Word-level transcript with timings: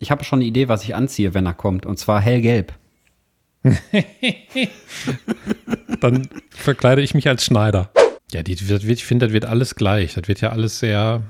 Ich 0.00 0.10
habe 0.10 0.24
schon 0.24 0.38
eine 0.38 0.46
Idee, 0.46 0.68
was 0.68 0.82
ich 0.82 0.94
anziehe, 0.94 1.34
wenn 1.34 1.44
er 1.44 1.52
kommt. 1.52 1.84
Und 1.84 1.98
zwar 1.98 2.22
hellgelb. 2.22 2.72
Dann 6.00 6.26
verkleide 6.48 7.02
ich 7.02 7.12
mich 7.12 7.28
als 7.28 7.44
Schneider. 7.44 7.90
Ja, 8.32 8.42
die, 8.42 8.68
wird, 8.68 8.82
ich 8.82 9.04
finde, 9.04 9.26
das 9.26 9.34
wird 9.34 9.44
alles 9.44 9.74
gleich. 9.74 10.14
Das 10.14 10.26
wird 10.26 10.40
ja 10.40 10.50
alles 10.50 10.78
sehr. 10.78 11.22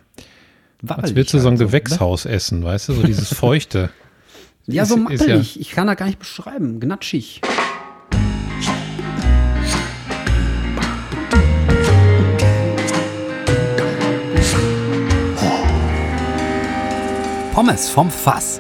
als 0.87 1.17
würdest 1.17 1.35
du 1.35 1.41
so 1.41 1.49
ein 1.49 1.59
halt 1.59 1.67
Gewächshaus 1.67 2.27
essen, 2.27 2.63
weißt 2.63 2.91
du? 2.91 2.93
So 2.93 3.03
dieses 3.03 3.35
Feuchte. 3.35 3.91
Ja, 4.67 4.85
so 4.85 4.97
ist 5.09 5.27
ja-. 5.27 5.41
Ich 5.41 5.71
kann 5.73 5.89
das 5.89 5.97
gar 5.97 6.07
nicht 6.07 6.21
beschreiben. 6.21 6.79
Gnatschig. 6.79 7.41
Pommes 17.61 17.91
vom 17.91 18.11
Fass. 18.11 18.59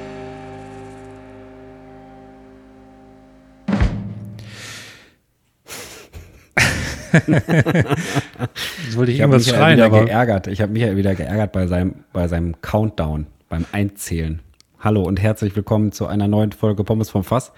Jetzt 8.84 8.96
wollte 8.96 9.12
ich 9.12 9.18
Ich 9.18 9.22
habe 9.22 9.34
irgendwas 9.34 9.48
schreien, 9.48 9.76
wieder 9.78 9.86
aber. 9.86 10.04
geärgert. 10.04 10.46
Ich 10.46 10.60
habe 10.60 10.72
mich 10.72 10.82
ja 10.82 10.96
wieder 10.96 11.14
geärgert 11.14 11.52
bei 11.52 11.66
seinem, 11.66 11.94
bei 12.12 12.28
seinem 12.28 12.60
Countdown, 12.60 13.26
beim 13.48 13.64
Einzählen. 13.72 14.40
Hallo 14.78 15.02
und 15.02 15.20
herzlich 15.20 15.54
willkommen 15.56 15.92
zu 15.92 16.06
einer 16.06 16.28
neuen 16.28 16.52
Folge 16.52 16.84
Pommes 16.84 17.10
vom 17.10 17.24
Fass. 17.24 17.52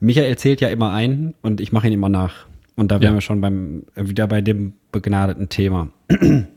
Michael 0.00 0.36
zählt 0.36 0.60
ja 0.60 0.68
immer 0.68 0.92
ein 0.92 1.34
und 1.42 1.60
ich 1.60 1.72
mache 1.72 1.86
ihn 1.86 1.92
immer 1.92 2.08
nach. 2.08 2.46
Und 2.76 2.90
da 2.90 2.96
wären 3.00 3.12
Ja. 3.12 3.14
wir 3.14 3.20
schon 3.20 3.40
beim, 3.40 3.84
wieder 3.94 4.26
bei 4.26 4.40
dem 4.40 4.74
begnadeten 4.92 5.48
Thema. 5.48 5.88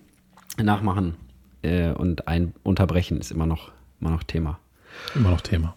Nachmachen 0.61 1.15
äh, 1.61 1.91
und 1.91 2.27
ein 2.27 2.53
unterbrechen 2.63 3.19
ist 3.19 3.31
immer 3.31 3.45
noch, 3.45 3.71
immer 3.99 4.11
noch 4.11 4.23
Thema. 4.23 4.59
Immer 5.15 5.31
noch 5.31 5.41
Thema. 5.41 5.75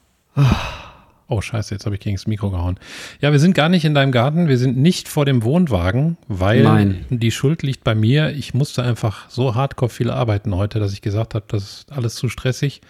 Oh, 1.32 1.40
scheiße, 1.40 1.72
jetzt 1.72 1.86
habe 1.86 1.94
ich 1.94 2.00
gegen 2.00 2.16
das 2.16 2.26
Mikro 2.26 2.50
gehauen. 2.50 2.76
Ja, 3.20 3.30
wir 3.30 3.38
sind 3.38 3.54
gar 3.54 3.68
nicht 3.68 3.84
in 3.84 3.94
deinem 3.94 4.10
Garten. 4.10 4.48
Wir 4.48 4.58
sind 4.58 4.76
nicht 4.76 5.06
vor 5.06 5.24
dem 5.24 5.44
Wohnwagen, 5.44 6.16
weil 6.26 6.64
Nein. 6.64 7.04
die 7.08 7.30
Schuld 7.30 7.62
liegt 7.62 7.84
bei 7.84 7.94
mir. 7.94 8.30
Ich 8.30 8.52
musste 8.52 8.82
einfach 8.82 9.30
so 9.30 9.54
hardcore 9.54 9.90
viel 9.90 10.10
arbeiten 10.10 10.56
heute, 10.56 10.80
dass 10.80 10.92
ich 10.92 11.02
gesagt 11.02 11.36
habe, 11.36 11.44
das 11.46 11.62
ist 11.62 11.92
alles 11.92 12.16
zu 12.16 12.28
stressig. 12.28 12.80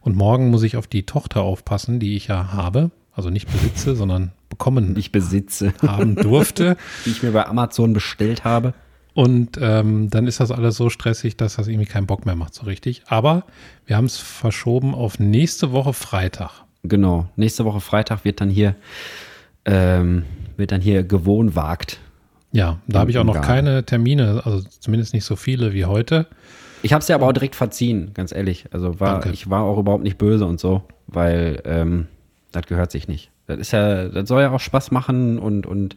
Und 0.00 0.16
morgen 0.16 0.48
muss 0.50 0.62
ich 0.62 0.76
auf 0.76 0.86
die 0.86 1.06
Tochter 1.06 1.42
aufpassen, 1.42 1.98
die 1.98 2.16
ich 2.16 2.28
ja 2.28 2.52
habe. 2.52 2.92
Also 3.12 3.30
nicht 3.30 3.50
besitze, 3.50 3.96
sondern 3.96 4.30
bekommen 4.48 4.96
ich 4.96 5.10
besitze, 5.10 5.74
haben 5.82 6.14
durfte. 6.14 6.76
die 7.04 7.10
ich 7.10 7.24
mir 7.24 7.32
bei 7.32 7.46
Amazon 7.46 7.94
bestellt 7.94 8.44
habe. 8.44 8.74
Und 9.18 9.58
ähm, 9.60 10.10
dann 10.10 10.28
ist 10.28 10.38
das 10.38 10.52
alles 10.52 10.76
so 10.76 10.90
stressig, 10.90 11.36
dass 11.36 11.56
das 11.56 11.66
irgendwie 11.66 11.88
keinen 11.88 12.06
Bock 12.06 12.24
mehr 12.24 12.36
macht, 12.36 12.54
so 12.54 12.66
richtig. 12.66 13.02
Aber 13.08 13.42
wir 13.84 13.96
haben 13.96 14.04
es 14.04 14.16
verschoben 14.16 14.94
auf 14.94 15.18
nächste 15.18 15.72
Woche 15.72 15.92
Freitag. 15.92 16.52
Genau. 16.84 17.26
Nächste 17.34 17.64
Woche 17.64 17.80
Freitag 17.80 18.24
wird 18.24 18.40
dann 18.40 18.48
hier, 18.48 18.76
ähm, 19.64 20.22
wird 20.56 20.70
dann 20.70 20.80
hier 20.80 21.02
gewohnwagt. 21.02 21.98
Ja, 22.52 22.78
da 22.86 23.00
habe 23.00 23.10
ich 23.10 23.18
auch 23.18 23.24
noch 23.24 23.40
keine 23.40 23.84
Termine, 23.84 24.42
also 24.44 24.60
zumindest 24.60 25.14
nicht 25.14 25.24
so 25.24 25.34
viele 25.34 25.72
wie 25.72 25.84
heute. 25.84 26.28
Ich 26.82 26.92
habe 26.92 27.02
es 27.02 27.08
ja 27.08 27.16
aber 27.16 27.26
auch 27.26 27.32
direkt 27.32 27.56
verziehen, 27.56 28.12
ganz 28.14 28.30
ehrlich. 28.30 28.66
Also 28.70 29.00
war, 29.00 29.14
Danke. 29.14 29.30
ich 29.30 29.50
war 29.50 29.64
auch 29.64 29.80
überhaupt 29.80 30.04
nicht 30.04 30.18
böse 30.18 30.46
und 30.46 30.60
so, 30.60 30.84
weil 31.08 31.60
ähm, 31.64 32.06
das 32.52 32.66
gehört 32.66 32.92
sich 32.92 33.08
nicht. 33.08 33.32
Das 33.48 33.58
ist 33.58 33.72
ja, 33.72 34.08
das 34.08 34.28
soll 34.28 34.42
ja 34.42 34.52
auch 34.52 34.60
Spaß 34.60 34.90
machen 34.92 35.38
und, 35.38 35.66
und 35.66 35.96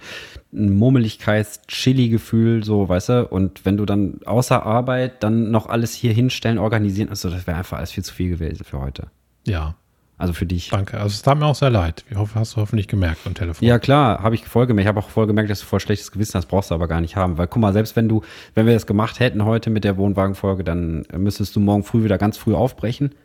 ein 0.54 0.74
Mummeligkeits-Chili-Gefühl, 0.78 2.64
so, 2.64 2.88
weißt 2.90 3.10
du? 3.10 3.28
Und 3.28 3.66
wenn 3.66 3.78
du 3.78 3.86
dann 3.86 4.20
außer 4.26 4.66
Arbeit 4.66 5.22
dann 5.24 5.52
noch 5.52 5.68
alles 5.68 5.94
hier 5.94 6.14
hinstellen, 6.14 6.58
organisieren, 6.58 7.10
also 7.10 7.30
das 7.30 7.46
wäre 7.48 7.58
einfach 7.58 7.78
alles 7.78 7.92
viel 7.92 8.04
zu 8.04 8.14
viel 8.14 8.30
gewesen 8.30 8.64
für 8.64 8.80
heute. 8.80 9.08
Ja, 9.46 9.76
Also 10.18 10.34
für 10.34 10.46
dich. 10.46 10.70
danke. 10.70 10.98
Also 11.00 11.14
es 11.14 11.22
tat 11.24 11.38
mir 11.40 11.46
auch 11.46 11.56
sehr 11.56 11.70
leid. 11.72 12.06
Ich 12.10 12.16
hoffe, 12.16 12.40
hast 12.40 12.56
du 12.56 12.62
hoffentlich 12.62 12.88
gemerkt 12.88 13.20
am 13.26 13.34
Telefon. 13.34 13.68
Ja, 13.68 13.80
klar, 13.80 14.22
habe 14.22 14.36
ich 14.36 14.46
voll 14.46 14.68
gemerkt. 14.68 14.86
Ich 14.86 14.88
habe 14.90 15.00
auch 15.00 15.10
voll 15.10 15.28
gemerkt, 15.28 15.50
dass 15.50 15.60
du 15.62 15.66
voll 15.66 15.80
schlechtes 15.80 16.12
Gewissen 16.12 16.36
hast, 16.36 16.46
brauchst 16.46 16.70
du 16.72 16.76
aber 16.76 16.88
gar 16.88 17.02
nicht 17.02 17.16
haben. 17.16 17.38
Weil 17.38 17.48
guck 17.48 17.60
mal, 17.62 17.74
selbst 17.74 17.96
wenn 17.96 18.08
du, 18.08 18.22
wenn 18.54 18.66
wir 18.68 18.74
das 18.74 18.86
gemacht 18.86 19.20
hätten 19.20 19.44
heute 19.46 19.70
mit 19.72 19.84
der 19.84 19.98
Wohnwagenfolge, 19.98 20.64
dann 20.64 21.06
müsstest 21.18 21.56
du 21.56 21.60
morgen 21.60 21.84
früh 21.84 22.04
wieder 22.04 22.18
ganz 22.20 22.38
früh 22.38 22.54
aufbrechen, 22.54 23.16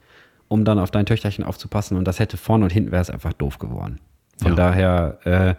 um 0.49 0.65
dann 0.65 0.79
auf 0.79 0.91
dein 0.91 1.05
Töchterchen 1.07 1.45
aufzupassen. 1.45 1.97
Und 1.99 2.07
das 2.09 2.19
hätte 2.19 2.39
vorne 2.39 2.65
und 2.65 2.73
hinten 2.73 2.93
wäre 2.93 3.03
es 3.03 3.11
einfach 3.11 3.35
doof 3.35 3.59
geworden. 3.59 4.01
Von 4.39 4.53
Ja. 4.53 4.57
daher, 4.57 5.19
äh, 5.25 5.55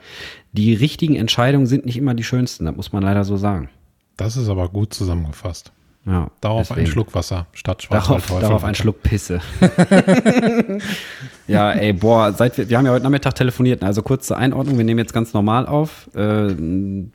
die 0.53 0.73
richtigen 0.73 1.15
Entscheidungen 1.15 1.65
sind 1.65 1.85
nicht 1.85 1.97
immer 1.97 2.13
die 2.13 2.23
schönsten, 2.23 2.65
das 2.65 2.75
muss 2.75 2.91
man 2.93 3.03
leider 3.03 3.23
so 3.23 3.37
sagen. 3.37 3.69
Das 4.17 4.37
ist 4.37 4.49
aber 4.49 4.69
gut 4.69 4.93
zusammengefasst. 4.93 5.71
Ja, 6.05 6.31
Darauf 6.39 6.61
deswegen. 6.69 6.79
einen 6.79 6.87
Schluck 6.87 7.13
Wasser 7.15 7.47
statt 7.51 7.85
Darauf, 7.89 8.05
Schwarzwaldteufel. 8.05 8.41
darauf 8.41 8.63
einen 8.63 8.75
Schluck 8.75 9.03
Pisse. 9.03 9.41
ja, 11.47 11.71
ey, 11.71 11.93
boah, 11.93 12.31
seit 12.33 12.57
wir, 12.57 12.69
wir 12.69 12.77
haben 12.77 12.85
ja 12.85 12.91
heute 12.91 13.03
Nachmittag 13.03 13.35
telefoniert. 13.35 13.83
Also 13.83 14.01
kurze 14.01 14.37
Einordnung, 14.37 14.77
wir 14.77 14.85
nehmen 14.85 14.99
jetzt 14.99 15.13
ganz 15.13 15.33
normal 15.33 15.65
auf, 15.65 16.09
äh, 16.15 16.49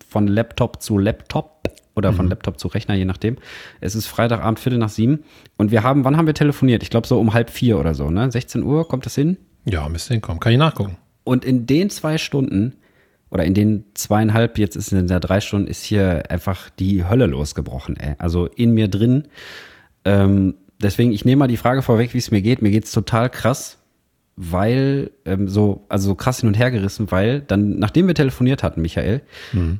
von 0.09 0.27
Laptop 0.27 0.83
zu 0.83 0.99
Laptop 0.99 1.63
oder 1.95 2.13
von 2.13 2.29
Laptop 2.29 2.59
zu 2.59 2.69
Rechner, 2.69 2.95
je 2.95 3.05
nachdem. 3.05 3.37
Es 3.81 3.95
ist 3.95 4.07
Freitagabend, 4.07 4.59
Viertel 4.61 4.79
nach 4.79 4.89
sieben. 4.89 5.25
Und 5.59 5.71
wir 5.71 5.83
haben, 5.83 6.05
wann 6.05 6.17
haben 6.17 6.27
wir 6.27 6.35
telefoniert? 6.35 6.83
Ich 6.83 6.91
glaube 6.91 7.07
so 7.07 7.19
um 7.21 7.35
halb 7.35 7.51
vier 7.51 7.79
oder 7.79 7.95
so, 7.95 8.11
ne? 8.11 8.31
16 8.31 8.63
Uhr, 8.63 8.89
kommt 8.89 9.05
das 9.07 9.15
hin? 9.15 9.37
Ja, 9.65 9.89
müsste 9.89 10.15
hinkommen. 10.15 10.41
Kann 10.41 10.53
ich 10.53 10.59
nachgucken. 10.59 10.97
Und 11.25 11.45
in 11.45 11.67
den 11.67 11.91
zwei 11.91 12.19
Stunden 12.19 12.75
oder 13.31 13.45
in 13.45 13.55
den 13.55 13.85
zweieinhalb, 13.95 14.59
jetzt 14.59 14.77
ist 14.77 14.93
in 14.93 15.07
der 15.07 15.21
drei 15.21 15.41
Stunden, 15.41 15.67
ist 15.67 15.85
hier 15.85 16.31
einfach 16.31 16.69
die 16.69 17.05
Hölle 17.05 17.27
losgebrochen, 17.27 17.97
ey. 17.97 18.15
Also 18.19 18.47
in 18.47 18.75
mir 18.75 18.89
drin. 18.89 19.25
Ähm, 20.05 20.55
deswegen, 20.83 21.13
ich 21.13 21.25
nehme 21.25 21.41
mal 21.41 21.49
die 21.49 21.57
Frage 21.57 21.81
vorweg, 21.81 22.13
wie 22.13 22.19
es 22.19 22.31
mir 22.31 22.43
geht. 22.43 22.61
Mir 22.61 22.71
geht's 22.71 22.93
total 22.93 23.31
krass, 23.31 23.79
weil, 24.37 25.13
ähm, 25.25 25.49
so, 25.49 25.87
also 25.89 26.09
so 26.09 26.15
krass 26.15 26.41
hin 26.41 26.49
und 26.49 26.59
her 26.59 26.71
gerissen, 26.71 27.11
weil 27.11 27.41
dann, 27.41 27.79
nachdem 27.79 28.07
wir 28.07 28.15
telefoniert 28.15 28.63
hatten, 28.63 28.83
Michael, 28.83 29.23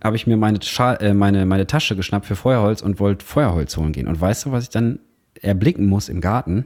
habe 0.03 0.17
ich 0.17 0.27
mir 0.27 0.39
meine, 0.39 0.63
Scha 0.63 0.95
äh, 0.95 1.13
meine, 1.13 1.45
meine 1.45 1.67
Tasche 1.67 1.95
geschnappt 1.95 2.25
für 2.25 2.37
Feuerholz 2.37 2.81
und 2.81 3.01
wollte 3.01 3.25
Feuerholz 3.25 3.77
holen 3.77 3.93
gehen. 3.93 4.09
Und 4.09 4.19
weißt 4.19 4.47
du, 4.47 4.53
was 4.53 4.65
ich 4.65 4.71
dann 4.71 4.99
erblicken 5.43 5.87
muss 5.87 6.09
im 6.09 6.23
Garten? 6.23 6.65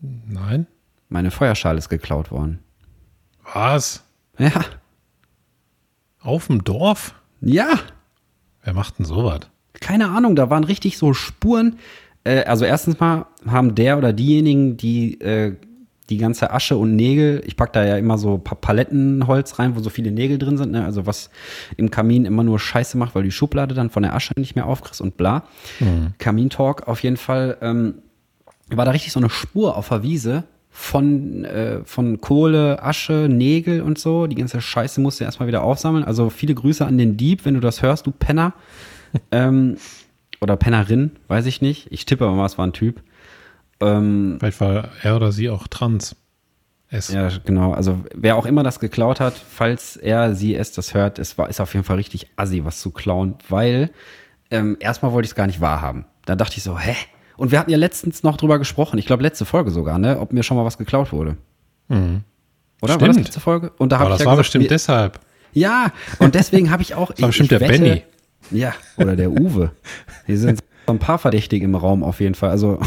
Nein? 0.00 0.66
Meine 1.08 1.30
Feuerschale 1.30 1.78
ist 1.78 1.88
geklaut 1.88 2.32
worden. 2.32 2.58
Was? 3.52 4.04
Ja. 4.38 4.64
Auf 6.20 6.46
dem 6.48 6.64
Dorf? 6.64 7.14
Ja. 7.40 7.78
Wer 8.62 8.74
macht 8.74 8.98
denn 8.98 9.06
sowas? 9.06 9.48
keine 9.80 10.10
Ahnung, 10.10 10.36
da 10.36 10.50
waren 10.50 10.64
richtig 10.64 10.98
so 10.98 11.14
Spuren. 11.14 11.78
Äh, 12.24 12.44
also 12.44 12.64
erstens 12.64 13.00
mal 13.00 13.26
haben 13.46 13.74
der 13.74 13.98
oder 13.98 14.12
diejenigen, 14.12 14.76
die 14.76 15.20
äh, 15.20 15.56
die 16.10 16.16
ganze 16.16 16.50
Asche 16.52 16.78
und 16.78 16.96
Nägel, 16.96 17.42
ich 17.46 17.54
pack 17.54 17.74
da 17.74 17.84
ja 17.84 17.98
immer 17.98 18.16
so 18.16 18.38
pa 18.38 18.54
Palettenholz 18.54 19.58
rein, 19.58 19.76
wo 19.76 19.80
so 19.80 19.90
viele 19.90 20.10
Nägel 20.10 20.38
drin 20.38 20.56
sind, 20.56 20.72
ne? 20.72 20.82
also 20.86 21.04
was 21.04 21.28
im 21.76 21.90
Kamin 21.90 22.24
immer 22.24 22.42
nur 22.42 22.58
Scheiße 22.58 22.96
macht, 22.96 23.14
weil 23.14 23.24
die 23.24 23.30
Schublade 23.30 23.74
dann 23.74 23.90
von 23.90 24.02
der 24.02 24.14
Asche 24.14 24.32
nicht 24.38 24.56
mehr 24.56 24.64
aufkriegst 24.64 25.02
und 25.02 25.18
bla. 25.18 25.44
Kamintalk 26.16 26.88
auf 26.88 27.02
jeden 27.02 27.18
Fall, 27.18 27.58
ähm, 27.60 27.96
war 28.70 28.86
da 28.86 28.92
richtig 28.92 29.12
so 29.12 29.20
eine 29.20 29.28
Spur 29.28 29.76
auf 29.76 29.90
der 29.90 30.02
Wiese 30.02 30.44
von, 30.78 31.44
äh, 31.44 31.80
von 31.84 32.20
Kohle, 32.20 32.80
Asche, 32.80 33.26
Nägel 33.28 33.82
und 33.82 33.98
so. 33.98 34.28
Die 34.28 34.36
ganze 34.36 34.60
Scheiße 34.60 35.00
musst 35.00 35.18
du 35.18 35.24
erstmal 35.24 35.48
wieder 35.48 35.64
aufsammeln. 35.64 36.04
Also 36.04 36.30
viele 36.30 36.54
Grüße 36.54 36.86
an 36.86 36.96
den 36.96 37.16
Dieb, 37.16 37.44
wenn 37.44 37.54
du 37.54 37.60
das 37.60 37.82
hörst, 37.82 38.06
du 38.06 38.12
Penner. 38.12 38.54
ähm, 39.32 39.76
oder 40.40 40.56
Pennerin, 40.56 41.10
weiß 41.26 41.46
ich 41.46 41.60
nicht. 41.60 41.90
Ich 41.90 42.06
tippe 42.06 42.24
aber 42.24 42.36
mal, 42.36 42.46
es 42.46 42.58
war 42.58 42.66
ein 42.66 42.72
Typ. 42.72 43.02
Ähm, 43.80 44.36
Vielleicht 44.38 44.60
war 44.60 44.90
er 45.02 45.16
oder 45.16 45.32
sie 45.32 45.50
auch 45.50 45.66
trans. 45.66 46.14
Es. 46.90 47.08
ja, 47.08 47.28
genau. 47.44 47.72
Also 47.72 48.00
wer 48.14 48.36
auch 48.36 48.46
immer 48.46 48.62
das 48.62 48.78
geklaut 48.78 49.18
hat, 49.18 49.34
falls 49.34 49.96
er, 49.96 50.36
sie, 50.36 50.54
es 50.54 50.70
das 50.72 50.94
hört, 50.94 51.18
es 51.18 51.36
war, 51.36 51.50
ist 51.50 51.60
auf 51.60 51.74
jeden 51.74 51.84
Fall 51.84 51.96
richtig 51.96 52.28
assi, 52.36 52.64
was 52.64 52.80
zu 52.80 52.92
klauen, 52.92 53.34
weil 53.48 53.90
ähm, 54.52 54.76
erstmal 54.78 55.12
wollte 55.12 55.26
ich 55.26 55.32
es 55.32 55.34
gar 55.34 55.48
nicht 55.48 55.60
wahrhaben. 55.60 56.06
Da 56.24 56.36
dachte 56.36 56.56
ich 56.56 56.62
so, 56.62 56.78
hä? 56.78 56.94
Und 57.38 57.50
wir 57.52 57.58
hatten 57.58 57.70
ja 57.70 57.78
letztens 57.78 58.22
noch 58.22 58.36
drüber 58.36 58.58
gesprochen, 58.58 58.98
ich 58.98 59.06
glaube 59.06 59.22
letzte 59.22 59.46
Folge 59.46 59.70
sogar, 59.70 59.98
ne, 59.98 60.18
ob 60.20 60.32
mir 60.34 60.42
schon 60.42 60.56
mal 60.58 60.64
was 60.66 60.76
geklaut 60.76 61.12
wurde. 61.12 61.36
Oder? 61.88 62.20
War 62.80 62.88
das 62.88 62.96
Stimmt. 62.96 63.16
letzte 63.16 63.40
Folge? 63.40 63.72
Und 63.78 63.90
da 63.92 63.96
habe 63.98 64.06
Aber 64.06 64.14
ich 64.14 64.18
das 64.18 64.24
ja 64.24 64.26
war 64.26 64.32
gesagt, 64.34 64.44
bestimmt 64.46 64.62
mir, 64.64 64.68
deshalb. 64.68 65.20
Ja, 65.54 65.92
und 66.18 66.34
deswegen 66.34 66.70
habe 66.70 66.82
ich 66.82 66.94
auch. 66.94 67.10
war 67.18 67.28
bestimmt 67.28 67.50
der 67.50 67.60
wette- 67.60 67.72
Benny. 67.80 68.02
Ja, 68.50 68.74
oder 68.98 69.16
der 69.16 69.30
Uwe. 69.30 69.72
Hier 70.26 70.38
sind 70.38 70.60
so 70.86 70.92
ein 70.92 70.98
paar 70.98 71.18
Verdächtige 71.18 71.64
im 71.64 71.74
Raum 71.74 72.02
auf 72.04 72.20
jeden 72.20 72.34
Fall. 72.34 72.50
Also, 72.50 72.78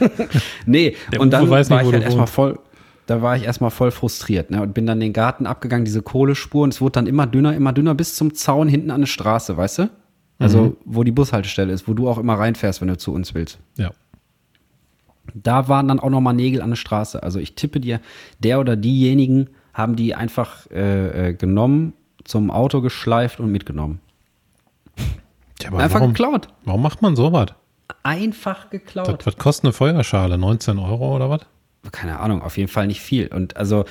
nee, 0.66 0.96
Der 1.12 1.20
und 1.20 1.28
Uwe 1.28 1.30
dann 1.30 1.50
weiß 1.50 1.70
war 1.70 1.78
nicht, 1.78 1.86
wo 1.86 1.90
ich 1.90 1.94
halt 1.94 2.04
erstmal 2.04 2.26
voll. 2.26 2.58
Da 3.06 3.20
war 3.20 3.36
ich 3.36 3.44
erstmal 3.44 3.70
voll 3.70 3.90
frustriert 3.90 4.50
ne, 4.50 4.62
und 4.62 4.72
bin 4.72 4.86
dann 4.86 4.98
den 4.98 5.12
Garten 5.12 5.46
abgegangen, 5.46 5.84
diese 5.84 6.00
Kohlespur, 6.00 6.62
und 6.64 6.72
es 6.72 6.80
wurde 6.80 6.92
dann 6.92 7.06
immer 7.06 7.26
dünner, 7.26 7.54
immer 7.54 7.72
dünner 7.74 7.94
bis 7.94 8.14
zum 8.14 8.32
Zaun 8.34 8.66
hinten 8.66 8.90
an 8.90 9.00
der 9.02 9.06
Straße, 9.06 9.56
weißt 9.58 9.78
du? 9.80 9.90
Also, 10.38 10.62
Mhm. 10.62 10.76
wo 10.84 11.04
die 11.04 11.12
Bushaltestelle 11.12 11.72
ist, 11.72 11.86
wo 11.88 11.94
du 11.94 12.08
auch 12.08 12.18
immer 12.18 12.34
reinfährst, 12.34 12.80
wenn 12.80 12.88
du 12.88 12.96
zu 12.98 13.12
uns 13.12 13.34
willst. 13.34 13.58
Ja. 13.76 13.90
Da 15.32 15.68
waren 15.68 15.88
dann 15.88 16.00
auch 16.00 16.10
noch 16.10 16.20
mal 16.20 16.32
Nägel 16.32 16.60
an 16.60 16.70
der 16.70 16.76
Straße. 16.76 17.22
Also 17.22 17.38
ich 17.38 17.54
tippe 17.54 17.80
dir, 17.80 18.00
der 18.40 18.60
oder 18.60 18.76
diejenigen 18.76 19.48
haben 19.72 19.96
die 19.96 20.14
einfach 20.14 20.70
äh, 20.70 21.30
äh, 21.30 21.34
genommen, 21.34 21.94
zum 22.24 22.50
Auto 22.50 22.80
geschleift 22.80 23.40
und 23.40 23.50
mitgenommen. 23.50 24.00
Aber 25.66 25.78
einfach 25.78 26.00
warum, 26.00 26.12
geklaut. 26.12 26.48
warum 26.64 26.82
macht 26.82 27.00
man 27.00 27.16
sowas? 27.16 27.48
Einfach 28.02 28.70
geklaut. 28.70 29.08
Das, 29.08 29.26
was 29.26 29.36
kostet 29.36 29.64
eine 29.66 29.72
Feuerschale? 29.72 30.36
19 30.38 30.78
Euro 30.78 31.14
oder 31.14 31.30
was? 31.30 31.40
keine 31.92 32.18
Ahnung, 32.20 32.40
auf 32.40 32.56
jeden 32.56 32.70
Fall 32.70 32.86
nicht 32.86 33.02
viel. 33.02 33.26
Und 33.28 33.58
also 33.58 33.84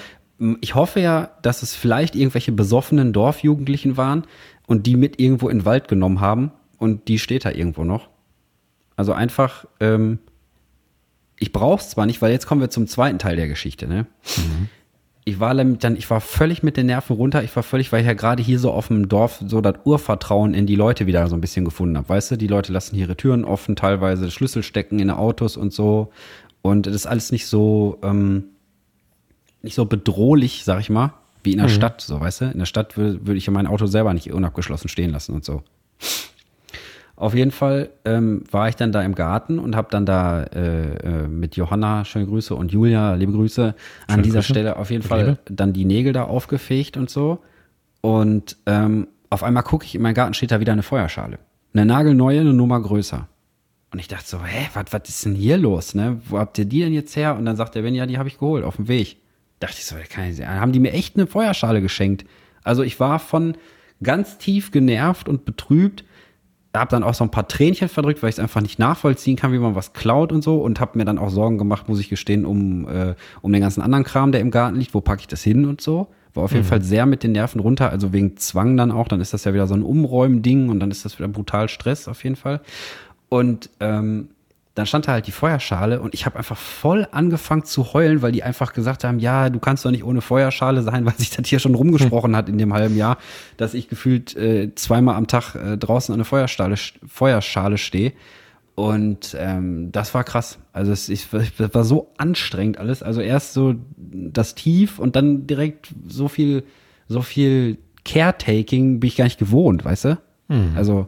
ich 0.62 0.74
hoffe 0.74 1.00
ja, 1.00 1.30
dass 1.44 1.62
es 1.62 1.76
vielleicht 1.76 2.16
irgendwelche 2.16 2.52
besoffenen 2.52 3.14
Dorfjugendlichen 3.14 3.98
waren 3.98 4.24
und 4.68 4.86
die 4.88 4.96
mit 4.96 5.20
irgendwo 5.20 5.50
in 5.50 5.60
den 5.60 5.66
Wald 5.66 5.88
genommen 5.88 6.22
haben 6.22 6.52
und 6.78 7.08
die 7.08 7.20
steht 7.20 7.46
da 7.46 7.52
irgendwo 7.52 7.84
noch. 7.84 8.10
Also 8.96 9.14
einfach, 9.14 9.66
ähm, 9.80 10.20
ich 11.40 11.52
brauch's 11.52 11.90
zwar 11.90 12.06
nicht, 12.06 12.22
weil 12.22 12.32
jetzt 12.32 12.46
kommen 12.46 12.62
wir 12.62 12.70
zum 12.70 12.88
zweiten 12.88 13.20
Teil 13.20 13.36
der 13.36 13.48
Geschichte, 13.48 13.88
ne? 13.88 14.06
Mhm. 14.38 14.70
Ich 15.26 15.40
war 15.40 15.56
dann, 15.56 15.96
ich 15.96 16.10
war 16.10 16.20
völlig 16.20 16.64
mit 16.64 16.76
den 16.76 16.88
Nerven 16.88 17.16
runter. 17.16 17.44
Ich 17.44 17.56
war 17.56 17.64
völlig, 17.64 17.94
weil 17.94 18.02
ich 18.02 18.08
ja 18.08 18.14
gerade 18.14 18.44
hier 18.44 18.60
so 18.60 18.72
auf 18.72 18.90
dem 18.90 19.08
Dorf 19.08 19.42
so 19.48 19.62
das 19.62 19.76
Urvertrauen 19.86 20.54
in 20.54 20.68
die 20.68 20.76
Leute 20.76 21.08
wieder 21.08 21.26
so 21.28 21.36
ein 21.36 21.40
bisschen 21.40 21.64
gefunden 21.64 21.98
habe. 21.98 22.10
Weißt 22.10 22.32
du, 22.32 22.38
die 22.38 22.48
Leute 22.48 22.74
lassen 22.74 22.98
ihre 22.98 23.16
Türen 23.16 23.46
offen, 23.46 23.78
teilweise 23.78 24.30
Schlüssel 24.32 24.64
stecken 24.64 25.00
in 25.00 25.10
Autos 25.10 25.56
und 25.56 25.72
so. 25.72 26.12
Und 26.62 26.88
das 26.88 26.96
ist 26.96 27.06
alles 27.06 27.32
nicht 27.32 27.48
so, 27.48 28.00
ähm, 28.04 28.50
nicht 29.62 29.76
so 29.76 29.86
bedrohlich, 29.86 30.66
sag 30.66 30.82
ich 30.82 30.90
mal, 30.90 31.14
wie 31.44 31.52
in 31.52 31.58
der 31.58 31.68
mhm. 31.68 31.72
Stadt, 31.72 32.02
so, 32.02 32.20
weißt 32.20 32.42
du? 32.42 32.46
In 32.46 32.60
der 32.60 32.66
Stadt 32.66 32.98
würde 32.98 33.26
würd 33.28 33.38
ich 33.38 33.46
ja 33.46 33.54
mein 33.54 33.68
Auto 33.68 33.86
selber 33.86 34.14
nicht 34.14 34.32
unabgeschlossen 34.32 34.90
stehen 34.90 35.12
lassen 35.12 35.34
und 35.34 35.46
so. 35.46 35.64
Auf 37.16 37.36
jeden 37.36 37.52
Fall 37.52 37.90
ähm, 38.06 38.44
war 38.50 38.70
ich 38.70 38.76
dann 38.76 38.92
da 38.92 39.02
im 39.04 39.14
Garten 39.14 39.60
und 39.60 39.76
habe 39.76 39.88
dann 39.92 40.06
da 40.06 40.44
äh, 40.44 40.96
äh, 40.96 41.28
mit 41.28 41.56
Johanna, 41.56 42.06
schöne 42.06 42.26
Grüße, 42.26 42.56
und 42.56 42.72
Julia, 42.72 43.14
liebe 43.14 43.32
Grüße, 43.32 43.64
an 43.64 43.76
schöne 44.10 44.24
dieser 44.24 44.40
Grüße. 44.40 44.54
Stelle 44.54 44.78
auf 44.78 44.90
jeden 44.90 45.04
Fall 45.04 45.38
dann 45.46 45.74
die 45.74 45.86
Nägel 45.86 46.12
da 46.12 46.24
aufgefegt 46.24 46.98
und 46.98 47.10
so. 47.10 47.40
Und 48.02 48.58
ähm, 48.66 49.08
auf 49.30 49.44
einmal 49.44 49.64
gucke 49.64 49.86
ich, 49.86 49.96
in 49.96 50.02
meinem 50.02 50.16
Garten 50.16 50.34
steht 50.34 50.52
da 50.52 50.60
wieder 50.60 50.74
eine 50.74 50.84
Feuerschale. 50.84 51.38
Eine 51.74 51.86
nagelneue, 51.86 52.42
eine 52.42 52.54
Nummer 52.54 52.82
größer. 52.82 53.28
Und 53.92 54.00
ich 54.00 54.08
dachte 54.08 54.28
so, 54.28 54.44
hä, 54.44 54.70
was 54.74 55.08
ist 55.08 55.24
denn 55.24 55.36
hier 55.36 55.58
los? 55.58 55.94
Ne? 55.94 56.20
Wo 56.28 56.40
habt 56.40 56.58
ihr 56.58 56.66
die 56.66 56.80
denn 56.80 56.94
jetzt 56.94 57.16
her? 57.16 57.36
Und 57.38 57.46
dann 57.46 57.56
sagt 57.56 57.76
der 57.76 57.84
Ben, 57.84 57.94
ja, 57.94 58.08
die 58.08 58.18
habe 58.18 58.28
ich 58.28 58.40
geholt 58.40 58.64
auf 58.64 58.78
dem 58.78 58.88
Weg. 58.88 59.18
Dachte 59.64 59.78
ich 59.78 59.86
so, 59.86 59.96
kann 60.10 60.30
ich 60.30 60.36
sehen. 60.36 60.50
Haben 60.50 60.74
die 60.74 60.80
mir 60.80 60.92
echt 60.92 61.16
eine 61.16 61.26
Feuerschale 61.26 61.82
geschenkt? 61.82 62.26
Also 62.64 62.84
ich 62.84 63.00
war 63.00 63.20
von 63.20 63.56
ganz 64.02 64.38
tief 64.38 64.72
genervt 64.72 65.30
und 65.30 65.46
betrübt 65.46 66.04
habe 66.76 66.90
dann 66.90 67.04
auch 67.04 67.14
so 67.14 67.24
ein 67.24 67.30
paar 67.30 67.48
Tränchen 67.48 67.88
verdrückt, 67.88 68.24
weil 68.24 68.30
ich 68.30 68.36
es 68.36 68.40
einfach 68.40 68.62
nicht 68.62 68.80
nachvollziehen 68.80 69.36
kann, 69.36 69.54
wie 69.54 69.60
man 69.60 69.76
was 69.76 69.94
klaut 69.94 70.32
und 70.32 70.44
so 70.44 70.58
und 70.58 70.80
habe 70.80 70.98
mir 70.98 71.06
dann 71.06 71.20
auch 71.20 71.30
Sorgen 71.30 71.58
gemacht, 71.58 71.88
muss 71.88 72.00
ich 72.00 72.10
gestehen, 72.10 72.46
um, 72.46 72.88
äh, 72.88 73.16
um 73.42 73.54
den 73.54 73.62
ganzen 73.62 73.82
anderen 73.82 74.04
Kram, 74.04 74.32
der 74.32 74.42
im 74.42 74.50
Garten 74.50 74.78
liegt, 74.78 74.94
wo 74.94 75.02
packe 75.02 75.22
ich 75.22 75.28
das 75.28 75.44
hin 75.44 75.66
und 75.66 75.82
so. 75.82 76.08
War 76.34 76.44
auf 76.46 76.52
jeden 76.52 76.64
mhm. 76.64 76.70
Fall 76.70 76.82
sehr 76.82 77.06
mit 77.06 77.22
den 77.22 77.34
Nerven 77.34 77.62
runter, 77.62 77.92
also 77.92 78.12
wegen 78.12 78.38
Zwang 78.38 78.76
dann 78.76 78.92
auch, 78.92 79.08
dann 79.08 79.22
ist 79.22 79.34
das 79.36 79.44
ja 79.44 79.54
wieder 79.54 79.68
so 79.68 79.76
ein 79.76 79.84
Umräumen-Ding 79.84 80.70
und 80.70 80.80
dann 80.80 80.90
ist 80.90 81.06
das 81.06 81.20
wieder 81.20 81.28
brutal 81.28 81.70
Stress 81.70 82.08
auf 82.08 82.24
jeden 82.24 82.36
Fall. 82.36 82.60
Und 83.30 83.70
ähm, 83.80 84.30
dann 84.76 84.88
stand 84.88 85.08
da 85.08 85.12
halt 85.12 85.28
die 85.28 85.32
Feuerschale 85.32 86.02
und 86.02 86.16
ich 86.16 86.26
habe 86.26 86.38
einfach 86.38 86.58
voll 86.58 87.08
angefangen 87.12 87.64
zu 87.64 87.94
heulen, 87.94 88.24
weil 88.24 88.32
die 88.32 88.42
einfach 88.42 88.74
gesagt 88.74 89.04
haben, 89.04 89.20
ja, 89.20 89.52
du 89.52 89.60
kannst 89.60 89.86
doch 89.86 89.92
nicht 89.92 90.04
ohne 90.04 90.22
Feuerschale 90.22 90.82
sein, 90.82 91.06
weil 91.06 91.14
sich 91.16 91.30
das 91.30 91.48
hier 91.48 91.60
schon 91.60 91.76
rumgesprochen 91.76 92.36
hat 92.36 92.50
in 92.50 92.58
dem 92.58 92.74
halben 92.74 92.98
Jahr, 92.98 93.18
dass 93.58 93.76
ich 93.76 93.88
gefühlt 93.88 94.36
äh, 94.36 94.74
zweimal 94.76 95.16
am 95.16 95.28
Tag 95.28 95.56
äh, 95.56 95.78
draußen 95.78 96.12
an 96.12 96.20
der 96.20 96.26
Feuerschale, 96.26 96.76
Feuerschale 97.08 97.78
stehe. 97.78 98.14
Und 98.76 99.38
ähm, 99.40 99.92
das 99.92 100.16
war 100.16 100.24
krass. 100.24 100.58
Also 100.72 100.92
es, 100.92 101.08
ich, 101.08 101.28
das 101.30 101.74
war 101.76 101.84
so 101.84 102.12
anstrengend 102.18 102.80
alles. 102.80 103.04
Also 103.04 103.22
erst 103.22 103.54
so 103.54 103.76
das 103.96 104.56
Tief 104.56 104.98
und 104.98 105.16
dann 105.16 105.46
direkt 105.46 105.94
so 106.08 106.28
viel, 106.28 106.64
so 107.08 107.22
viel 107.22 107.78
Caretaking 108.04 109.00
bin 109.00 109.08
ich 109.08 109.16
gar 109.16 109.26
nicht 109.26 109.38
gewohnt, 109.38 109.86
weißt 109.86 110.06
du? 110.06 110.18
Mhm. 110.48 110.74
Also. 110.76 111.08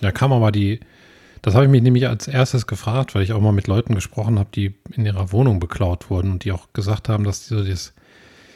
Da 0.00 0.12
kam 0.12 0.32
aber 0.32 0.52
die, 0.52 0.80
das 1.44 1.54
habe 1.54 1.66
ich 1.66 1.70
mich 1.70 1.82
nämlich 1.82 2.08
als 2.08 2.26
erstes 2.26 2.66
gefragt, 2.66 3.14
weil 3.14 3.22
ich 3.22 3.34
auch 3.34 3.40
mal 3.40 3.52
mit 3.52 3.66
Leuten 3.66 3.94
gesprochen 3.94 4.38
habe, 4.38 4.48
die 4.54 4.72
in 4.92 5.04
ihrer 5.04 5.30
Wohnung 5.30 5.60
beklaut 5.60 6.08
wurden 6.08 6.32
und 6.32 6.44
die 6.44 6.52
auch 6.52 6.72
gesagt 6.72 7.10
haben, 7.10 7.22
dass 7.24 7.46
so 7.46 7.62
das, 7.62 7.92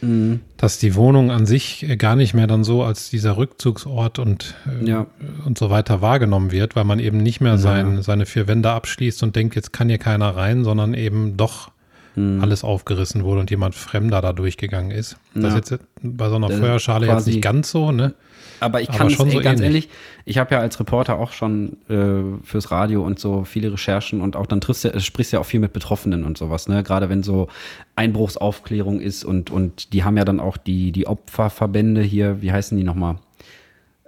mhm. 0.01 0.41
dass 0.57 0.79
die 0.79 0.95
Wohnung 0.95 1.31
an 1.31 1.45
sich 1.45 1.87
gar 1.99 2.17
nicht 2.17 2.33
mehr 2.33 2.47
dann 2.47 2.65
so 2.65 2.83
als 2.83 3.11
dieser 3.11 3.37
Rückzugsort 3.37 4.19
und, 4.19 4.55
äh, 4.67 4.89
ja. 4.89 5.07
und 5.45 5.59
so 5.59 5.69
weiter 5.69 6.01
wahrgenommen 6.01 6.51
wird, 6.51 6.77
weil 6.77 6.85
man 6.85 6.99
eben 6.99 7.19
nicht 7.19 7.43
mehr 7.43 7.53
ja. 7.53 7.59
sein, 7.59 8.01
seine 8.01 8.25
vier 8.25 8.49
Wände 8.49 8.71
abschließt 8.71 9.23
und 9.23 9.37
denkt, 9.37 9.55
jetzt 9.55 9.75
kann 9.75 9.91
hier 9.91 9.99
keiner 9.99 10.35
rein, 10.35 10.65
sondern 10.65 10.95
eben 10.95 11.37
doch 11.37 11.71
mhm. 12.17 12.41
alles 12.41 12.65
aufgerissen 12.65 13.23
wurde 13.23 13.41
und 13.41 13.51
jemand 13.51 13.75
Fremder 13.75 14.23
da 14.23 14.33
durchgegangen 14.33 14.93
ist. 14.93 15.19
Das 15.35 15.53
ist 15.53 15.71
jetzt 15.71 15.85
bei 16.01 16.31
so 16.31 16.37
einer 16.37 16.49
Feuerschale 16.49 17.07
jetzt 17.07 17.27
nicht 17.27 17.43
ganz 17.43 17.71
so, 17.71 17.93
ne? 17.93 18.15
Aber 18.61 18.81
ich 18.81 18.89
kann 18.89 19.03
aber 19.03 19.11
es, 19.13 19.21
ey, 19.21 19.31
so 19.31 19.41
ganz 19.41 19.61
ähnlich. 19.61 19.85
ehrlich, 19.85 19.89
ich 20.25 20.39
habe 20.39 20.55
ja 20.55 20.61
als 20.61 20.79
Reporter 20.79 21.19
auch 21.19 21.33
schon 21.33 21.79
äh, 21.89 22.45
fürs 22.45 22.71
Radio 22.71 23.05
und 23.05 23.19
so 23.19 23.45
viele 23.45 23.73
Recherchen 23.73 24.21
und 24.21 24.37
auch 24.37 24.47
dann 24.47 24.61
triffst 24.61 24.85
du, 24.85 25.01
sprichst 25.01 25.33
ja 25.33 25.41
auch 25.41 25.47
viel 25.47 25.61
mit 25.61 25.73
Betroffenen 25.73 26.25
und 26.25 26.37
sowas, 26.37 26.69
ne? 26.69 26.83
Gerade 26.83 27.09
wenn 27.09 27.23
so 27.23 27.49
Einbruchsaufklärung 27.97 29.01
ist 29.01 29.25
und, 29.25 29.51
und 29.51 29.93
die 29.93 30.05
haben 30.05 30.17
ja 30.17 30.25
dann 30.25 30.41
auch 30.41 30.57
die, 30.57 30.93
die 30.93 31.07
Opferverbände 31.07 32.03
hier, 32.03 32.43
wie 32.43 32.53
heißen 32.53 32.77
die 32.77 32.85
nochmal? 32.85 33.17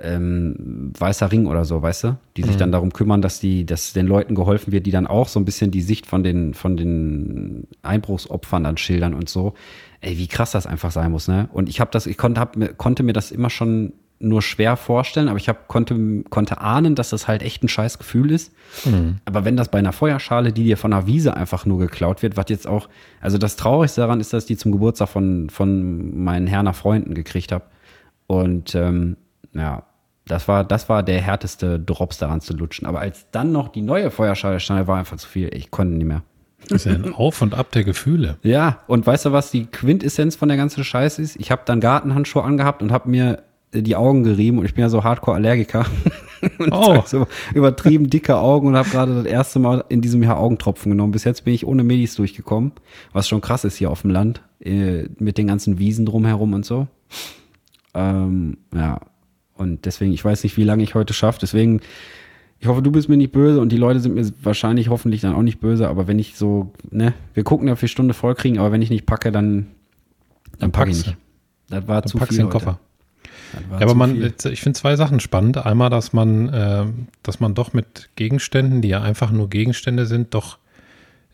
Ähm, 0.02 0.92
Weißer 0.98 1.30
Ring 1.30 1.46
oder 1.46 1.66
so, 1.66 1.82
weißt 1.82 2.04
du? 2.04 2.18
Die 2.38 2.42
sich 2.42 2.54
mhm. 2.54 2.58
dann 2.58 2.72
darum 2.72 2.92
kümmern, 2.92 3.20
dass 3.20 3.38
die, 3.38 3.66
dass 3.66 3.92
den 3.92 4.06
Leuten 4.06 4.34
geholfen 4.34 4.72
wird, 4.72 4.86
die 4.86 4.90
dann 4.90 5.06
auch 5.06 5.28
so 5.28 5.38
ein 5.38 5.44
bisschen 5.44 5.70
die 5.70 5.82
Sicht 5.82 6.06
von 6.06 6.22
den, 6.22 6.54
von 6.54 6.78
den 6.78 7.66
Einbruchsopfern 7.82 8.64
dann 8.64 8.78
schildern 8.78 9.12
und 9.12 9.28
so. 9.28 9.52
Ey, 10.00 10.16
wie 10.16 10.26
krass 10.26 10.52
das 10.52 10.66
einfach 10.66 10.90
sein 10.90 11.10
muss, 11.10 11.28
ne? 11.28 11.50
Und 11.52 11.68
ich 11.68 11.80
habe 11.80 11.90
das, 11.90 12.06
ich 12.06 12.16
konnte, 12.16 12.40
hab, 12.40 12.56
konnte 12.78 13.02
mir 13.02 13.12
das 13.12 13.30
immer 13.30 13.50
schon 13.50 13.92
nur 14.22 14.42
schwer 14.42 14.76
vorstellen, 14.76 15.28
aber 15.28 15.38
ich 15.38 15.48
hab, 15.48 15.66
konnte, 15.66 16.22
konnte 16.28 16.60
ahnen, 16.60 16.94
dass 16.94 17.10
das 17.10 17.26
halt 17.26 17.42
echt 17.42 17.64
ein 17.64 17.68
scheiß 17.68 17.98
Gefühl 17.98 18.30
ist. 18.30 18.52
Mhm. 18.84 19.16
Aber 19.24 19.46
wenn 19.46 19.56
das 19.56 19.70
bei 19.70 19.78
einer 19.78 19.92
Feuerschale, 19.92 20.52
die 20.52 20.64
dir 20.64 20.76
von 20.76 20.92
einer 20.92 21.06
Wiese 21.06 21.36
einfach 21.36 21.64
nur 21.64 21.78
geklaut 21.78 22.22
wird, 22.22 22.36
was 22.36 22.44
jetzt 22.48 22.66
auch, 22.66 22.88
also 23.22 23.38
das 23.38 23.56
Traurigste 23.56 24.02
daran 24.02 24.20
ist, 24.20 24.32
dass 24.34 24.44
ich 24.44 24.48
die 24.48 24.56
zum 24.58 24.72
Geburtstag 24.72 25.08
von, 25.08 25.48
von 25.48 26.22
meinen 26.22 26.46
Herner 26.46 26.74
Freunden 26.74 27.14
gekriegt 27.14 27.50
habe. 27.50 27.64
Und 28.26 28.74
ähm, 28.74 29.16
ja, 29.54 29.84
das 30.26 30.46
war, 30.48 30.64
das 30.64 30.90
war 30.90 31.02
der 31.02 31.20
härteste 31.22 31.80
Drops 31.80 32.18
daran 32.18 32.42
zu 32.42 32.54
lutschen. 32.54 32.86
Aber 32.86 33.00
als 33.00 33.26
dann 33.30 33.52
noch 33.52 33.68
die 33.68 33.82
neue 33.82 34.10
Feuerschale 34.10 34.60
stand, 34.60 34.86
war 34.86 34.98
einfach 34.98 35.16
zu 35.16 35.28
viel. 35.28 35.48
Ich 35.54 35.70
konnte 35.70 35.94
nicht 35.94 36.06
mehr. 36.06 36.22
Das 36.68 36.84
ist 36.84 36.92
ja 36.92 36.92
ein 36.92 37.14
Auf 37.14 37.40
und 37.40 37.54
Ab 37.54 37.72
der 37.72 37.84
Gefühle. 37.84 38.36
Ja, 38.42 38.80
und 38.86 39.06
weißt 39.06 39.24
du, 39.24 39.32
was 39.32 39.50
die 39.50 39.64
Quintessenz 39.64 40.36
von 40.36 40.48
der 40.48 40.58
ganzen 40.58 40.84
Scheiße 40.84 41.22
ist? 41.22 41.36
Ich 41.36 41.50
habe 41.50 41.62
dann 41.64 41.80
Gartenhandschuhe 41.80 42.44
angehabt 42.44 42.82
und 42.82 42.92
habe 42.92 43.08
mir 43.08 43.42
die 43.72 43.96
Augen 43.96 44.24
gerieben 44.24 44.58
und 44.58 44.64
ich 44.64 44.74
bin 44.74 44.82
ja 44.82 44.88
so 44.88 45.04
Hardcore-Allergiker. 45.04 45.86
und 46.58 46.72
oh. 46.72 47.02
so 47.06 47.26
übertrieben 47.54 48.10
dicke 48.10 48.36
Augen 48.36 48.68
und 48.68 48.76
habe 48.76 48.88
gerade 48.88 49.14
das 49.14 49.26
erste 49.26 49.58
Mal 49.58 49.84
in 49.88 50.00
diesem 50.00 50.22
Jahr 50.22 50.38
Augentropfen 50.38 50.90
genommen. 50.90 51.12
Bis 51.12 51.24
jetzt 51.24 51.44
bin 51.44 51.54
ich 51.54 51.66
ohne 51.66 51.84
Medis 51.84 52.14
durchgekommen, 52.14 52.72
was 53.12 53.28
schon 53.28 53.40
krass 53.40 53.64
ist 53.64 53.76
hier 53.76 53.90
auf 53.90 54.02
dem 54.02 54.10
Land, 54.10 54.42
äh, 54.60 55.04
mit 55.18 55.38
den 55.38 55.46
ganzen 55.46 55.78
Wiesen 55.78 56.06
drumherum 56.06 56.54
und 56.54 56.64
so. 56.64 56.88
Ähm, 57.94 58.58
ja, 58.74 59.00
und 59.54 59.84
deswegen, 59.84 60.12
ich 60.12 60.24
weiß 60.24 60.42
nicht, 60.42 60.56
wie 60.56 60.64
lange 60.64 60.82
ich 60.82 60.94
heute 60.94 61.12
schaffe. 61.12 61.38
Deswegen, 61.40 61.80
ich 62.58 62.66
hoffe, 62.66 62.82
du 62.82 62.90
bist 62.90 63.08
mir 63.08 63.16
nicht 63.16 63.32
böse 63.32 63.60
und 63.60 63.70
die 63.70 63.76
Leute 63.76 64.00
sind 64.00 64.14
mir 64.14 64.26
wahrscheinlich 64.42 64.88
hoffentlich 64.88 65.20
dann 65.20 65.34
auch 65.34 65.42
nicht 65.42 65.60
böse. 65.60 65.88
Aber 65.88 66.08
wenn 66.08 66.18
ich 66.18 66.36
so, 66.36 66.72
ne, 66.90 67.12
wir 67.34 67.44
gucken, 67.44 67.68
ob 67.68 67.80
wir 67.80 67.88
Stunde 67.88 68.14
voll 68.14 68.34
kriegen, 68.34 68.58
aber 68.58 68.72
wenn 68.72 68.82
ich 68.82 68.90
nicht 68.90 69.06
packe, 69.06 69.30
dann, 69.30 69.66
dann, 70.52 70.58
dann 70.58 70.72
packe 70.72 70.90
ich 70.90 71.06
nicht. 71.06 71.16
Das 71.68 71.86
war 71.86 72.00
dann 72.00 72.10
zu 72.10 72.18
viel. 72.18 72.36
Den 72.36 72.46
heute. 72.46 72.52
Koffer. 72.52 72.80
Ja, 73.70 73.80
aber 73.80 73.94
man, 73.94 74.16
viel. 74.16 74.34
ich 74.52 74.60
finde 74.60 74.78
zwei 74.78 74.96
Sachen 74.96 75.20
spannend. 75.20 75.58
Einmal, 75.58 75.90
dass 75.90 76.12
man, 76.12 76.48
äh, 76.48 76.84
dass 77.22 77.40
man 77.40 77.54
doch 77.54 77.72
mit 77.72 78.10
Gegenständen, 78.16 78.82
die 78.82 78.88
ja 78.88 79.02
einfach 79.02 79.30
nur 79.30 79.48
Gegenstände 79.48 80.06
sind, 80.06 80.34
doch 80.34 80.58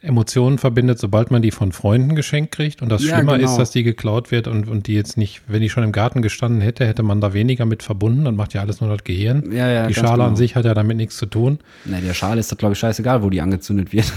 Emotionen 0.02 0.58
verbindet, 0.58 0.98
sobald 0.98 1.30
man 1.30 1.42
die 1.42 1.50
von 1.50 1.72
Freunden 1.72 2.14
geschenkt 2.14 2.52
kriegt. 2.52 2.82
Und 2.82 2.90
das 2.90 3.02
ja, 3.04 3.16
Schlimmer 3.16 3.38
genau. 3.38 3.50
ist, 3.50 3.56
dass 3.56 3.70
die 3.70 3.82
geklaut 3.82 4.30
wird 4.30 4.46
und, 4.46 4.68
und 4.68 4.86
die 4.86 4.94
jetzt 4.94 5.16
nicht, 5.16 5.42
wenn 5.48 5.62
die 5.62 5.70
schon 5.70 5.82
im 5.84 5.92
Garten 5.92 6.20
gestanden 6.20 6.60
hätte, 6.60 6.86
hätte 6.86 7.02
man 7.02 7.20
da 7.20 7.32
weniger 7.32 7.64
mit 7.64 7.82
verbunden. 7.82 8.24
Dann 8.24 8.36
macht 8.36 8.52
ja 8.52 8.60
alles 8.60 8.80
nur 8.80 8.90
das 8.90 9.04
Gehirn. 9.04 9.50
Ja, 9.52 9.68
ja, 9.68 9.86
die 9.86 9.94
Schale 9.94 10.12
genau. 10.12 10.26
an 10.26 10.36
sich 10.36 10.54
hat 10.54 10.66
ja 10.66 10.74
damit 10.74 10.98
nichts 10.98 11.16
zu 11.16 11.26
tun. 11.26 11.58
Na, 11.86 12.00
der 12.00 12.12
Schale 12.12 12.38
ist 12.38 12.52
doch, 12.52 12.58
glaube 12.58 12.74
ich, 12.74 12.78
scheißegal, 12.78 13.22
wo 13.22 13.30
die 13.30 13.40
angezündet 13.40 13.92
wird. 13.92 14.12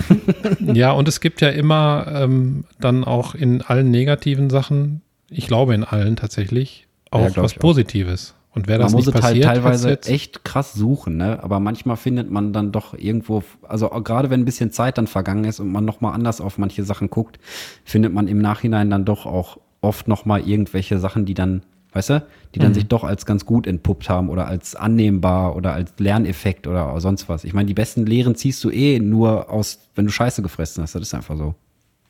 ja, 0.73 0.91
und 0.91 1.07
es 1.07 1.21
gibt 1.21 1.39
ja 1.39 1.49
immer 1.49 2.05
ähm, 2.13 2.65
dann 2.79 3.05
auch 3.05 3.33
in 3.33 3.61
allen 3.61 3.89
negativen 3.89 4.49
Sachen, 4.49 5.01
ich 5.29 5.47
glaube 5.47 5.73
in 5.75 5.85
allen 5.85 6.17
tatsächlich, 6.17 6.88
auch 7.11 7.35
ja, 7.35 7.43
was 7.43 7.53
Positives. 7.53 8.35
Und 8.51 8.67
wer 8.67 8.79
das 8.79 8.91
man 8.91 8.99
muss 9.03 9.07
es 9.07 9.21
halt 9.21 9.43
teilweise 9.43 10.01
echt 10.03 10.43
krass 10.43 10.73
suchen, 10.73 11.17
ne? 11.17 11.43
Aber 11.43 11.59
manchmal 11.59 11.97
findet 11.97 12.31
man 12.31 12.51
dann 12.51 12.71
doch 12.71 12.95
irgendwo, 12.95 13.43
also 13.61 13.89
gerade 13.89 14.29
wenn 14.29 14.41
ein 14.41 14.45
bisschen 14.45 14.71
Zeit 14.71 14.97
dann 14.97 15.07
vergangen 15.07 15.43
ist 15.43 15.59
und 15.59 15.71
man 15.71 15.85
nochmal 15.85 16.13
anders 16.13 16.41
auf 16.41 16.57
manche 16.57 16.83
Sachen 16.83 17.09
guckt, 17.09 17.39
findet 17.83 18.11
man 18.13 18.27
im 18.27 18.39
Nachhinein 18.39 18.89
dann 18.89 19.05
doch 19.05 19.25
auch 19.27 19.59
oft 19.81 20.07
nochmal 20.07 20.41
irgendwelche 20.47 20.97
Sachen, 20.99 21.25
die 21.25 21.35
dann, 21.35 21.61
weißt 21.93 22.09
du, 22.09 22.25
die 22.55 22.59
dann 22.59 22.71
mhm. 22.71 22.75
sich 22.75 22.87
doch 22.87 23.03
als 23.03 23.27
ganz 23.27 23.45
gut 23.45 23.67
entpuppt 23.67 24.09
haben 24.09 24.29
oder 24.29 24.47
als 24.47 24.75
annehmbar 24.75 25.55
oder 25.55 25.73
als 25.73 25.93
Lerneffekt 25.99 26.65
oder 26.65 26.99
sonst 26.99 27.29
was. 27.29 27.43
Ich 27.43 27.53
meine, 27.53 27.67
die 27.67 27.75
besten 27.75 28.05
Lehren 28.05 28.33
ziehst 28.33 28.63
du 28.63 28.71
eh 28.71 28.99
nur 28.99 29.51
aus, 29.51 29.79
wenn 29.93 30.05
du 30.05 30.11
Scheiße 30.11 30.41
gefressen 30.41 30.81
hast. 30.81 30.95
Das 30.95 31.03
ist 31.03 31.13
einfach 31.13 31.37
so. 31.37 31.53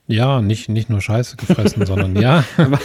Ja, 0.10 0.42
nicht, 0.42 0.70
nicht 0.70 0.89
nur 0.89 1.01
Scheiße 1.01 1.38
gefressen, 1.38 1.86
sondern 1.86 2.16
ja. 2.16 2.44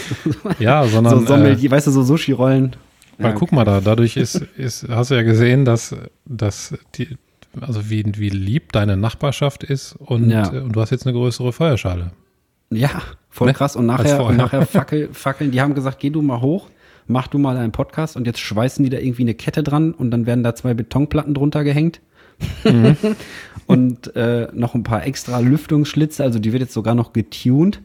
ja, 0.58 0.86
sondern. 0.86 1.20
So 1.20 1.26
Sommelier, 1.26 1.64
äh, 1.64 1.70
weißt 1.70 1.86
du, 1.86 1.90
so 1.90 2.02
Sushi-Rollen. 2.02 2.76
Weil 3.16 3.30
ja, 3.30 3.36
guck 3.36 3.50
mal 3.50 3.64
da, 3.64 3.80
dadurch 3.80 4.18
ist, 4.18 4.34
ist, 4.56 4.86
hast 4.90 5.10
du 5.10 5.14
ja 5.14 5.22
gesehen, 5.22 5.64
dass, 5.64 5.96
dass 6.26 6.74
die, 6.96 7.16
also 7.62 7.88
wie, 7.88 8.04
wie 8.16 8.28
lieb 8.28 8.72
deine 8.72 8.98
Nachbarschaft 8.98 9.64
ist 9.64 9.94
und, 9.94 10.28
ja. 10.28 10.50
und 10.50 10.76
du 10.76 10.80
hast 10.82 10.90
jetzt 10.90 11.06
eine 11.06 11.14
größere 11.14 11.54
Feuerschale. 11.54 12.10
Ja, 12.70 12.90
voll 13.30 13.48
Ne? 13.48 13.54
krass. 13.54 13.74
Und 13.74 13.86
nachher, 13.86 14.22
und 14.22 14.36
nachher 14.36 14.66
fackel, 14.66 15.08
fackeln, 15.12 15.50
die 15.50 15.62
haben 15.62 15.74
gesagt, 15.74 16.00
geh 16.00 16.10
du 16.10 16.20
mal 16.20 16.42
hoch, 16.42 16.68
mach 17.06 17.28
du 17.28 17.38
mal 17.38 17.56
einen 17.56 17.72
Podcast 17.72 18.16
und 18.16 18.26
jetzt 18.26 18.40
schweißen 18.40 18.84
die 18.84 18.90
da 18.90 18.98
irgendwie 18.98 19.22
eine 19.22 19.34
Kette 19.34 19.62
dran 19.62 19.92
und 19.92 20.10
dann 20.10 20.26
werden 20.26 20.44
da 20.44 20.54
zwei 20.54 20.74
Betonplatten 20.74 21.32
drunter 21.32 21.64
gehängt. 21.64 22.00
Mhm. 22.64 22.96
und 23.66 24.14
äh, 24.16 24.48
noch 24.52 24.74
ein 24.74 24.82
paar 24.82 25.06
extra 25.06 25.38
Lüftungsschlitze, 25.38 26.22
also 26.22 26.38
die 26.38 26.52
wird 26.52 26.62
jetzt 26.62 26.74
sogar 26.74 26.94
noch 26.94 27.12
getuned. 27.12 27.80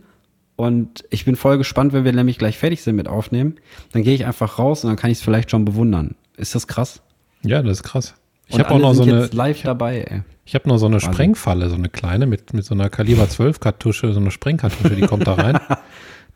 Und 0.55 1.05
ich 1.09 1.23
bin 1.23 1.37
voll 1.37 1.57
gespannt, 1.57 1.93
wenn 1.93 2.03
wir 2.03 2.11
nämlich 2.11 2.37
gleich 2.37 2.57
fertig 2.57 2.81
sind 2.81 2.97
mit 2.97 3.07
Aufnehmen. 3.07 3.55
Dann 3.93 4.03
gehe 4.03 4.13
ich 4.13 4.25
einfach 4.25 4.59
raus 4.59 4.83
und 4.83 4.89
dann 4.89 4.97
kann 4.97 5.09
ich 5.09 5.19
es 5.19 5.23
vielleicht 5.23 5.51
schon 5.51 5.63
bewundern. 5.63 6.15
Ist 6.35 6.53
das 6.53 6.67
krass? 6.67 7.01
Ja, 7.43 7.61
das 7.61 7.77
ist 7.77 7.83
krass. 7.83 8.15
Ich 8.49 8.59
habe 8.59 8.71
auch 8.71 8.79
noch 8.79 8.93
so 8.93 9.03
eine, 9.03 9.27
live 9.27 9.61
dabei, 9.61 10.01
ey. 10.01 10.21
ich 10.43 10.55
habe 10.55 10.67
noch 10.67 10.77
so 10.77 10.87
eine 10.87 10.99
Sprengfalle, 10.99 11.69
so 11.69 11.75
eine 11.75 11.87
kleine 11.87 12.25
mit, 12.25 12.51
mit 12.53 12.65
so 12.65 12.73
einer 12.73 12.89
Kaliber 12.89 13.29
12 13.29 13.59
Kartusche, 13.59 14.11
so 14.11 14.19
eine 14.19 14.31
Sprengkartusche, 14.31 14.95
die 14.95 15.03
kommt 15.03 15.27
da 15.27 15.35
rein. 15.35 15.59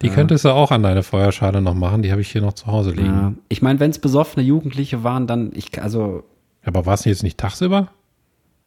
Die 0.01 0.10
könntest 0.10 0.43
du 0.43 0.50
auch 0.50 0.72
an 0.72 0.84
deine 0.84 1.01
Feuerschale 1.01 1.62
noch 1.62 1.75
machen, 1.75 2.01
die 2.01 2.12
habe 2.12 2.20
ich 2.20 2.29
hier 2.29 2.41
noch 2.41 2.53
zu 2.53 2.67
Hause 2.67 2.91
liegen. 2.91 3.05
Ja. 3.05 3.34
Ich 3.48 3.62
meine, 3.62 3.79
wenn 3.79 3.91
es 3.91 4.00
besoffene 4.00 4.46
Jugendliche 4.46 5.03
waren, 5.05 5.27
dann, 5.27 5.51
ich, 5.53 5.82
also, 5.82 6.24
Aber 6.65 6.86
war 6.86 6.96
es 6.96 7.05
jetzt 7.05 7.24
nicht 7.24 7.38
tagsüber? 7.38 7.89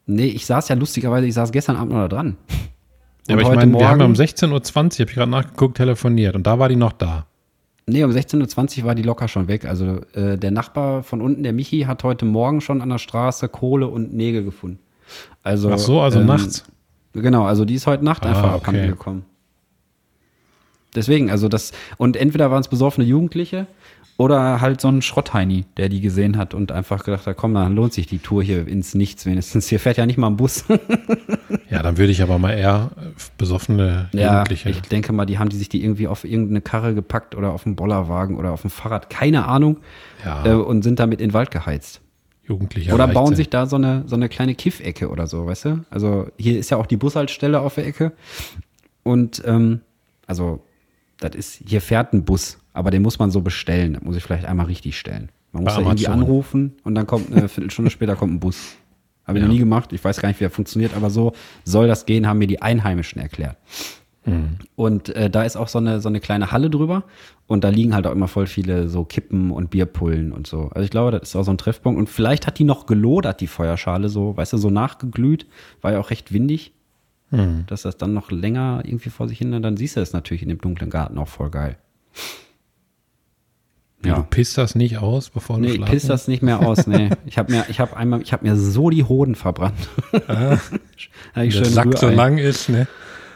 Nee, 0.07 0.27
ich 0.27 0.47
saß 0.47 0.69
ja 0.69 0.77
lustigerweise, 0.77 1.27
ich 1.27 1.35
saß 1.35 1.53
gestern 1.53 1.77
Abend 1.77 1.93
noch 1.93 2.01
da 2.01 2.09
dran. 2.09 2.37
Ja, 3.29 3.35
aber 3.35 3.43
ich 3.43 3.49
meine, 3.49 3.73
wir 3.73 3.89
haben 3.89 4.01
um 4.01 4.13
Morgen- 4.13 4.21
16.20 4.23 4.47
Uhr, 4.53 5.01
habe 5.01 5.11
ich 5.11 5.15
gerade 5.15 5.31
nachgeguckt, 5.31 5.77
telefoniert 5.77 6.35
und 6.37 6.47
da 6.47 6.59
war 6.59 6.69
die 6.69 6.77
noch 6.77 6.93
da. 6.93 7.27
Nee, 7.89 8.03
um 8.05 8.11
16.20 8.11 8.81
Uhr 8.81 8.85
war 8.87 8.95
die 8.95 9.03
locker 9.03 9.29
schon 9.29 9.47
weg. 9.49 9.65
Also 9.65 10.01
äh, 10.15 10.37
der 10.39 10.51
Nachbar 10.51 11.03
von 11.05 11.21
unten, 11.21 11.43
der 11.45 11.53
Michi, 11.53 11.83
hat 11.83 12.03
heute 12.05 12.25
Morgen 12.25 12.61
schon 12.61 12.81
an 12.83 12.89
der 12.89 12.99
Straße 12.99 13.49
Kohle 13.49 13.87
und 13.89 14.13
Nägel 14.15 14.43
gefunden. 14.45 14.79
Also, 15.45 15.71
Ach 15.71 15.79
so, 15.79 16.01
also 16.01 16.19
ähm, 16.21 16.27
nachts. 16.27 16.65
Genau, 17.13 17.45
also 17.45 17.65
die 17.65 17.75
ist 17.75 17.87
heute 17.87 18.05
Nacht 18.05 18.25
Ah, 18.27 18.29
einfach 18.31 18.55
okay. 18.55 18.57
abhanden 18.57 18.89
gekommen. 18.89 19.25
Deswegen, 20.95 21.31
also 21.31 21.49
das, 21.49 21.73
und 21.99 22.17
entweder 22.17 22.51
waren 22.51 22.61
es 22.61 22.69
besoffene 22.69 23.07
Jugendliche 23.07 23.67
oder 24.19 24.61
halt 24.63 24.81
so 24.81 24.89
ein 24.89 25.03
Schrottheini, 25.03 25.67
der 25.77 25.89
die 25.91 26.01
gesehen 26.01 26.37
hat 26.39 26.55
und 26.55 26.73
einfach 26.73 27.05
gedacht 27.05 27.27
hat, 27.27 27.37
komm, 27.37 27.53
dann 27.55 27.75
lohnt 27.77 27.93
sich 27.93 28.07
die 28.07 28.19
Tour 28.19 28.43
hier 28.43 28.67
ins 28.67 28.95
Nichts 28.95 29.27
wenigstens. 29.27 29.69
Hier 29.69 29.79
fährt 29.79 29.99
ja 29.99 30.07
nicht 30.07 30.17
mal 30.19 30.29
ein 30.29 30.37
Bus. 30.37 30.65
Ja, 31.69 31.83
dann 31.83 31.99
würde 31.99 32.13
ich 32.13 32.23
aber 32.23 32.39
mal 32.39 32.53
eher 32.53 32.91
äh, 32.97 33.07
besoffene 33.39 34.09
Ja, 34.13 34.35
Jugendliche. 34.35 34.71
ich 34.71 34.81
denke 34.83 35.13
mal, 35.13 35.27
die 35.27 35.39
haben 35.39 35.49
die 35.49 35.57
sich 35.57 35.69
die 35.69 35.83
irgendwie 35.83 36.07
auf 36.07 36.25
irgendeine 36.25 36.61
Karre 36.61 36.95
gepackt 36.95 37.35
oder 37.35 37.51
auf 37.53 37.67
einen 37.67 37.75
Bollerwagen 37.75 38.37
oder 38.37 38.53
auf 38.53 38.65
ein 38.65 38.71
Fahrrad, 38.71 39.11
keine 39.11 39.47
Ahnung, 39.47 39.79
Ja. 40.25 40.47
äh, 40.47 40.53
und 40.55 40.83
sind 40.83 41.01
damit 41.01 41.21
in 41.21 41.31
den 41.31 41.35
Wald 41.35 41.51
geheizt. 41.51 42.01
Jugendliche. 42.45 42.95
oder 42.95 43.09
bauen 43.09 43.35
sich 43.35 43.51
da 43.51 43.67
so 43.67 43.75
eine, 43.75 44.05
so 44.07 44.15
eine 44.15 44.29
kleine 44.29 44.55
Kiffecke 44.55 45.09
oder 45.11 45.27
so, 45.27 45.47
weißt 45.47 45.65
du? 45.65 45.85
Also 45.91 46.29
hier 46.39 46.57
ist 46.57 46.71
ja 46.71 46.77
auch 46.77 46.87
die 46.87 46.97
Bushaltestelle 46.97 47.59
auf 47.61 47.75
der 47.75 47.87
Ecke. 47.89 48.13
Und 49.03 49.43
ähm, 49.45 49.81
also, 50.29 50.63
das 51.19 51.35
ist, 51.35 51.63
hier 51.67 51.81
fährt 51.81 52.13
ein 52.13 52.25
Bus, 52.25 52.59
aber 52.73 52.91
den 52.91 53.03
muss 53.03 53.19
man 53.19 53.31
so 53.31 53.41
bestellen. 53.41 53.95
Das 53.95 54.03
muss 54.03 54.17
ich 54.17 54.23
vielleicht 54.23 54.45
einmal 54.47 54.67
richtig 54.67 54.99
stellen. 54.99 55.31
Man 55.53 55.65
muss 55.65 55.75
Bei 55.75 55.83
da 55.83 55.89
irgendwie 55.89 56.09
anrufen 56.09 56.75
und 56.85 56.95
dann 56.95 57.07
kommt 57.07 57.33
eine 57.33 57.49
Viertelstunde 57.49 57.91
später 57.91 58.17
kommt 58.17 58.35
ein 58.35 58.41
Bus. 58.41 58.77
Habe 59.27 59.39
ich 59.39 59.43
Ja. 59.43 59.49
noch 59.49 59.55
nie 59.55 59.59
gemacht, 59.61 59.93
ich 59.93 60.05
weiß 60.05 60.21
gar 60.21 60.29
nicht, 60.29 60.39
wie 60.41 60.45
er 60.45 60.51
funktioniert, 60.51 60.95
aber 60.95 61.11
so 61.11 61.33
soll 61.65 61.89
das 61.89 62.07
gehen, 62.07 62.27
haben 62.29 62.39
mir 62.39 62.47
die 62.47 62.63
Einheimischen 62.63 63.21
erklärt. 63.21 63.57
Und 64.75 65.11
äh, 65.11 65.31
da 65.31 65.45
ist 65.45 65.55
auch 65.57 65.69
so 65.69 65.79
eine, 65.79 66.01
so 66.01 66.09
eine 66.09 66.19
kleine 66.19 66.51
Halle 66.51 66.69
drüber 66.69 67.05
und 67.47 67.63
da 67.63 67.69
liegen 67.69 67.95
halt 67.95 68.09
auch 68.09 68.13
immer 68.13 68.27
voll 68.27 68.49
viele 68.49 68.89
so 68.89 69.05
Kippen 69.05 69.53
und 69.53 69.71
Bierpullen 69.71 70.33
und 70.33 70.49
so. 70.49 70.69
Also 70.75 70.85
ich 70.85 70.91
glaube, 70.91 71.13
das 71.13 71.29
ist 71.29 71.37
auch 71.37 71.45
so 71.45 71.53
ein 71.53 71.59
Treffpunkt. 71.59 71.97
Und 71.97 72.09
vielleicht 72.09 72.49
hat 72.49 72.59
die 72.59 72.65
noch 72.65 72.87
gelodert, 72.87 73.41
die 73.41 73.47
Feuerschale, 73.47 74.09
so, 74.09 74.37
weißt 74.37 74.55
du, 74.55 74.57
so 74.57 74.69
nachgeglüht, 74.69 75.47
war 75.81 75.93
ja 75.93 76.01
auch 76.01 76.11
recht 76.11 76.33
windig. 76.33 76.73
Dass 77.67 77.83
das 77.83 77.97
dann 77.97 78.15
noch 78.15 78.31
länger 78.31 78.83
irgendwie 78.85 79.11
vor 79.11 79.29
sich 79.29 79.39
hin, 79.39 79.61
dann 79.61 79.77
siehst 79.77 79.97
du 79.97 80.01
es 80.01 80.13
natürlich 80.13 80.43
in 80.43 80.49
dem 80.49 80.61
dunklen 80.61 80.91
Garten 80.91 81.19
auch 81.19 81.29
voll 81.29 81.51
geil. 81.51 81.77
Ja. 84.05 84.17
Du 84.17 84.23
pisst 84.23 84.57
das 84.57 84.75
nicht 84.75 84.99
aus, 84.99 85.31
bevor 85.31 85.57
du 85.57 85.63
Nee, 85.63 85.69
ich 85.69 85.75
schlafen 85.77 85.93
piss 85.93 86.07
das 86.07 86.29
nicht 86.29 86.43
mehr 86.43 86.61
aus, 86.61 86.87
nee. 86.87 87.11
Ich 87.25 87.39
habe 87.39 87.51
mir, 87.51 87.65
ich 87.69 87.81
habe 87.81 87.97
einmal, 87.97 88.23
ich 88.23 88.33
habe 88.33 88.47
mir 88.47 88.55
so 88.55 88.91
die 88.91 89.03
Hoden 89.03 89.35
verbrannt. 89.35 89.89
Hab 90.29 91.43
ich 91.43 91.57
Der 91.57 91.65
Sack 91.65 91.99
so 91.99 92.09
lang 92.09 92.39
ist, 92.39 92.69
ne? 92.69 92.87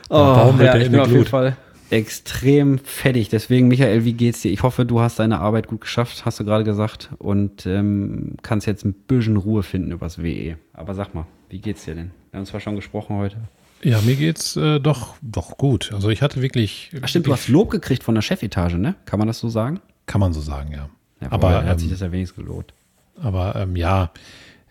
Oh, 0.09 0.15
ja, 0.15 0.53
der 0.53 0.77
ich 0.77 0.87
in 0.87 0.93
bin 0.93 0.93
die 0.93 1.01
auf 1.01 1.09
jeden 1.09 1.19
Glut. 1.21 1.29
Fall 1.29 1.57
extrem 1.91 2.79
fettig. 2.79 3.29
Deswegen, 3.29 3.69
Michael, 3.69 4.05
wie 4.05 4.13
geht's 4.13 4.43
dir? 4.43 4.53
Ich 4.53 4.63
hoffe, 4.63 4.87
du 4.87 5.01
hast 5.01 5.19
deine 5.19 5.41
Arbeit 5.41 5.67
gut 5.67 5.83
geschafft, 5.83 6.25
hast 6.25 6.41
du 6.41 6.45
gerade 6.45 6.65
gesagt, 6.65 7.11
und 7.19 7.67
ähm, 7.67 8.37
kannst 8.43 8.67
jetzt 8.67 8.85
ein 8.85 8.93
bisschen 8.93 9.37
Ruhe 9.37 9.63
finden 9.63 9.91
übers 9.91 10.23
WE. 10.23 10.57
Aber 10.73 10.95
sag 10.95 11.15
mal, 11.15 11.27
wie 11.49 11.59
geht's 11.59 11.85
dir 11.85 11.97
denn? 11.97 12.13
Wir 12.31 12.39
haben 12.39 12.47
zwar 12.47 12.61
schon 12.61 12.77
gesprochen 12.77 13.17
heute. 13.17 13.37
Ja, 13.83 14.01
mir 14.03 14.17
geht's 14.17 14.57
äh, 14.57 14.79
doch, 14.81 15.15
doch 15.23 15.57
gut. 15.57 15.91
Also 15.93 16.11
ich 16.11 16.21
hatte 16.23 16.43
wirklich, 16.43 16.91
Ach 17.01 17.09
stimmt, 17.09 17.27
du 17.27 17.33
hast 17.33 17.49
Lob 17.49 17.71
gekriegt 17.71 18.03
von 18.03 18.15
der 18.15 18.23
Chefetage, 18.23 18.75
ne? 18.77 18.95
Kann 19.07 19.19
man 19.19 19.29
das 19.29 19.39
so 19.39 19.49
sagen? 19.49 19.81
kann 20.07 20.21
man 20.21 20.33
so 20.33 20.41
sagen, 20.41 20.73
ja. 20.73 20.91
Ja, 21.21 21.31
aber 21.31 21.65
hat 21.65 21.79
sich 21.79 21.87
ähm, 21.87 21.93
das 21.93 22.01
ja 22.01 22.11
wenigstens 22.11 22.37
gelohnt. 22.45 22.75
aber 23.23 23.55
ähm, 23.55 23.77
ja, 23.77 24.11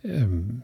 ähm, 0.04 0.63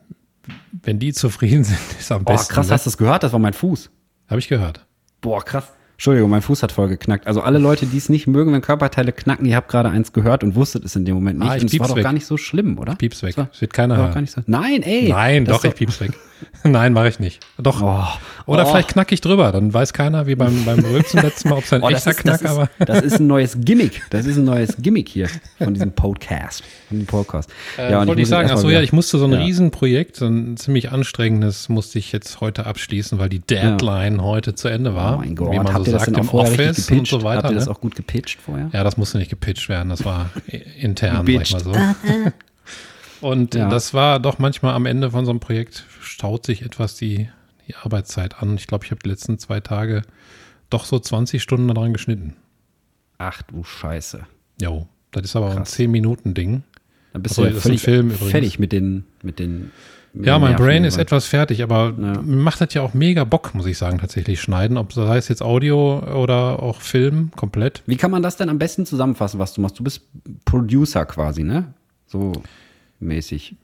wenn 0.83 0.99
die 0.99 1.13
zufrieden 1.13 1.63
sind, 1.63 1.79
ist 1.97 2.11
am 2.11 2.25
Boah, 2.25 2.33
besten. 2.33 2.53
krass, 2.53 2.67
ne? 2.67 2.73
hast 2.73 2.85
du 2.85 2.89
es 2.89 2.97
gehört? 2.97 3.23
Das 3.23 3.31
war 3.31 3.39
mein 3.39 3.53
Fuß. 3.53 3.89
Habe 4.27 4.39
ich 4.39 4.47
gehört. 4.49 4.85
Boah, 5.21 5.43
krass. 5.43 5.71
Entschuldigung, 5.95 6.29
mein 6.29 6.41
Fuß 6.41 6.61
hat 6.63 6.71
voll 6.71 6.89
geknackt. 6.89 7.25
Also 7.25 7.41
alle 7.41 7.57
Leute, 7.57 7.85
die 7.85 7.97
es 7.97 8.09
nicht 8.09 8.27
mögen, 8.27 8.51
wenn 8.53 8.61
Körperteile 8.61 9.11
knacken, 9.13 9.45
ihr 9.45 9.55
habt 9.55 9.69
gerade 9.69 9.89
eins 9.89 10.11
gehört 10.13 10.43
und 10.43 10.55
wusstet 10.55 10.83
es 10.85 10.95
in 10.95 11.05
dem 11.05 11.15
Moment 11.15 11.39
nicht. 11.39 11.49
Ah, 11.49 11.55
ich 11.55 11.61
und 11.63 11.73
es 11.73 11.79
war 11.79 11.87
doch 11.87 11.95
weg. 11.95 12.03
gar 12.03 12.13
nicht 12.13 12.25
so 12.25 12.37
schlimm, 12.37 12.77
oder? 12.77 12.95
Pieps 12.95 13.23
weg. 13.23 13.29
Das 13.35 13.37
war- 13.45 13.49
Es 13.53 13.61
wird 13.61 13.73
keiner 13.73 13.97
war 13.97 14.13
hören. 14.13 14.25
so. 14.27 14.41
Nein, 14.45 14.83
ey. 14.83 15.07
Nein, 15.09 15.45
das 15.45 15.57
doch, 15.57 15.63
ich 15.65 15.75
pieps 15.75 16.01
weg. 16.01 16.11
Nein, 16.65 16.91
mache 16.91 17.07
ich 17.07 17.19
nicht. 17.19 17.39
Doch. 17.57 17.81
Oh. 17.81 18.03
Oder 18.45 18.65
Oh. 18.65 18.69
vielleicht 18.71 18.89
knack 18.89 19.09
ich 19.13 19.21
drüber, 19.21 19.51
dann 19.53 19.73
weiß 19.73 19.93
keiner, 19.93 20.27
wie 20.27 20.35
beim, 20.35 20.65
beim 20.65 20.79
Rülpsen 20.79 21.21
letzten 21.23 21.47
Mal, 21.49 21.57
ob 21.59 21.63
es 21.63 21.71
ein 21.71 21.81
Oh, 21.81 21.89
das, 21.89 22.05
echter 22.05 22.11
ist, 22.11 22.25
das, 22.27 22.39
Knack, 22.41 22.51
aber. 22.51 22.63
ist, 22.77 22.89
das 22.89 23.01
ist 23.03 23.19
ein 23.21 23.27
neues 23.27 23.57
Gimmick. 23.61 24.01
Das 24.09 24.25
ist 24.25 24.35
ein 24.37 24.43
neues 24.43 24.75
Gimmick 24.77 25.07
hier 25.07 25.29
von 25.59 25.73
diesem 25.73 25.93
Podcast. 25.93 26.63
Von 26.89 26.99
dem 26.99 27.05
Podcast. 27.05 27.49
Äh, 27.77 27.95
und 27.95 28.07
wollte 28.07 28.21
ich 28.21 28.27
sagen, 28.27 28.49
jetzt 28.49 28.51
ach 28.51 28.57
so, 28.57 28.67
erstmal 28.67 28.73
ja, 28.73 28.81
ich 28.81 28.91
musste 28.91 29.17
so 29.17 29.25
ein 29.25 29.31
Ja. 29.31 29.39
Riesenprojekt, 29.39 30.17
so 30.17 30.25
ein 30.27 30.57
ziemlich 30.57 30.91
anstrengendes, 30.91 31.69
musste 31.69 31.99
ich 31.99 32.11
jetzt 32.11 32.41
heute 32.41 32.65
abschließen, 32.65 33.17
weil 33.17 33.29
die 33.29 33.39
Deadline 33.39 34.21
heute 34.21 34.55
zu 34.55 34.67
Ende 34.67 34.93
war. 34.93 35.15
Oh 35.15 35.19
mein 35.19 35.35
Gott, 35.35 35.53
habt 35.93 36.07
ihr 36.07 36.13
das 36.13 36.19
im 36.23 36.27
auch 36.27 36.31
vorher 36.31 36.51
richtig 36.51 36.69
Office 36.69 36.87
gepitcht? 36.87 37.13
und 37.13 37.19
so 37.21 37.25
weiter. 37.25 37.43
Habt 37.43 37.51
ihr 37.51 37.55
das 37.55 37.65
ne? 37.65 37.71
auch 37.71 37.81
gut 37.81 37.95
gepitcht 37.95 38.41
vorher? 38.41 38.69
Ja, 38.73 38.83
das 38.83 38.97
musste 38.97 39.17
nicht 39.17 39.29
gepitcht 39.29 39.69
werden, 39.69 39.89
das 39.89 40.03
war 40.05 40.29
intern, 40.79 41.15
sag 41.17 41.27
ich 41.29 41.33
Gepitcht. 41.51 41.53
mal 41.53 41.63
so. 41.63 41.73
Und 43.21 43.55
Ja. 43.55 43.69
das 43.69 43.93
war 43.93 44.19
doch 44.19 44.39
manchmal 44.39 44.73
am 44.73 44.85
Ende 44.85 45.11
von 45.11 45.25
so 45.25 45.31
einem 45.31 45.39
Projekt 45.39 45.85
staut 46.01 46.45
sich 46.45 46.61
etwas 46.63 46.95
die, 46.95 47.29
die 47.67 47.75
Arbeitszeit 47.75 48.41
an. 48.41 48.55
Ich 48.55 48.67
glaube, 48.67 48.85
ich 48.85 48.91
habe 48.91 49.01
die 49.03 49.09
letzten 49.09 49.39
zwei 49.39 49.59
Tage 49.61 50.01
doch 50.69 50.85
so 50.85 50.99
20 50.99 51.41
Stunden 51.41 51.67
daran 51.73 51.93
geschnitten. 51.93 52.35
Ach 53.17 53.41
du 53.43 53.63
Scheiße. 53.63 54.25
Jo, 54.61 54.87
das 55.11 55.23
ist 55.25 55.35
aber 55.35 55.47
auch 55.47 55.51
ein 55.51 55.57
Krass. 55.59 55.77
10-Minuten-Ding. 55.79 56.63
Dann 57.13 57.21
bist 57.23 57.33
Ach 57.33 57.35
so, 57.37 57.43
du 57.45 57.53
ja 57.53 57.59
völlig 57.59 57.81
Film 57.81 58.07
übrigens. 58.11 58.31
fertig 58.31 58.59
mit 58.59 58.71
den, 58.73 59.05
mit 59.23 59.39
den 59.39 59.71
Ja, 60.21 60.39
mein 60.39 60.55
Brain 60.55 60.83
ist 60.85 60.97
etwas 60.97 61.25
fertig, 61.25 61.61
aber 61.63 61.93
Ja. 61.99 62.21
macht 62.21 62.61
das 62.61 62.73
ja 62.73 62.81
auch 62.81 62.93
mega 62.93 63.23
Bock, 63.25 63.53
muss 63.53 63.65
ich 63.65 63.77
sagen, 63.77 63.97
tatsächlich 63.97 64.39
schneiden. 64.41 64.77
Ob 64.77 64.93
das 64.93 65.07
heißt 65.09 65.29
jetzt 65.29 65.41
Audio 65.41 65.99
oder 65.99 66.61
auch 66.63 66.81
Film, 66.81 67.31
komplett. 67.35 67.83
Wie 67.85 67.97
kann 67.97 68.11
man 68.11 68.23
das 68.23 68.37
denn 68.37 68.49
am 68.49 68.57
besten 68.57 68.85
zusammenfassen, 68.85 69.39
was 69.39 69.53
du 69.53 69.61
machst? 69.61 69.77
Du 69.77 69.83
bist 69.83 70.01
Producer 70.45 71.05
quasi, 71.05 71.43
ne? 71.43 71.73
So 72.07 72.31
mäßig. 72.99 73.55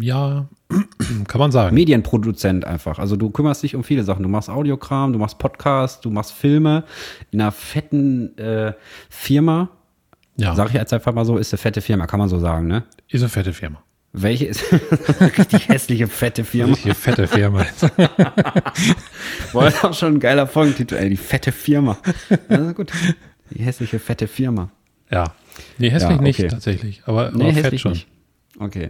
Ja, 0.00 0.46
kann 1.28 1.38
man 1.38 1.52
sagen. 1.52 1.74
Medienproduzent 1.74 2.64
einfach. 2.64 2.98
Also 2.98 3.16
du 3.16 3.28
kümmerst 3.28 3.62
dich 3.62 3.74
um 3.74 3.84
viele 3.84 4.04
Sachen. 4.04 4.22
Du 4.22 4.28
machst 4.30 4.48
Audiokram, 4.48 5.12
du 5.12 5.18
machst 5.18 5.38
Podcasts, 5.38 6.00
du 6.00 6.10
machst 6.10 6.32
Filme 6.32 6.84
in 7.30 7.40
einer 7.42 7.52
fetten 7.52 8.36
äh, 8.38 8.72
Firma. 9.10 9.68
Ja, 10.38 10.54
Sag 10.54 10.68
ich 10.68 10.74
jetzt 10.74 10.94
einfach 10.94 11.12
mal 11.12 11.26
so, 11.26 11.36
ist 11.36 11.52
eine 11.52 11.58
fette 11.58 11.82
Firma, 11.82 12.06
kann 12.06 12.18
man 12.18 12.30
so 12.30 12.38
sagen, 12.38 12.66
ne? 12.66 12.84
ist 13.08 13.20
eine 13.20 13.28
fette 13.28 13.52
Firma. 13.52 13.82
Welche 14.14 14.44
ist 14.46 14.62
richtig 15.38 15.68
hässliche 15.68 16.06
fette 16.06 16.44
Firma? 16.44 16.72
Richtige 16.74 16.94
fette 16.94 17.26
Firma. 17.26 17.64
War 19.52 19.64
das 19.64 19.84
auch 19.84 19.94
schon 19.94 20.14
ein 20.14 20.20
geiler 20.20 20.46
Folgentitel, 20.46 20.96
ey, 20.96 21.08
die 21.10 21.16
fette 21.16 21.52
Firma. 21.52 21.96
Also 22.48 22.74
gut. 22.74 22.92
Die 23.50 23.62
hässliche 23.62 23.98
fette 23.98 24.28
Firma. 24.28 24.70
ja. 25.10 25.32
Nee, 25.76 25.90
hässlich 25.90 26.16
Ja, 26.16 26.22
nicht 26.22 26.38
okay. 26.38 26.48
tatsächlich, 26.48 27.02
aber, 27.04 27.30
Nee, 27.30 27.44
aber 27.44 27.52
fett 27.52 27.64
hässlich 27.64 27.80
schon. 27.82 27.92
nicht. 27.92 28.06
Okay. 28.58 28.88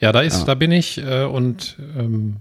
Ja, 0.00 0.12
da 0.12 0.20
ist, 0.20 0.38
Ja. 0.40 0.44
da 0.46 0.54
bin 0.54 0.70
ich 0.70 0.98
äh, 0.98 1.24
und 1.24 1.78
ähm, 1.98 2.36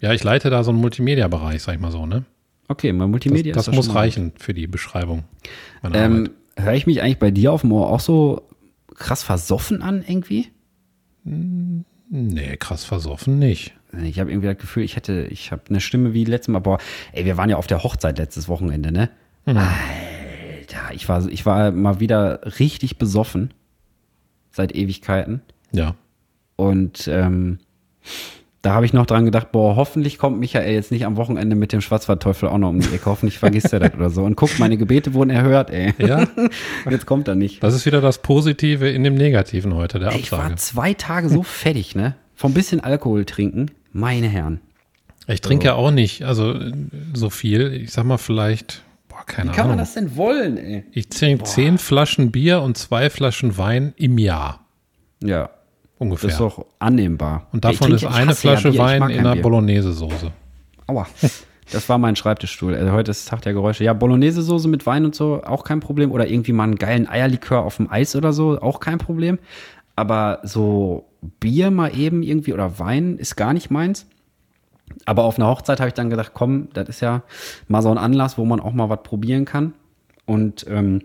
ja, 0.00 0.12
ich 0.12 0.22
leite 0.22 0.50
da 0.50 0.62
so 0.62 0.70
einen 0.72 0.80
Multimedia-Bereich, 0.80 1.62
sag 1.62 1.74
ich 1.74 1.80
mal 1.80 1.90
so, 1.90 2.04
ne? 2.04 2.24
Okay, 2.68 2.92
mal 2.92 3.04
Das, 3.04 3.10
Multimedia 3.10 3.54
das 3.54 3.62
ist 3.62 3.68
doch 3.68 3.74
muss 3.76 3.94
reichen 3.94 4.32
für 4.38 4.52
die 4.52 4.66
Beschreibung 4.66 5.24
Ähm. 5.92 6.30
Höre 6.56 6.74
ich 6.74 6.86
mich 6.86 7.00
eigentlich 7.00 7.18
bei 7.18 7.30
dir 7.30 7.50
auf 7.52 7.62
dem 7.62 7.72
Ohr 7.72 7.88
auch 7.88 8.00
so 8.00 8.42
krass 8.94 9.22
versoffen 9.22 9.80
an 9.80 10.04
irgendwie? 10.06 10.48
Nee, 11.24 12.56
krass 12.58 12.84
versoffen 12.84 13.38
nicht. 13.38 13.74
Ich 14.02 14.18
habe 14.18 14.30
irgendwie 14.30 14.48
das 14.48 14.58
Gefühl, 14.58 14.82
ich 14.82 14.96
hätte, 14.96 15.26
ich 15.30 15.52
habe 15.52 15.62
eine 15.68 15.80
Stimme 15.80 16.14
wie 16.14 16.24
letztes 16.24 16.52
Mal. 16.52 16.60
Boah, 16.60 16.78
ey, 17.12 17.24
wir 17.24 17.36
waren 17.36 17.50
ja 17.50 17.56
auf 17.56 17.66
der 17.66 17.82
Hochzeit 17.82 18.18
letztes 18.18 18.48
Wochenende, 18.48 18.90
ne? 18.90 19.10
Alter, 19.44 20.94
ich 20.94 21.08
war, 21.08 21.26
ich 21.26 21.44
war 21.46 21.72
mal 21.72 22.00
wieder 22.00 22.58
richtig 22.58 22.98
besoffen 22.98 23.52
seit 24.50 24.74
Ewigkeiten. 24.74 25.42
Ja. 25.72 25.94
Und 26.56 27.08
ähm, 27.08 27.58
Da 28.62 28.74
habe 28.74 28.86
ich 28.86 28.92
noch 28.92 29.06
dran 29.06 29.24
gedacht, 29.24 29.50
boah, 29.50 29.74
hoffentlich 29.74 30.18
kommt 30.18 30.38
Michael 30.38 30.72
jetzt 30.72 30.92
nicht 30.92 31.04
am 31.04 31.16
Wochenende 31.16 31.56
mit 31.56 31.72
dem 31.72 31.80
Schwarzwaldteufel 31.80 32.48
auch 32.48 32.58
noch 32.58 32.68
um 32.68 32.78
die 32.78 32.94
Ecke. 32.94 33.06
Hoffentlich 33.06 33.38
vergisst 33.40 33.72
er 33.72 33.80
das 33.80 33.92
oder 33.94 34.08
so. 34.08 34.22
Und 34.22 34.36
guck, 34.36 34.56
meine 34.60 34.76
Gebete 34.76 35.14
wurden 35.14 35.30
erhört, 35.30 35.70
ey. 35.70 35.92
Ja, 35.98 36.28
Jetzt 36.90 37.04
kommt 37.06 37.26
er 37.26 37.34
nicht. 37.34 37.60
das 37.62 37.74
ist 37.74 37.86
wieder 37.86 38.00
das 38.00 38.18
Positive 38.18 38.88
in 38.88 39.02
dem 39.02 39.14
Negativen 39.16 39.74
heute, 39.74 39.98
der 39.98 40.12
Ey, 40.12 40.20
ich 40.20 40.30
war 40.30 40.38
Absage. 40.44 40.56
zwei 40.60 40.94
Tage 40.94 41.28
so 41.28 41.42
fertig, 41.42 41.96
ne? 41.96 42.14
Vom 42.36 42.54
bisschen 42.54 42.78
Alkohol 42.78 43.24
trinken. 43.24 43.66
Meine 43.92 44.28
Herren. 44.28 44.60
Ich 45.26 45.40
trinke 45.40 45.66
ja 45.66 45.74
auch 45.74 45.90
nicht, 45.90 46.22
also 46.22 46.54
so 47.14 47.30
viel. 47.30 47.72
Ich 47.72 47.90
sag 47.92 48.04
mal 48.04 48.16
vielleicht, 48.18 48.82
boah, 49.08 49.24
keine 49.26 49.50
Wie 49.50 49.54
kann 49.56 49.66
man 49.66 49.72
Ahnung. 49.74 49.84
das 49.86 49.94
denn 49.94 50.16
wollen, 50.16 50.56
ey? 50.56 50.84
Ich 50.92 51.08
trinke 51.08 51.42
zehn 51.44 51.78
Flaschen 51.78 52.30
Bier 52.30 52.62
und 52.62 52.78
zwei 52.78 53.10
Flaschen 53.10 53.58
Wein 53.58 53.92
im 53.96 54.18
Jahr 54.18 54.60
Ja, 55.22 55.50
ungefähr. 56.02 56.28
das 56.28 56.34
ist 56.34 56.40
doch 56.40 56.66
annehmbar. 56.78 57.46
und 57.52 57.64
davon 57.64 57.92
ist 57.92 58.04
eine 58.04 58.30
ja 58.30 58.34
Flasche 58.34 58.70
Bier, 58.70 58.72
ich 58.72 58.78
Wein 58.78 59.10
in 59.10 59.26
einer. 59.26 59.40
Bolognese-Soße. 59.40 60.30
Aua. 60.86 61.06
Das 61.70 61.88
war 61.88 61.96
mein 61.96 62.16
Schreibtischstuhl. 62.16 62.74
Also 62.74 62.92
heute 62.92 63.12
ist 63.12 63.26
Tag 63.28 63.40
der 63.42 63.54
Geräusche. 63.54 63.82
Ja, 63.82 63.94
Bolognese-Soße 63.94 64.68
mit 64.68 64.84
Wein 64.84 65.06
und 65.06 65.14
so, 65.14 65.42
auch 65.42 65.64
kein 65.64 65.80
Problem. 65.80 66.12
Oder 66.12 66.26
irgendwie 66.26 66.52
mal 66.52 66.64
einen 66.64 66.76
geilen 66.76 67.08
Eierlikör 67.08 67.62
auf 67.62 67.76
dem 67.76 67.90
Eis 67.90 68.14
oder 68.14 68.34
so, 68.34 68.60
auch 68.60 68.78
kein 68.78 68.98
Problem. 68.98 69.38
Aber 69.96 70.40
so 70.42 71.06
Bier 71.40 71.70
mal 71.70 71.96
eben 71.96 72.22
irgendwie 72.22 72.52
oder 72.52 72.78
Wein 72.78 73.16
ist 73.16 73.36
gar 73.36 73.54
nicht 73.54 73.70
meins. 73.70 74.06
Aber 75.06 75.24
auf 75.24 75.38
einer 75.38 75.48
Hochzeit 75.48 75.80
habe 75.80 75.88
ich 75.88 75.94
dann 75.94 76.10
gedacht, 76.10 76.32
komm, 76.34 76.68
das 76.74 76.90
ist 76.90 77.00
ja 77.00 77.22
mal 77.68 77.80
so 77.80 77.90
ein 77.90 77.96
Anlass, 77.96 78.36
wo 78.36 78.44
man 78.44 78.60
auch 78.60 78.72
mal 78.72 78.90
was 78.90 79.02
probieren 79.02 79.46
kann. 79.46 79.72
Und 80.26 80.66
ähm, 80.68 81.02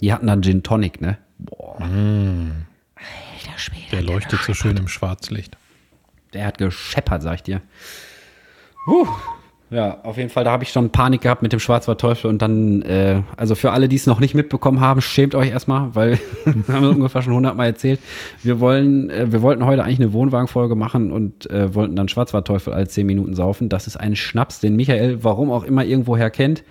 die 0.00 0.12
hatten 0.12 0.28
dann 0.28 0.42
Gin 0.42 0.62
Tonic, 0.62 1.00
ne? 1.00 1.18
Boah. 1.38 1.78
Alter 1.80 2.71
Schwede. 3.62 3.86
Der 3.92 4.02
leuchtet 4.02 4.40
so 4.40 4.54
schön 4.54 4.76
im 4.76 4.88
Schwarzlicht. 4.88 5.56
Der 6.32 6.46
hat 6.46 6.58
gescheppert, 6.58 7.22
sag 7.22 7.36
ich 7.36 7.42
dir. 7.42 7.60
Puh. 8.84 9.06
Ja, 9.70 10.00
auf 10.02 10.18
jeden 10.18 10.28
Fall, 10.28 10.44
da 10.44 10.50
habe 10.50 10.64
ich 10.64 10.70
schon 10.70 10.90
Panik 10.90 11.22
gehabt 11.22 11.40
mit 11.40 11.54
dem 11.54 11.58
Schwarzwaldteufel 11.58 12.28
und 12.28 12.42
dann, 12.42 12.82
äh, 12.82 13.22
also 13.38 13.54
für 13.54 13.70
alle, 13.72 13.88
die 13.88 13.96
es 13.96 14.06
noch 14.06 14.20
nicht 14.20 14.34
mitbekommen 14.34 14.80
haben, 14.80 15.00
schämt 15.00 15.34
euch 15.34 15.50
erstmal, 15.50 15.94
weil 15.94 16.18
wir 16.44 16.74
haben 16.74 16.84
es 16.84 16.94
ungefähr 16.94 17.22
schon 17.22 17.32
hundertmal 17.32 17.68
erzählt. 17.68 17.98
Wir 18.42 18.60
wollen, 18.60 19.08
äh, 19.08 19.32
wir 19.32 19.40
wollten 19.40 19.64
heute 19.64 19.82
eigentlich 19.82 19.98
eine 19.98 20.12
Wohnwagenfolge 20.12 20.74
machen 20.74 21.10
und 21.10 21.50
äh, 21.50 21.74
wollten 21.74 21.96
dann 21.96 22.08
Schwarzwaldteufel 22.08 22.74
alle 22.74 22.86
zehn 22.86 23.06
Minuten 23.06 23.34
saufen. 23.34 23.70
Das 23.70 23.86
ist 23.86 23.96
ein 23.96 24.14
Schnaps, 24.14 24.60
den 24.60 24.76
Michael, 24.76 25.24
warum 25.24 25.50
auch 25.50 25.64
immer, 25.64 25.86
irgendwoher 25.86 26.28
kennt. 26.28 26.64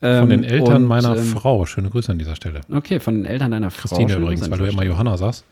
Von 0.00 0.28
den 0.30 0.44
Ähm, 0.44 0.48
Eltern 0.48 0.82
und, 0.82 0.84
meiner 0.84 1.16
ähm, 1.16 1.24
Frau. 1.24 1.66
Schöne 1.66 1.90
Grüße 1.90 2.12
an 2.12 2.20
dieser 2.20 2.36
Stelle. 2.36 2.60
Okay, 2.72 3.00
von 3.00 3.14
den 3.16 3.24
Eltern 3.24 3.50
deiner 3.50 3.72
Frau. 3.72 3.96
Christine 3.96 4.14
übrigens, 4.14 4.48
weil 4.48 4.58
du 4.58 4.64
immer 4.66 4.84
Johanna 4.84 5.16
sagst. 5.16 5.44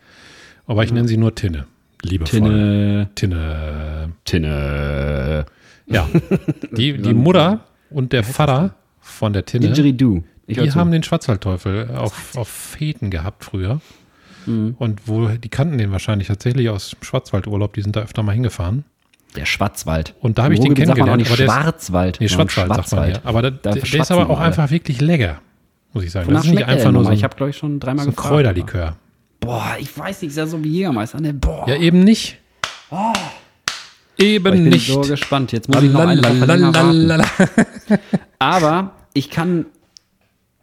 Aber 0.67 0.83
ich 0.83 0.91
nenne 0.91 1.07
sie 1.07 1.17
nur 1.17 1.33
Tinne. 1.33 1.65
Liebevoll. 2.03 2.39
Stelle. 2.39 3.09
Tinne. 3.15 4.11
Tinne. 4.25 5.45
Ja. 5.87 6.07
Die, 6.71 6.97
die 7.01 7.13
Mutter 7.13 7.61
und 7.89 8.13
der 8.13 8.23
Vater 8.23 8.75
von 8.99 9.33
der 9.33 9.45
Tinne, 9.45 9.67
Didgeridoo. 9.67 10.23
Ich 10.45 10.57
die 10.57 10.71
haben 10.71 10.91
den 10.91 11.03
Schwarzwaldteufel 11.03 11.89
auf, 11.95 12.37
auf 12.37 12.47
Feten 12.47 13.09
gehabt 13.09 13.43
früher. 13.43 13.81
Mhm. 14.45 14.75
Und 14.77 15.07
wo, 15.07 15.27
die 15.27 15.49
kannten 15.49 15.77
den 15.77 15.91
wahrscheinlich 15.91 16.27
tatsächlich 16.27 16.69
aus 16.69 16.91
dem 16.91 17.03
Schwarzwaldurlaub, 17.03 17.73
die 17.73 17.81
sind 17.81 17.95
da 17.95 18.01
öfter 18.01 18.23
mal 18.23 18.33
hingefahren. 18.33 18.85
Der 19.35 19.45
Schwarzwald. 19.45 20.15
Und 20.21 20.37
da 20.37 20.43
habe 20.43 20.53
ich 20.53 20.59
den 20.61 20.67
Ruhrgebiet 20.67 20.87
sagt 20.87 20.99
man 20.99 21.09
auch 21.09 21.13
kennengelernt. 21.13 21.19
nicht 21.19 21.31
aber 21.31 21.37
der 21.37 21.45
ist- 21.47 21.63
Schwarzwald. 21.63 22.17
Nee, 22.21 22.27
sondern 22.27 22.49
Schwarzwald, 22.49 22.85
sagt 22.87 22.91
man 22.99 23.05
hier. 23.09 23.21
Aber 23.25 23.41
der, 23.41 23.51
Da 23.51 23.71
der, 23.73 23.83
ist 23.83 24.11
aber 24.11 24.29
auch 24.29 24.37
alle. 24.39 24.47
einfach 24.47 24.71
wirklich 24.71 25.01
lecker, 25.01 25.41
muss 25.93 26.03
ich 26.05 26.11
sagen. 26.11 26.27
Wonach 26.27 26.39
das 26.39 26.47
ist 26.47 26.53
nicht 26.53 26.65
einfach 26.65 26.91
nur 26.91 27.03
so 27.03 27.09
ein, 27.09 27.15
Ich 27.15 27.23
habe, 27.23 27.35
glaube 27.35 27.49
ich, 27.49 27.57
schon 27.57 27.79
dreimal 27.79 28.05
so 28.05 28.11
ein. 28.11 28.15
Kräuterlikör. 28.15 28.95
Boah, 29.47 29.75
ich 29.79 29.97
weiß 29.97 30.21
nicht, 30.21 30.31
ist 30.31 30.37
ja 30.37 30.45
so 30.47 30.63
wie 30.63 30.69
Jägermeister. 30.69 31.19
Ne? 31.21 31.33
Boah. 31.33 31.67
Ja, 31.67 31.75
eben 31.75 32.03
nicht. 32.03 32.37
ich 34.17 34.25
Eben 34.25 34.43
bin 34.43 34.63
nicht. 34.69 34.87
so 34.91 35.01
gespannt. 35.01 35.51
Jetzt 35.51 35.69
muss 35.69 35.81
ich 35.83 35.91
noch 35.91 36.01
eine 36.01 36.21
Woche 36.21 36.45
länger 36.45 36.73
warten. 36.73 36.91
Lalalala. 37.07 37.25
Aber 38.39 38.91
ich 39.13 39.29
kann. 39.29 39.65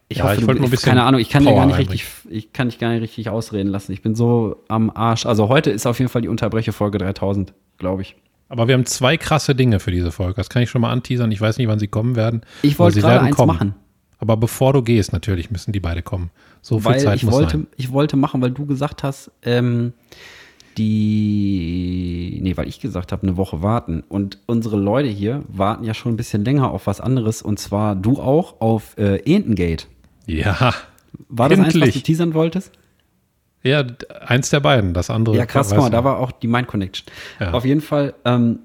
Ich 0.09 0.19
Ja, 0.19 0.25
hoffe, 0.25 0.35
ich 0.35 0.41
du, 0.41 0.47
wollte 0.47 0.61
nur 0.61 0.69
ein 0.69 0.71
bisschen 0.71 0.91
keine 0.91 1.03
Ahnung, 1.05 1.21
ich 1.21 1.31
kann 1.31 1.43
dir 1.45 1.51
Power 1.51 1.61
gar 1.61 1.67
nicht 1.67 1.79
richtig, 1.79 2.05
ich 2.29 2.53
kann 2.53 2.69
dich 2.69 2.79
gar 2.79 2.91
nicht 2.91 3.01
richtig 3.03 3.31
ausreden 3.31 3.69
lassen. 3.71 3.91
Ich 3.93 4.03
bin 4.03 4.15
so 4.15 4.63
am 4.69 4.91
Arsch. 4.91 5.25
Also 5.25 5.49
heute 5.49 5.71
ist 5.71 5.87
auf 5.87 5.99
jeden 5.99 6.11
Fall 6.11 6.23
die 6.23 6.29
Unterbreche-Folge 6.29 6.99
3000, 6.99 7.55
glaube 7.79 8.03
ich. 8.03 8.17
Aber 8.51 8.69
wir 8.69 8.75
haben 8.75 8.85
zwei 8.85 9.17
krasse 9.17 9.55
Dinge 9.55 9.81
für 9.81 9.91
diese 9.91 10.13
Folge. 10.13 10.35
Das 10.35 10.51
kann 10.51 10.63
ich 10.63 10.69
schon 10.71 10.83
mal 10.83 10.91
anteasern. 10.93 11.33
Ich 11.33 11.41
weiß 11.41 11.57
nicht, 11.57 11.69
wann 11.69 11.79
sie 11.79 11.89
kommen 11.89 12.15
werden. 12.17 12.43
Ich 12.63 12.79
wollte 12.79 12.97
sie 12.97 13.01
gerade 13.01 13.23
eins 13.23 13.35
kommen. 13.37 13.55
machen. 13.57 13.75
Aber 14.25 14.39
bevor 14.39 14.73
du 14.73 14.81
gehst, 14.81 15.13
natürlich 15.13 15.51
müssen 15.51 15.73
die 15.73 15.81
beide 15.81 16.01
kommen. 16.01 16.31
So 16.63 16.79
viel 16.79 16.87
weil 16.87 17.01
Zeit 17.01 17.17
ich 17.17 17.25
muss 17.25 17.35
wollte, 17.35 17.51
sein. 17.59 17.67
ich 17.77 17.93
wollte 17.93 18.17
machen, 18.17 18.41
weil 18.41 18.53
du 18.53 18.65
gesagt 18.65 19.03
hast, 19.03 19.31
ähm, 19.43 19.93
die, 20.79 22.39
nee, 22.43 22.57
weil 22.57 22.67
ich 22.67 22.81
gesagt 22.81 23.13
habe, 23.13 23.23
eine 23.25 23.37
Woche 23.37 23.61
warten. 23.61 24.03
Und 24.09 24.39
unsere 24.47 24.79
Leute 24.79 25.11
hier 25.11 25.43
warten 25.49 25.85
ja 25.85 25.93
schon 25.93 26.15
ein 26.15 26.17
bisschen 26.17 26.43
länger 26.43 26.71
auf 26.71 26.87
was 26.87 27.03
anderes. 27.03 27.43
Und 27.43 27.59
zwar 27.59 27.97
du 27.97 28.19
auch 28.19 28.63
auf 28.63 28.97
äh, 28.97 29.19
Entengate. 29.31 29.85
Ja. 30.25 30.73
War 31.29 31.51
das 31.51 31.59
eins, 31.59 31.67
was 31.67 31.73
du 31.75 31.81
Endlich. 31.81 32.03
teasern 32.03 32.33
wolltest? 32.33 32.73
Ja, 33.63 33.85
eins 34.25 34.49
der 34.49 34.61
beiden. 34.61 34.95
Das 34.95 35.11
andere. 35.11 35.37
Ja, 35.37 35.45
krass, 35.45 35.69
guck 35.69 35.81
mal, 35.81 35.91
da 35.91 36.03
war 36.03 36.19
auch 36.19 36.33
die 36.33 36.47
Mind 36.47 36.67
Connection. 36.67 37.07
Ja. 37.41 37.53
Auf 37.53 37.67
jeden 37.67 37.83
Fall, 37.83 38.15
ähm, 38.25 38.61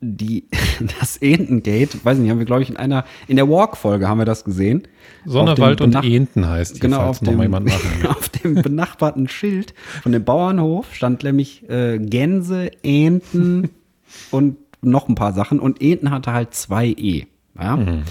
die, 0.00 0.46
das 1.00 1.16
Entengate, 1.16 1.98
weiß 2.04 2.18
nicht, 2.18 2.30
haben 2.30 2.38
wir, 2.38 2.46
glaube 2.46 2.62
ich, 2.62 2.70
in 2.70 2.76
einer, 2.76 3.04
in 3.28 3.36
der 3.36 3.48
Walk-Folge 3.48 4.08
haben 4.08 4.18
wir 4.18 4.24
das 4.24 4.44
gesehen. 4.44 4.86
Sonnewald 5.24 5.80
und 5.80 5.94
Enten 5.94 6.48
heißt 6.48 6.76
die, 6.76 6.80
Genau, 6.80 6.98
falls 6.98 7.08
auf 7.18 7.22
noch 7.22 7.28
dem, 7.32 7.36
mal 7.38 7.44
jemand 7.44 7.66
will. 8.00 8.08
auf 8.08 8.28
dem 8.28 8.54
benachbarten 8.54 9.28
Schild 9.28 9.74
von 10.02 10.12
dem 10.12 10.24
Bauernhof 10.24 10.94
stand 10.94 11.22
nämlich 11.24 11.68
äh, 11.68 11.98
Gänse, 11.98 12.70
Enten 12.82 13.70
und 14.30 14.56
noch 14.82 15.08
ein 15.08 15.14
paar 15.14 15.32
Sachen. 15.32 15.60
Und 15.60 15.80
Enten 15.80 16.10
hatte 16.10 16.32
halt 16.32 16.54
zwei 16.54 16.86
E. 16.86 17.26
Ja? 17.58 17.76
Mhm. 17.76 18.02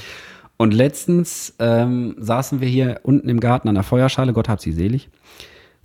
Und 0.57 0.73
letztens 0.73 1.55
ähm, 1.59 2.15
saßen 2.19 2.61
wir 2.61 2.67
hier 2.67 2.99
unten 3.03 3.27
im 3.29 3.39
Garten 3.39 3.67
an 3.67 3.75
der 3.75 3.83
Feuerschale, 3.83 4.31
Gott 4.31 4.47
hab 4.47 4.61
sie 4.61 4.71
selig. 4.71 5.09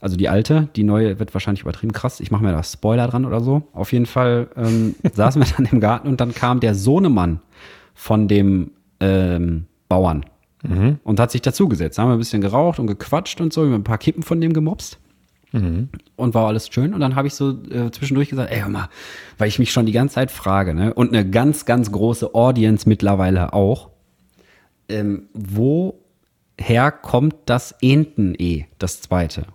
Also 0.00 0.16
die 0.16 0.28
alte, 0.28 0.68
die 0.76 0.84
neue 0.84 1.18
wird 1.18 1.32
wahrscheinlich 1.34 1.62
übertrieben 1.62 1.92
krass. 1.92 2.20
Ich 2.20 2.30
mache 2.30 2.44
mir 2.44 2.52
da 2.52 2.62
Spoiler 2.62 3.08
dran 3.08 3.24
oder 3.24 3.40
so. 3.40 3.62
Auf 3.72 3.92
jeden 3.92 4.06
Fall 4.06 4.48
ähm, 4.56 4.94
saßen 5.12 5.42
wir 5.42 5.48
dann 5.56 5.66
im 5.66 5.80
Garten 5.80 6.08
und 6.08 6.20
dann 6.20 6.34
kam 6.34 6.60
der 6.60 6.74
Sohnemann 6.74 7.40
von 7.94 8.28
dem 8.28 8.72
ähm, 9.00 9.66
Bauern 9.88 10.26
und 11.04 11.20
hat 11.20 11.30
sich 11.30 11.42
dazugesetzt. 11.42 11.98
Da 11.98 12.02
haben 12.02 12.10
wir 12.10 12.14
ein 12.14 12.18
bisschen 12.18 12.40
geraucht 12.40 12.78
und 12.78 12.86
gequatscht 12.86 13.40
und 13.40 13.52
so, 13.52 13.62
wir 13.62 13.72
haben 13.72 13.80
ein 13.80 13.84
paar 13.84 13.98
Kippen 13.98 14.22
von 14.22 14.40
dem 14.40 14.52
gemopst. 14.52 14.98
Und 16.16 16.34
war 16.34 16.48
alles 16.48 16.68
schön. 16.68 16.92
Und 16.92 17.00
dann 17.00 17.14
habe 17.14 17.28
ich 17.28 17.34
so 17.34 17.50
äh, 17.70 17.90
zwischendurch 17.90 18.28
gesagt, 18.28 18.50
ey, 18.50 18.60
hör 18.60 18.68
mal, 18.68 18.88
weil 19.38 19.48
ich 19.48 19.58
mich 19.58 19.72
schon 19.72 19.86
die 19.86 19.92
ganze 19.92 20.16
Zeit 20.16 20.30
frage, 20.30 20.74
ne? 20.74 20.92
Und 20.92 21.14
eine 21.14 21.28
ganz, 21.28 21.64
ganz 21.64 21.90
große 21.92 22.34
Audience 22.34 22.88
mittlerweile 22.88 23.52
auch. 23.52 23.90
Ähm, 24.88 25.28
woher 25.32 26.90
kommt 26.90 27.36
das 27.46 27.74
Enten-E, 27.80 28.66
das 28.78 29.00
zweite? 29.00 29.46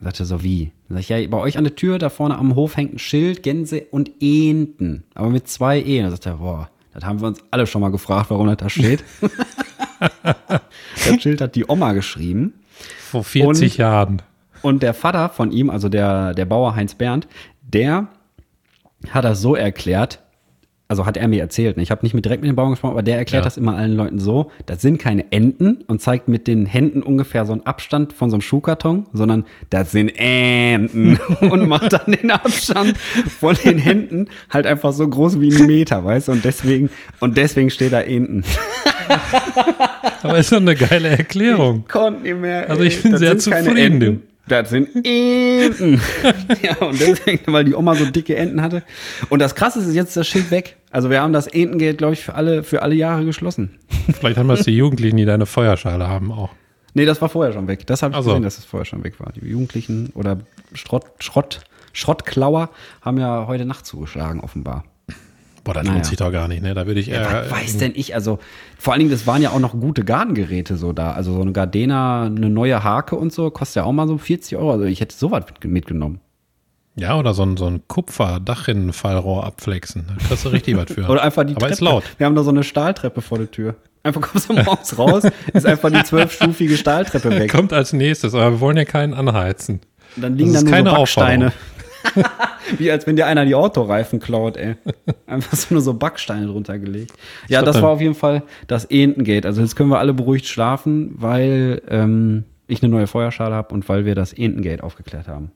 Sagte 0.00 0.24
so, 0.24 0.42
wie? 0.44 0.70
Sag 0.88 1.00
ich, 1.00 1.08
ja, 1.08 1.26
bei 1.26 1.38
euch 1.38 1.58
an 1.58 1.64
der 1.64 1.74
Tür, 1.74 1.98
da 1.98 2.08
vorne 2.08 2.38
am 2.38 2.54
Hof 2.54 2.76
hängt 2.76 2.94
ein 2.94 2.98
Schild, 2.98 3.42
Gänse 3.42 3.82
und 3.90 4.10
Enten. 4.22 5.04
Aber 5.14 5.28
mit 5.28 5.48
zwei 5.48 5.80
E. 5.80 6.00
Dann 6.02 6.10
sagt 6.12 6.26
er, 6.26 6.34
boah, 6.36 6.70
das 6.94 7.04
haben 7.04 7.20
wir 7.20 7.26
uns 7.26 7.40
alle 7.50 7.66
schon 7.66 7.80
mal 7.80 7.90
gefragt, 7.90 8.30
warum 8.30 8.46
das 8.46 8.56
da 8.58 8.68
steht. 8.70 9.02
das 10.22 11.22
Schild 11.22 11.40
hat 11.40 11.54
die 11.56 11.68
Oma 11.68 11.92
geschrieben. 11.92 12.54
Vor 13.10 13.24
40 13.24 13.46
Und- 13.72 13.76
Jahren. 13.78 14.22
Und 14.62 14.82
der 14.82 14.92
Vater 14.92 15.28
von 15.28 15.52
ihm, 15.52 15.70
also 15.70 15.88
der, 15.88 16.34
der 16.34 16.44
Bauer 16.44 16.74
Heinz 16.74 16.94
Bernd, 16.96 17.28
der 17.62 18.08
hat 19.10 19.24
das 19.24 19.40
so 19.40 19.54
erklärt, 19.54 20.20
also 20.90 21.04
hat 21.04 21.18
er 21.18 21.28
mir 21.28 21.40
erzählt, 21.40 21.76
ne? 21.76 21.82
ich 21.82 21.90
habe 21.90 22.02
nicht 22.02 22.14
mit 22.14 22.24
direkt 22.24 22.40
mit 22.42 22.48
dem 22.48 22.56
Bauern 22.56 22.70
gesprochen, 22.70 22.92
aber 22.92 23.02
der 23.02 23.18
erklärt 23.18 23.42
Ja. 23.42 23.44
das 23.44 23.58
immer 23.58 23.76
allen 23.76 23.92
Leuten 23.94 24.18
so, 24.18 24.50
das 24.64 24.80
sind 24.80 24.98
keine 24.98 25.30
Enten 25.30 25.84
und 25.86 26.00
zeigt 26.00 26.28
mit 26.28 26.46
den 26.46 26.64
Händen 26.64 27.02
ungefähr 27.02 27.44
so 27.44 27.52
einen 27.52 27.66
Abstand 27.66 28.14
von 28.14 28.30
so 28.30 28.36
einem 28.36 28.40
Schuhkarton, 28.40 29.06
sondern 29.12 29.44
das 29.68 29.90
sind 29.92 30.08
Enten 30.16 31.18
und 31.40 31.68
macht 31.68 31.92
dann 31.92 32.12
den 32.12 32.30
Abstand 32.30 32.96
von 32.96 33.54
den 33.64 33.78
Händen 33.78 34.28
halt 34.50 34.66
einfach 34.66 34.92
so 34.94 35.06
groß 35.06 35.40
wie 35.40 35.54
ein 35.54 35.66
Meter, 35.66 36.04
weißt 36.04 36.28
du, 36.28 36.32
und 36.32 36.44
deswegen, 36.44 36.88
und 37.20 37.36
deswegen 37.36 37.68
steht 37.68 37.92
da 37.92 38.00
Enten. 38.00 38.44
Aber 40.22 40.38
ist 40.38 40.52
doch 40.52 40.56
eine 40.56 40.74
geile 40.74 41.08
Erklärung. 41.08 41.84
konnte 41.88 42.22
nicht 42.22 42.36
mehr. 42.40 42.68
Also 42.68 42.82
ich 42.82 42.96
ey. 42.96 43.02
bin 43.02 43.12
Das 43.12 43.20
sehr 43.20 43.38
zufrieden. 43.38 44.22
Das 44.48 44.70
sind 44.70 44.88
Enten. 44.94 46.00
ja, 46.62 46.76
und 46.78 47.00
deswegen, 47.00 47.52
weil 47.52 47.64
die 47.64 47.74
Oma 47.74 47.94
so 47.94 48.06
dicke 48.06 48.36
Enten 48.36 48.62
hatte. 48.62 48.82
Und 49.28 49.40
das 49.40 49.54
Krasse 49.54 49.80
ist 49.80 49.94
jetzt 49.94 50.16
das 50.16 50.26
Schild 50.26 50.50
weg. 50.50 50.76
Also 50.90 51.10
wir 51.10 51.20
haben 51.20 51.32
das 51.32 51.46
Entengeld, 51.46 51.98
glaube 51.98 52.14
ich, 52.14 52.24
für 52.24 52.34
alle, 52.34 52.62
für 52.62 52.82
alle 52.82 52.94
Jahre 52.94 53.24
geschlossen. 53.24 53.78
Vielleicht 54.18 54.38
haben 54.38 54.48
das 54.48 54.62
die 54.62 54.76
Jugendlichen, 54.76 55.16
die 55.18 55.26
deine 55.26 55.46
Feuerschale 55.46 56.08
haben, 56.08 56.32
auch. 56.32 56.50
Nee, 56.94 57.04
das 57.04 57.20
war 57.20 57.28
vorher 57.28 57.52
schon 57.52 57.68
weg. 57.68 57.86
Das 57.86 58.02
habe 58.02 58.12
ich 58.12 58.18
Ach 58.18 58.22
so. 58.22 58.30
gesehen, 58.30 58.42
dass 58.42 58.58
es 58.58 58.64
vorher 58.64 58.86
schon 58.86 59.04
weg 59.04 59.20
war. 59.20 59.32
Die 59.32 59.46
Jugendlichen 59.46 60.10
oder 60.14 60.38
Schrott, 60.72 61.04
Schrott, 61.20 61.60
Schrottklauer 61.92 62.70
haben 63.02 63.18
ja 63.18 63.46
heute 63.46 63.66
Nacht 63.66 63.86
zugeschlagen, 63.86 64.40
offenbar. 64.40 64.84
Boah, 65.68 65.74
das 65.74 65.82
Naja. 65.84 65.92
lohnt 65.96 66.06
sich 66.06 66.16
doch 66.16 66.32
gar 66.32 66.48
nicht, 66.48 66.62
ne? 66.62 66.72
Da 66.72 66.86
würde 66.86 66.98
ich 66.98 67.10
eher. 67.10 67.26
Was 67.30 67.50
weiß 67.50 67.76
denn 67.76 67.92
ich? 67.94 68.14
Also, 68.14 68.38
vor 68.78 68.94
allen 68.94 69.00
Dingen, 69.00 69.10
das 69.10 69.26
waren 69.26 69.42
ja 69.42 69.50
auch 69.50 69.58
noch 69.58 69.72
gute 69.78 70.02
Gartengeräte 70.02 70.78
so 70.78 70.94
da. 70.94 71.12
Also, 71.12 71.34
so 71.34 71.42
eine 71.42 71.52
Gardena, 71.52 72.24
eine 72.24 72.48
neue 72.48 72.82
Hake 72.82 73.16
und 73.16 73.34
so, 73.34 73.50
kostet 73.50 73.76
ja 73.76 73.84
auch 73.84 73.92
mal 73.92 74.08
so 74.08 74.16
40 74.16 74.56
Euro. 74.56 74.72
Also, 74.72 74.84
ich 74.86 75.00
hätte 75.02 75.14
sowas 75.14 75.44
mit- 75.46 75.70
mitgenommen. 75.70 76.20
Ja, 76.96 77.18
oder 77.18 77.34
so 77.34 77.42
ein, 77.44 77.56
so 77.58 77.66
ein 77.66 77.82
Kupfer-Dachrinnenfallrohr 77.86 79.44
abflexen. 79.44 80.06
Da 80.08 80.14
kriegst 80.26 80.44
du 80.44 80.48
richtig 80.48 80.76
was 80.76 80.92
für. 80.92 81.02
Oder 81.08 81.22
einfach 81.22 81.44
die 81.44 81.52
Aber 81.52 81.60
Treppe. 81.60 81.72
ist 81.74 81.80
laut. 81.80 82.02
Wir 82.16 82.26
haben 82.26 82.34
da 82.34 82.42
so 82.42 82.50
eine 82.50 82.64
Stahltreppe 82.64 83.20
vor 83.20 83.38
der 83.38 83.50
Tür. 83.50 83.74
Einfach 84.02 84.20
kommst 84.20 84.48
du 84.48 84.54
morgens 84.54 84.96
raus, 84.98 85.22
ist 85.52 85.66
einfach 85.66 85.90
die 85.90 86.02
zwölfstufige 86.02 86.76
Stahltreppe 86.76 87.30
weg. 87.30 87.50
Kommt 87.52 87.72
als 87.72 87.92
nächstes, 87.92 88.34
aber 88.34 88.52
wir 88.52 88.60
wollen 88.60 88.76
ja 88.76 88.84
keinen 88.84 89.12
anheizen. 89.14 89.80
Und 90.16 90.22
dann 90.22 90.36
liegen 90.36 90.52
Das 90.54 90.64
da 90.64 90.70
ist 90.70 90.70
nur 90.70 90.78
so 90.78 90.84
keine 90.84 90.98
Backsteine. 90.98 91.52
Wie 92.78 92.90
als 92.90 93.06
wenn 93.06 93.16
dir 93.16 93.26
einer 93.26 93.44
die 93.44 93.54
Autoreifen 93.54 94.20
klaut, 94.20 94.56
ey. 94.56 94.76
Einfach 95.26 95.56
so 95.56 95.74
nur 95.74 95.82
so 95.82 95.94
Backsteine 95.94 96.46
drunter 96.46 96.78
gelegt. 96.78 97.12
Ja, 97.48 97.62
das 97.62 97.80
war 97.80 97.90
auf 97.90 98.00
jeden 98.00 98.14
Fall 98.14 98.42
das 98.66 98.84
Entengate. 98.84 99.46
Also 99.46 99.60
jetzt 99.62 99.76
können 99.76 99.90
wir 99.90 99.98
alle 99.98 100.14
beruhigt 100.14 100.46
schlafen, 100.46 101.14
weil 101.16 101.82
ähm, 101.88 102.44
ich 102.66 102.82
eine 102.82 102.90
neue 102.90 103.06
Feuerschale 103.06 103.54
habe 103.54 103.74
und 103.74 103.88
weil 103.88 104.04
wir 104.04 104.14
das 104.14 104.32
Entengate 104.32 104.82
aufgeklärt 104.82 105.28
haben. 105.28 105.52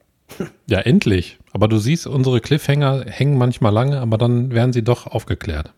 Ja, 0.66 0.80
endlich. 0.80 1.38
Aber 1.52 1.68
du 1.68 1.76
siehst, 1.78 2.06
unsere 2.06 2.40
Cliffhanger 2.40 3.04
hängen 3.06 3.36
manchmal 3.36 3.72
lange, 3.72 4.00
aber 4.00 4.16
dann 4.16 4.52
werden 4.52 4.72
sie 4.72 4.82
doch 4.82 5.06
aufgeklärt. 5.06 5.72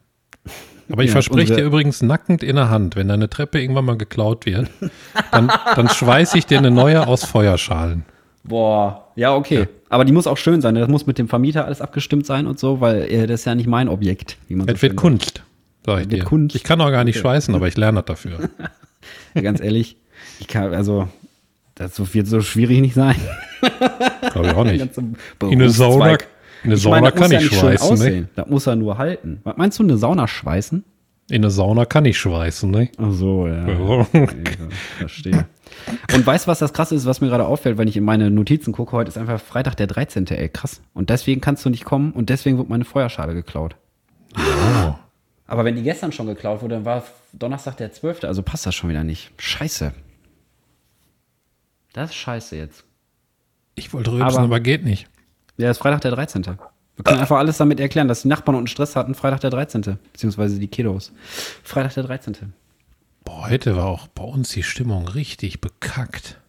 Aber 0.91 1.03
ich 1.03 1.09
Ja, 1.09 1.13
verspreche 1.15 1.57
dir 1.57 1.65
übrigens 1.65 2.03
nackend 2.03 2.43
in 2.43 2.57
der 2.57 2.71
Hand, 2.71 2.95
wenn 2.95 3.09
deine 3.09 3.29
Treppe 3.31 3.61
irgendwann 3.61 3.87
mal 3.87 3.97
geklaut 3.97 4.47
wird, 4.47 4.71
dann, 5.33 5.51
dann 5.75 5.89
schweiße 5.89 6.37
ich 6.39 6.47
dir 6.47 6.59
eine 6.59 6.71
neue 6.71 7.07
aus 7.07 7.25
Feuerschalen. 7.25 8.05
Boah, 8.45 9.04
ja, 9.17 9.35
okay. 9.35 9.69
Aber 9.89 10.05
die 10.05 10.13
muss 10.13 10.27
auch 10.27 10.37
schön 10.37 10.61
sein. 10.61 10.75
Das 10.75 10.89
muss 10.89 11.07
mit 11.07 11.19
dem 11.19 11.29
Vermieter 11.29 11.65
alles 11.65 11.81
abgestimmt 11.81 12.27
sein 12.27 12.47
und 12.47 12.59
so, 12.59 12.81
weil 12.81 13.03
äh, 13.03 13.27
das 13.27 13.41
ist 13.41 13.45
ja 13.47 13.55
nicht 13.55 13.67
mein 13.67 13.89
Objekt. 13.89 14.37
Wie 14.49 14.55
man 14.57 14.67
so 14.67 14.75
Es 14.75 14.83
wird 14.83 14.97
Kunst, 14.97 15.43
sag 15.87 16.01
ich 16.03 16.11
wird 16.11 16.23
dir. 16.23 16.25
Kunst. 16.25 16.57
Ich 16.57 16.65
kann 16.65 16.81
auch 16.81 16.91
gar 16.91 17.05
nicht 17.05 17.19
schweißen, 17.19 17.55
aber 17.55 17.69
ich 17.69 17.77
lerne 17.77 17.99
das 18.03 18.07
dafür. 18.07 18.49
Ja, 19.35 19.43
ganz 19.43 19.61
ehrlich, 19.61 19.99
ich 20.41 20.49
kann, 20.49 20.73
also, 20.73 21.09
das 21.75 22.15
wird 22.15 22.27
so 22.27 22.41
schwierig 22.41 22.81
nicht 22.81 22.95
sein. 22.95 23.17
Glaube 24.33 24.47
ich 24.47 24.55
auch 24.55 24.65
nicht. 24.65 24.97
In 24.97 25.17
eine 25.43 25.69
Sauna, 25.69 26.13
in 26.13 26.19
eine 26.65 26.75
Ich 26.75 26.83
Sauna 26.83 27.01
meine, 27.01 27.11
das 27.11 27.15
kann 27.15 27.23
muss 27.25 27.33
ja 27.33 27.39
ich 27.41 27.49
schön 27.49 27.59
schweißen, 27.59 27.99
ne? 27.99 28.29
Das 28.35 28.49
muss 28.49 28.67
er 28.67 28.77
nur 28.77 28.97
halten. 28.97 29.41
Was 29.45 29.57
meinst 29.59 29.79
du, 29.79 29.83
eine 29.83 29.99
Sauna 29.99 30.27
schweißen? 30.27 30.85
In 31.31 31.37
eine 31.37 31.51
Sauna 31.51 31.87
kann 31.87 32.05
ich 32.05 32.19
schweißen, 32.19 32.71
ne? 32.71 32.91
Ach 32.99 33.11
so, 33.11 33.47
ja. 33.49 33.67
Ja. 33.69 34.07
Verstehe. 34.99 35.47
Und 36.15 36.27
weißt 36.27 36.47
du, 36.47 36.51
was 36.51 36.59
das 36.59 36.73
krasse 36.75 36.95
ist, 36.95 37.07
was 37.07 37.21
mir 37.23 37.29
gerade 37.29 37.47
auffällt, 37.47 37.79
wenn 37.79 37.89
ich 37.89 37.97
in 37.97 38.05
meine 38.05 38.31
Notizen 38.31 38.73
gucke? 38.73 38.93
Heute 38.93 39.09
ist 39.09 39.17
einfach 39.17 39.41
Freitag 39.41 39.75
der 39.77 39.87
13. 39.87 40.27
Ey, 40.29 40.49
krass. 40.51 40.83
Und 40.93 41.09
deswegen 41.11 41.41
kannst 41.41 41.65
du 41.65 41.71
nicht 41.71 41.85
kommen 41.85 42.13
und 42.13 42.29
deswegen 42.29 42.59
wird 42.59 42.69
meine 42.69 42.85
Feuerschale 42.85 43.33
geklaut. 43.35 43.77
Oh. 44.37 44.95
Aber 45.47 45.65
wenn 45.65 45.77
die 45.77 45.83
gestern 45.83 46.13
schon 46.13 46.27
geklaut 46.27 46.61
wurde, 46.63 46.75
dann 46.77 46.85
war 46.85 47.05
Donnerstag 47.33 47.77
der 47.79 47.93
12. 47.93 48.25
Also 48.25 48.43
passt 48.43 48.67
das 48.67 48.75
schon 48.75 48.91
wieder 48.91 49.05
nicht. 49.05 49.31
Scheiße. 49.39 49.93
Das 51.95 52.11
ist 52.11 52.17
scheiße 52.17 52.57
jetzt. 52.57 52.85
Ich 53.77 53.93
wollte 53.95 54.13
rülpsen, 54.13 54.37
Aber- 54.37 54.45
aber 54.45 54.61
geht 54.61 54.85
nicht. 54.85 55.09
Ja, 55.57 55.71
ist 55.71 55.79
Freitag 55.79 56.01
der 56.03 56.11
13. 56.11 56.45
Wir 56.97 57.03
können 57.05 57.21
einfach 57.21 57.39
alles 57.39 57.57
damit 57.59 57.81
erklären, 57.81 58.07
dass 58.09 58.23
die 58.23 58.29
Nachbarn 58.29 58.57
unten 58.57 58.69
Stress 58.69 58.95
hatten, 58.95 59.15
Freitag 59.15 59.41
der 59.41 59.51
13. 59.51 59.99
Beziehungsweise 60.13 60.59
die 60.61 60.69
Kiddos. 60.69 61.13
Freitag 61.65 61.95
der 61.95 62.05
13. 62.05 62.53
Boah, 63.25 63.49
heute 63.51 63.75
war 63.77 63.87
auch 63.87 64.07
bei 64.09 64.23
uns 64.23 64.51
die 64.51 64.63
Stimmung 64.63 65.09
richtig 65.09 65.61
bekackt. 65.61 66.41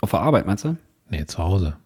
Auf 0.00 0.10
der 0.10 0.20
Arbeit, 0.20 0.46
meinst 0.46 0.64
du? 0.64 0.76
Nee, 1.10 1.26
zu 1.26 1.38
Hause. 1.38 1.76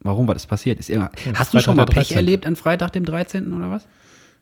Warum? 0.00 0.28
Was 0.28 0.36
ist 0.36 0.46
passiert? 0.46 0.78
Ist 0.78 0.90
irgendwas, 0.90 1.12
Ja, 1.24 1.32
hast 1.34 1.52
du 1.54 1.58
Freitag 1.58 1.64
schon 1.64 1.76
mal 1.76 1.86
Pech 1.86 2.08
13.. 2.08 2.16
erlebt 2.16 2.46
an 2.46 2.56
Freitag, 2.56 2.92
dem 2.92 3.04
13. 3.04 3.52
oder 3.52 3.70
was? 3.70 3.86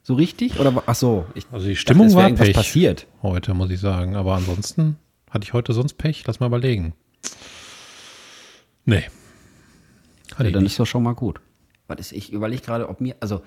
So 0.03 0.15
richtig? 0.15 0.59
Oder 0.59 0.83
ach 0.87 0.95
so, 0.95 1.27
Also 1.53 1.67
die 1.69 1.77
Stimmung 1.77 2.09
dachte, 2.09 2.19
war 2.21 2.31
Pech 2.33 2.55
passiert. 2.55 3.07
heute, 3.23 3.55
muss 3.55 3.71
ich 3.71 3.81
sagen. 3.81 4.17
Aber 4.17 4.35
ansonsten 4.35 4.97
hatte 5.31 5.45
ich 5.45 5.53
heute 5.53 5.73
sonst 5.73 5.95
Pech. 5.95 6.25
Lass 6.27 6.41
mal 6.41 6.47
überlegen. 6.47 6.93
Nee. 8.85 9.05
Hatte 10.35 10.45
Ja, 10.49 10.51
dann 10.53 10.63
nicht. 10.65 10.73
ist 10.73 10.81
das 10.81 10.89
schon 10.89 11.03
mal 11.03 11.15
gut. 11.15 11.41
Was 11.89 11.99
ist, 12.01 12.13
ich 12.13 12.33
überlege 12.33 12.63
gerade, 12.63 12.89
ob 12.89 13.01
mir, 13.01 13.15
also 13.21 13.43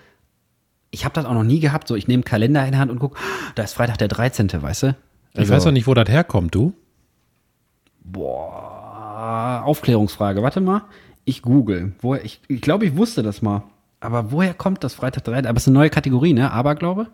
ich 0.92 1.06
habe 1.06 1.14
das 1.14 1.26
auch 1.26 1.34
noch 1.34 1.44
nie 1.44 1.60
gehabt, 1.60 1.88
so 1.88 1.96
ich 1.96 2.08
nehme 2.08 2.20
einen 2.20 2.24
Kalender 2.26 2.66
in 2.66 2.72
die 2.72 2.78
Hand 2.78 2.90
und 2.92 3.00
gucke, 3.00 3.20
da 3.56 3.64
ist 3.64 3.74
Freitag 3.74 3.98
der 3.98 4.08
13., 4.08 4.50
weißt 4.62 4.84
du? 4.84 4.96
Ich 5.34 5.50
weiß 5.50 5.64
doch 5.66 5.72
nicht, 5.72 5.88
wo 5.88 5.94
das 5.94 6.10
herkommt, 6.10 6.56
du. 6.56 6.74
Boah, 8.02 9.62
Aufklärungsfrage, 9.66 10.42
warte 10.42 10.62
mal. 10.62 10.84
Ich 11.26 11.42
google. 11.42 11.94
Woher, 12.02 12.24
ich 12.26 12.42
ich 12.48 12.62
glaube, 12.62 12.86
ich 12.86 12.96
wusste 12.96 13.22
das 13.22 13.42
mal. 13.42 13.64
Aber 14.00 14.32
woher 14.32 14.54
kommt 14.54 14.84
das 14.84 14.94
Freitag 14.96 15.26
der 15.26 15.34
13.? 15.34 15.48
Aber 15.50 15.58
es 15.58 15.64
ist 15.64 15.68
eine 15.68 15.78
neue 15.78 15.90
Kategorie, 15.90 16.34
ne? 16.34 16.52
Aberglaube? 16.52 17.08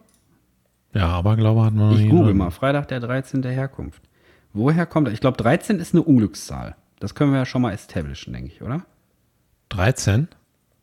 Ja, 0.93 1.07
aber 1.07 1.35
glaube 1.35 1.65
hat 1.65 1.73
man 1.73 1.89
noch 1.89 1.99
Ich 1.99 2.09
google 2.09 2.27
drin. 2.27 2.37
mal. 2.37 2.51
Freitag 2.51 2.87
der 2.87 2.99
13. 3.01 3.41
der 3.41 3.51
Herkunft. 3.51 4.01
Woher 4.53 4.85
kommt 4.85 5.07
das? 5.07 5.13
Ich 5.13 5.19
glaube, 5.19 5.35
13 5.37 5.79
ist 5.79 5.93
eine 5.93 6.03
Unglückszahl. 6.03 6.75
Das 6.99 7.13
können 7.15 7.31
wir 7.31 7.39
ja 7.39 7.45
schon 7.45 7.61
mal 7.61 7.73
establishen, 7.73 8.31
denke 8.31 8.51
ich, 8.53 8.61
oder? 8.61 8.85
13? 9.69 10.29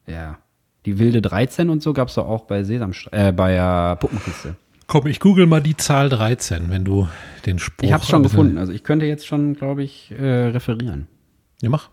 Ja. 0.07 0.39
Die 0.85 0.99
wilde 0.99 1.23
13 1.23 1.71
und 1.71 1.83
so 1.83 1.93
gab 1.93 2.09
es 2.09 2.15
doch 2.15 2.27
auch 2.27 2.45
bei 2.45 2.65
Sesam, 2.65 2.93
äh, 3.13 3.33
bei 3.33 3.55
äh, 3.55 3.97
Puppenkiste. 3.97 4.57
Komm, 4.89 5.07
ich 5.07 5.21
google 5.21 5.47
mal 5.47 5.63
die 5.63 5.77
Zahl 5.77 6.09
13, 6.09 6.69
wenn 6.69 6.85
du 6.85 7.09
den 7.47 7.59
Spruch. 7.59 7.87
Ich 7.87 7.93
habe 7.93 8.03
es 8.03 8.09
schon 8.09 8.23
gefunden. 8.23 8.59
Also 8.59 8.73
ich 8.73 8.83
könnte 8.83 9.07
jetzt 9.07 9.27
schon, 9.27 9.55
glaube 9.55 9.83
ich, 9.83 10.11
äh, 10.11 10.49
referieren. 10.49 11.07
Ja, 11.63 11.71
mach. 11.71 11.89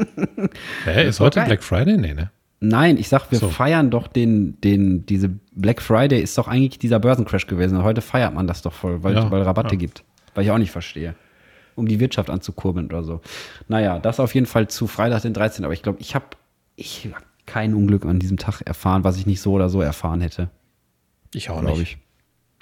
Hä, 0.84 1.08
ist 1.08 1.18
heute 1.18 1.36
geil. 1.40 1.46
Black 1.46 1.62
Friday? 1.62 1.96
Nee, 1.96 2.12
ne? 2.12 2.30
Nein, 2.60 2.98
ich 2.98 3.08
sag, 3.08 3.30
wir 3.30 3.38
So. 3.38 3.48
feiern 3.48 3.90
doch 3.90 4.06
den, 4.06 4.60
den, 4.60 5.06
diese 5.06 5.30
Black 5.54 5.80
Friday 5.80 6.20
ist 6.20 6.36
doch 6.36 6.46
eigentlich 6.46 6.78
dieser 6.78 6.98
Börsencrash 7.00 7.46
gewesen. 7.46 7.82
Heute 7.82 8.02
feiert 8.02 8.34
man 8.34 8.46
das 8.46 8.60
doch 8.60 8.74
voll, 8.74 9.02
weil 9.02 9.14
Ja, 9.14 9.30
weil 9.30 9.40
Rabatte 9.40 9.76
ja. 9.76 9.78
gibt. 9.78 10.04
Weil 10.34 10.44
ich 10.44 10.50
auch 10.50 10.58
nicht 10.58 10.72
verstehe. 10.72 11.14
Um 11.76 11.86
die 11.88 12.00
Wirtschaft 12.00 12.30
anzukurbeln 12.30 12.86
oder 12.86 13.04
so. 13.04 13.20
Naja, 13.68 13.98
das 13.98 14.20
auf 14.20 14.34
jeden 14.34 14.46
Fall 14.46 14.68
zu 14.68 14.86
Freitag 14.86 15.22
den 15.22 15.32
13. 15.34 15.64
Aber 15.64 15.74
ich 15.74 15.82
glaube, 15.82 15.98
ich 16.00 16.14
habe 16.14 16.26
ich 16.76 17.06
hab 17.12 17.22
kein 17.46 17.74
Unglück 17.74 18.04
an 18.04 18.18
diesem 18.18 18.36
Tag 18.36 18.60
erfahren, 18.62 19.02
was 19.04 19.16
ich 19.16 19.26
nicht 19.26 19.40
so 19.40 19.52
oder 19.52 19.68
so 19.68 19.80
erfahren 19.80 20.20
hätte, 20.20 20.50
Ich 21.34 21.50
auch 21.50 21.60
glaube 21.60 21.78
nicht. 21.80 21.92
ich. 21.92 21.98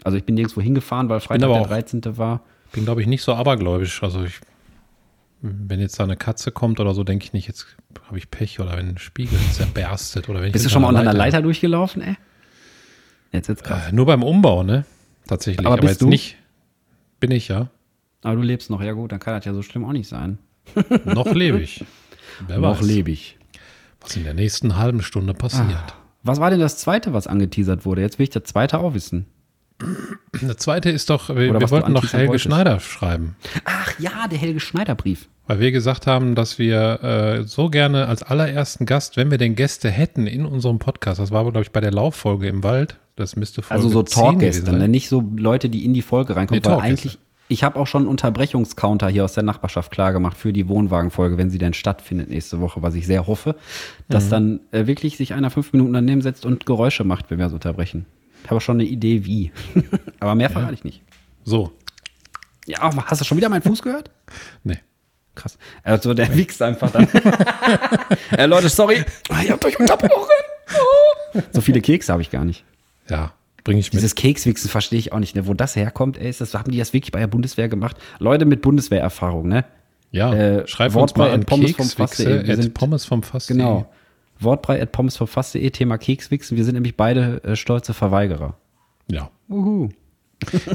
Also 0.04 0.16
ich 0.16 0.24
bin 0.24 0.34
nirgendwo 0.36 0.60
hingefahren, 0.60 1.08
weil 1.08 1.20
Freitag 1.20 1.44
aber 1.46 1.54
der 1.54 1.62
auch- 1.62 1.68
13. 1.68 2.16
war. 2.16 2.42
Bin, 2.72 2.84
glaube 2.84 3.00
ich, 3.00 3.06
nicht 3.06 3.22
so 3.22 3.34
abergläubisch. 3.34 4.02
Also 4.02 4.24
ich 4.24 4.40
wenn 5.40 5.78
jetzt 5.78 6.00
da 6.00 6.04
eine 6.04 6.16
Katze 6.16 6.50
kommt 6.50 6.80
oder 6.80 6.94
so, 6.94 7.04
denke 7.04 7.24
ich 7.24 7.32
nicht, 7.32 7.46
jetzt 7.46 7.66
habe 8.08 8.18
ich 8.18 8.28
Pech 8.28 8.58
oder 8.58 8.76
wenn 8.76 8.88
ein 8.88 8.98
Spiegel 8.98 9.38
zerberstet 9.52 10.28
oder 10.28 10.40
wenn 10.40 10.48
ich 10.48 10.52
Bist 10.52 10.64
du 10.66 10.68
schon 10.70 10.82
mal 10.82 10.88
unter 10.88 11.00
einer 11.00 11.12
Leiter 11.14 11.42
durchgelaufen, 11.42 12.02
ey? 12.02 12.16
Jetzt 13.30 13.48
wird's 13.48 13.62
krass. 13.62 13.88
Äh, 13.88 13.92
nur 13.92 14.06
beim 14.06 14.22
Umbau, 14.24 14.62
ne? 14.64 14.84
Tatsächlich. 15.28 15.64
Aber 15.66 15.76
bist 15.76 15.92
jetzt 15.92 16.02
du? 16.02 16.08
nicht. 16.08 16.36
Bin 17.20 17.30
ich 17.30 17.48
ja. 17.48 17.68
Aber 18.22 18.36
du 18.36 18.42
lebst 18.42 18.70
noch, 18.70 18.82
ja 18.82 18.92
gut, 18.92 19.12
dann 19.12 19.20
kann 19.20 19.34
das 19.34 19.44
ja 19.44 19.54
so 19.54 19.62
schlimm 19.62 19.84
auch 19.84 19.92
nicht 19.92 20.08
sein. 20.08 20.38
Noch 21.04 21.32
lebe 21.32 21.60
ich. 21.60 21.84
Wer 22.46 22.58
Noch 22.58 22.80
weiß, 22.80 22.86
lebe 22.86 23.10
ich. 23.10 23.38
was 24.00 24.16
in 24.16 24.24
der 24.24 24.34
nächsten 24.34 24.76
halben 24.76 25.02
Stunde 25.02 25.34
passiert. 25.34 25.94
Was 26.22 26.40
war 26.40 26.50
denn 26.50 26.60
das 26.60 26.76
zweite, 26.78 27.12
was 27.12 27.26
angeteasert 27.26 27.84
wurde? 27.84 28.02
Jetzt 28.02 28.18
will 28.18 28.24
ich 28.24 28.30
das 28.30 28.44
zweite 28.44 28.78
auch 28.80 28.92
wissen. 28.92 29.26
Der 30.42 30.56
zweite 30.56 30.90
ist 30.90 31.08
doch, 31.08 31.28
wir, 31.28 31.58
wir 31.58 31.70
wollten 31.70 31.92
noch 31.92 32.12
Helge 32.12 32.28
wolltest. 32.30 32.44
Schneider 32.44 32.80
schreiben. 32.80 33.36
Ach 33.64 33.98
ja, 34.00 34.26
der 34.28 34.38
Helge 34.38 34.58
Schneider 34.58 34.96
Brief. 34.96 35.28
Weil 35.46 35.60
wir 35.60 35.72
gesagt 35.72 36.06
haben, 36.06 36.34
dass 36.34 36.58
wir 36.58 37.02
äh, 37.02 37.44
so 37.44 37.70
gerne 37.70 38.06
als 38.06 38.22
allerersten 38.22 38.86
Gast, 38.86 39.16
wenn 39.16 39.30
wir 39.30 39.38
denn 39.38 39.54
Gäste 39.54 39.88
hätten 39.88 40.26
in 40.26 40.44
unserem 40.44 40.78
Podcast, 40.80 41.20
das 41.20 41.30
war, 41.30 41.44
glaube 41.44 41.62
ich, 41.62 41.70
bei 41.70 41.80
der 41.80 41.92
Lauffolge 41.92 42.48
im 42.48 42.64
Wald, 42.64 42.98
das 43.16 43.36
müsste 43.36 43.62
Folge 43.62 43.82
Also 43.82 43.88
so 43.88 44.02
10 44.02 44.38
gewesen 44.38 44.64
Talkgäste, 44.64 44.72
ne? 44.72 44.88
nicht 44.88 45.08
so 45.08 45.24
Leute, 45.36 45.70
die 45.70 45.84
in 45.84 45.94
die 45.94 46.02
Folge 46.02 46.34
reinkommen. 46.36 46.60
Nee, 46.62 46.68
weil 46.68 46.80
eigentlich, 46.80 47.18
ich 47.48 47.64
habe 47.64 47.78
auch 47.78 47.86
schon 47.86 48.02
einen 48.02 48.10
Unterbrechungscounter 48.10 49.08
hier 49.08 49.24
aus 49.24 49.32
der 49.32 49.42
Nachbarschaft 49.42 49.90
klar 49.90 50.12
gemacht 50.12 50.36
für 50.36 50.52
die 50.52 50.68
Wohnwagenfolge, 50.68 51.38
wenn 51.38 51.50
sie 51.50 51.58
denn 51.58 51.72
stattfindet 51.74 52.28
nächste 52.30 52.60
Woche, 52.60 52.82
was 52.82 52.94
ich 52.94 53.06
sehr 53.06 53.26
hoffe, 53.26 53.56
dass 54.08 54.26
Mhm. 54.26 54.30
dann 54.30 54.60
äh, 54.72 54.86
wirklich 54.86 55.16
sich 55.16 55.34
einer 55.34 55.50
fünf 55.50 55.72
Minuten 55.72 55.92
daneben 55.94 56.20
setzt 56.22 56.44
und 56.46 56.66
Geräusche 56.66 57.04
macht, 57.04 57.30
wenn 57.30 57.38
wir 57.38 57.46
es 57.46 57.52
unterbrechen. 57.52 58.06
Ich 58.44 58.50
habe 58.50 58.60
schon 58.60 58.76
eine 58.76 58.84
Idee, 58.84 59.24
wie. 59.24 59.50
Aber 60.20 60.34
mehr 60.34 60.50
verrate 60.50 60.74
ich 60.74 60.84
nicht. 60.84 61.02
So, 61.44 61.72
Ja, 62.66 62.90
hast 63.06 63.20
du 63.20 63.24
schon 63.24 63.38
wieder 63.38 63.48
meinen 63.48 63.62
Fuß 63.62 63.82
gehört? 63.82 64.10
nee. 64.64 64.78
Krass. 65.34 65.56
Also 65.84 66.14
der 66.14 66.34
wichst 66.34 66.60
einfach 66.62 66.90
dann. 66.90 67.08
äh, 68.36 68.46
Leute, 68.46 68.68
sorry. 68.68 69.04
Ich 69.42 69.50
hab 69.50 69.64
euch 69.64 69.78
unterbrochen. 69.78 70.28
So 71.52 71.60
viele 71.60 71.80
Kekse 71.80 72.12
habe 72.12 72.22
ich 72.22 72.30
gar 72.30 72.44
nicht. 72.44 72.64
Ja, 73.08 73.32
bringe 73.68 73.80
ich 73.80 73.92
mit. 73.92 73.98
Dieses 73.98 74.14
Kekswichsen 74.14 74.70
verstehe 74.70 74.98
ich 74.98 75.12
auch 75.12 75.18
nicht, 75.18 75.36
ne? 75.36 75.46
Wo 75.46 75.52
das 75.52 75.76
herkommt, 75.76 76.16
ey, 76.18 76.30
ist 76.30 76.40
das, 76.40 76.54
haben 76.54 76.70
die 76.72 76.78
das 76.78 76.94
wirklich 76.94 77.12
bei 77.12 77.18
der 77.20 77.26
Bundeswehr 77.26 77.68
gemacht? 77.68 77.96
Leute 78.18 78.46
mit 78.46 78.62
Bundeswehrerfahrung, 78.62 79.46
ne? 79.46 79.64
ja, 80.10 80.32
äh, 80.32 80.66
schreib 80.66 80.96
uns 80.96 81.14
mal 81.16 81.30
an 81.30 81.44
Pommes 81.44 81.72
vom 81.72 81.86
Wir 81.86 82.04
at 82.48 82.62
sind- 82.62 82.72
Pommes 82.72 83.04
vom 83.04 83.22
Fass. 83.22 83.46
Genau. 83.46 83.86
Wortbrei 84.40 84.80
at 84.80 84.92
pommesverfasst.de, 84.92 85.68
Thema 85.70 85.98
Kekswichsen. 85.98 86.56
Wir 86.56 86.64
sind 86.64 86.74
nämlich 86.74 86.96
beide 86.96 87.42
äh, 87.44 87.56
stolze 87.56 87.92
Verweigerer. 87.92 88.56
Ja. 89.10 89.30
Uhu. 89.50 89.90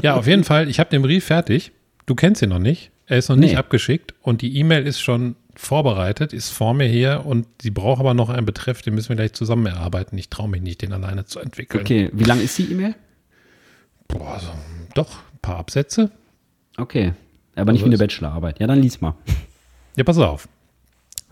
ja, 0.02 0.14
auf 0.14 0.26
jeden 0.28 0.44
Fall, 0.44 0.68
ich 0.68 0.78
habe 0.78 0.90
den 0.90 1.02
Brief 1.02 1.24
fertig. 1.24 1.72
Du 2.06 2.14
kennst 2.14 2.42
ihn 2.42 2.50
noch 2.50 2.58
nicht. 2.60 2.92
Er 3.06 3.18
ist 3.18 3.28
noch 3.28 3.36
nicht 3.36 3.52
Nee. 3.52 3.56
abgeschickt 3.56 4.14
und 4.22 4.40
die 4.40 4.56
E-Mail 4.58 4.86
ist 4.86 5.00
schon 5.00 5.34
vorbereitet, 5.56 6.32
ist 6.32 6.50
vor 6.50 6.74
mir 6.74 6.86
hier 6.86 7.24
und 7.24 7.46
sie 7.62 7.70
braucht 7.70 8.00
aber 8.00 8.14
noch 8.14 8.28
einen 8.28 8.46
Betreff, 8.46 8.82
den 8.82 8.94
müssen 8.94 9.10
wir 9.10 9.16
gleich 9.16 9.32
zusammen 9.32 9.66
erarbeiten. 9.66 10.18
Ich 10.18 10.28
traue 10.28 10.48
mich 10.48 10.62
nicht, 10.62 10.82
den 10.82 10.92
alleine 10.92 11.24
zu 11.24 11.40
entwickeln. 11.40 11.80
Okay, 11.80 12.10
wie 12.12 12.24
lang 12.24 12.40
ist 12.40 12.58
die 12.58 12.70
E-Mail? 12.70 12.94
Boah, 14.08 14.38
so, 14.40 14.48
doch, 14.94 15.16
ein 15.32 15.38
paar 15.40 15.56
Absätze. 15.56 16.10
Okay. 16.76 17.12
Aber 17.56 17.72
nicht 17.72 17.82
Also 17.82 17.90
wie 17.90 17.94
eine 17.94 17.98
Bachelorarbeit. 17.98 18.60
Ja, 18.60 18.66
dann 18.66 18.80
lies 18.80 19.00
mal. 19.00 19.14
Ja, 19.96 20.04
pass 20.04 20.18
auf. 20.18 20.48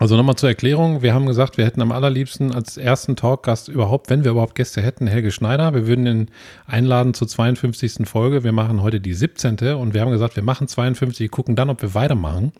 Also 0.03 0.17
nochmal 0.17 0.35
zur 0.35 0.49
Erklärung. 0.49 1.01
Wir 1.01 1.13
haben 1.13 1.27
gesagt, 1.27 1.57
wir 1.57 1.63
hätten 1.63 1.81
am 1.81 1.93
allerliebsten 1.93 2.53
als 2.53 2.75
ersten 2.75 3.15
Talkgast 3.15 3.69
überhaupt, 3.69 4.09
wenn 4.09 4.25
wir 4.25 4.31
überhaupt 4.31 4.53
Gäste 4.53 4.81
hätten, 4.81 5.07
Helge 5.07 5.31
Schneider. 5.31 5.73
Wir 5.73 5.87
würden 5.87 6.05
ihn 6.05 6.29
einladen 6.67 7.13
zur 7.13 7.29
52. 7.29 8.05
Folge. 8.05 8.43
Wir 8.43 8.51
machen 8.51 8.81
heute 8.81 8.99
die 8.99 9.13
17. 9.13 9.59
und 9.75 9.93
wir 9.93 10.01
haben 10.01 10.11
gesagt, 10.11 10.35
wir 10.35 10.43
machen 10.43 10.67
52, 10.67 11.31
gucken 11.31 11.55
dann, 11.55 11.69
ob 11.69 11.81
wir 11.81 11.93
weitermachen. 11.93 12.51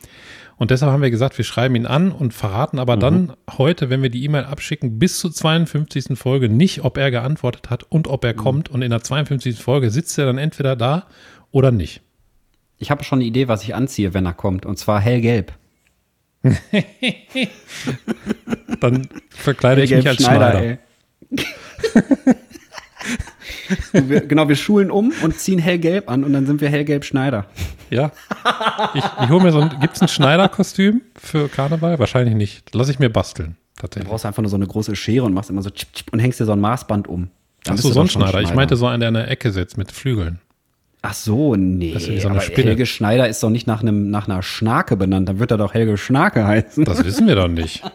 Und 0.56 0.71
deshalb 0.71 0.93
haben 0.93 1.01
wir 1.01 1.12
gesagt, 1.12 1.38
wir 1.38 1.43
schreiben 1.43 1.75
ihn 1.75 1.86
an 1.86 2.13
und 2.13 2.34
verraten 2.34 2.79
aber 2.79 2.95
dann 2.95 3.34
heute, 3.58 3.89
wenn 3.89 4.01
wir 4.01 4.10
die 4.10 4.23
E-Mail 4.23 4.45
abschicken, 4.45 4.97
bis 4.97 5.19
zur 5.19 5.34
52. 5.34 6.17
Folge 6.17 6.47
nicht, 6.47 6.86
ob 6.86 6.97
er 6.97 7.12
geantwortet 7.12 7.69
hat 7.69 7.84
und 7.84 8.08
ob 8.08 8.23
er 8.23 8.36
kommt. 8.36 8.69
Und 8.69 8.84
in 8.84 8.89
der 8.89 9.03
52. 9.03 9.62
Folge 9.62 9.91
sitzt 9.91 10.17
er 10.17 10.27
dann 10.27 10.38
entweder 10.38 10.77
da 10.77 11.08
oder 11.51 11.73
nicht. 11.73 12.03
Ich 12.77 12.89
habe 12.89 13.03
schon 13.03 13.19
eine 13.19 13.27
Idee, 13.27 13.49
was 13.49 13.63
ich 13.63 13.75
anziehe, 13.75 14.13
wenn 14.13 14.25
er 14.25 14.34
kommt. 14.34 14.65
Und 14.65 14.79
zwar 14.79 15.01
hellgelb. 15.01 15.51
Dann 18.79 19.08
verkleide 19.29 19.84
ich 19.84 19.91
mich 19.91 20.08
als 20.08 20.17
Schneider. 20.17 20.77
Und 23.93 23.93
wir, 24.10 24.21
genau, 24.21 24.49
wir 24.49 24.56
schulen 24.56 24.91
um 24.91 25.13
und 25.23 25.38
ziehen 25.38 25.60
hellgelb 25.60 26.10
an 26.10 26.23
und 26.23 26.34
dann 26.34 26.45
sind 26.45 26.62
wir 26.62 26.69
hellgelb 26.69 27.06
Schneider. 27.06 27.45
Ja. 27.89 28.12
Ich, 28.93 29.03
ich 29.03 29.29
hole 29.29 29.41
mir 29.41 29.51
so 29.51 29.62
ein. 29.62 29.69
Gibt 29.79 29.95
es 29.95 30.01
ein 30.01 30.10
Schneiderkostüm 30.10 31.01
für 31.15 31.47
Karneval? 31.47 31.97
Wahrscheinlich 31.99 32.36
nicht. 32.36 32.75
Lass 32.75 32.89
ich 32.89 32.99
mir 32.99 33.10
basteln. 33.10 33.56
Du 33.75 33.82
Tatsächlich. 33.82 34.10
brauchst 34.10 34.25
einfach 34.25 34.41
nur 34.41 34.49
so 34.49 34.58
eine 34.58 34.67
große 34.67 34.95
Schere 34.95 35.25
und 35.25 35.34
machst 35.34 35.49
immer 35.49 35.62
so 35.62 35.69
chip, 35.69 35.93
chip 35.93 36.12
und 36.12 36.19
hängst 36.19 36.39
dir 36.39 36.45
so 36.45 36.51
ein 36.51 36.60
Maßband 36.60 37.08
um. 37.08 37.29
Dann 37.63 37.75
bist 37.75 37.88
du 37.88 37.93
so 37.93 38.01
ein 38.01 38.08
doch 38.08 38.12
schon 38.12 38.21
Schneider. 38.21 38.41
Ich 38.41 38.53
meinte 38.53 38.75
so 38.75 38.88
einen, 38.88 38.99
der 38.99 39.10
in 39.10 39.15
der 39.15 39.29
Ecke 39.29 39.51
sitzt 39.51 39.77
mit 39.77 39.91
Flügeln. 39.91 40.39
Ach 41.06 41.13
so, 41.13 41.56
nee. 41.56 41.92
Das 41.94 42.08
ist 42.08 42.22
so 42.22 42.30
eine 42.30 42.38
aber 42.38 42.46
Spinne. 42.46 42.70
Helge 42.70 42.86
Schneider 42.86 43.28
ist 43.28 43.44
doch 43.44 43.50
nicht 43.50 43.68
nach, 43.68 43.82
einem, 43.82 44.10
nach 44.10 44.30
einer 44.30 44.42
Schnake 44.42 44.96
benannt. 44.96 45.28
Dann 45.28 45.38
wird 45.38 45.52
er 45.52 45.58
doch 45.58 45.74
Helge 45.74 45.98
Schnake 45.98 46.48
heißen. 46.48 46.86
Das 46.86 47.04
wissen 47.04 47.28
wir 47.28 47.36
doch 47.36 47.48
nicht. 47.50 47.84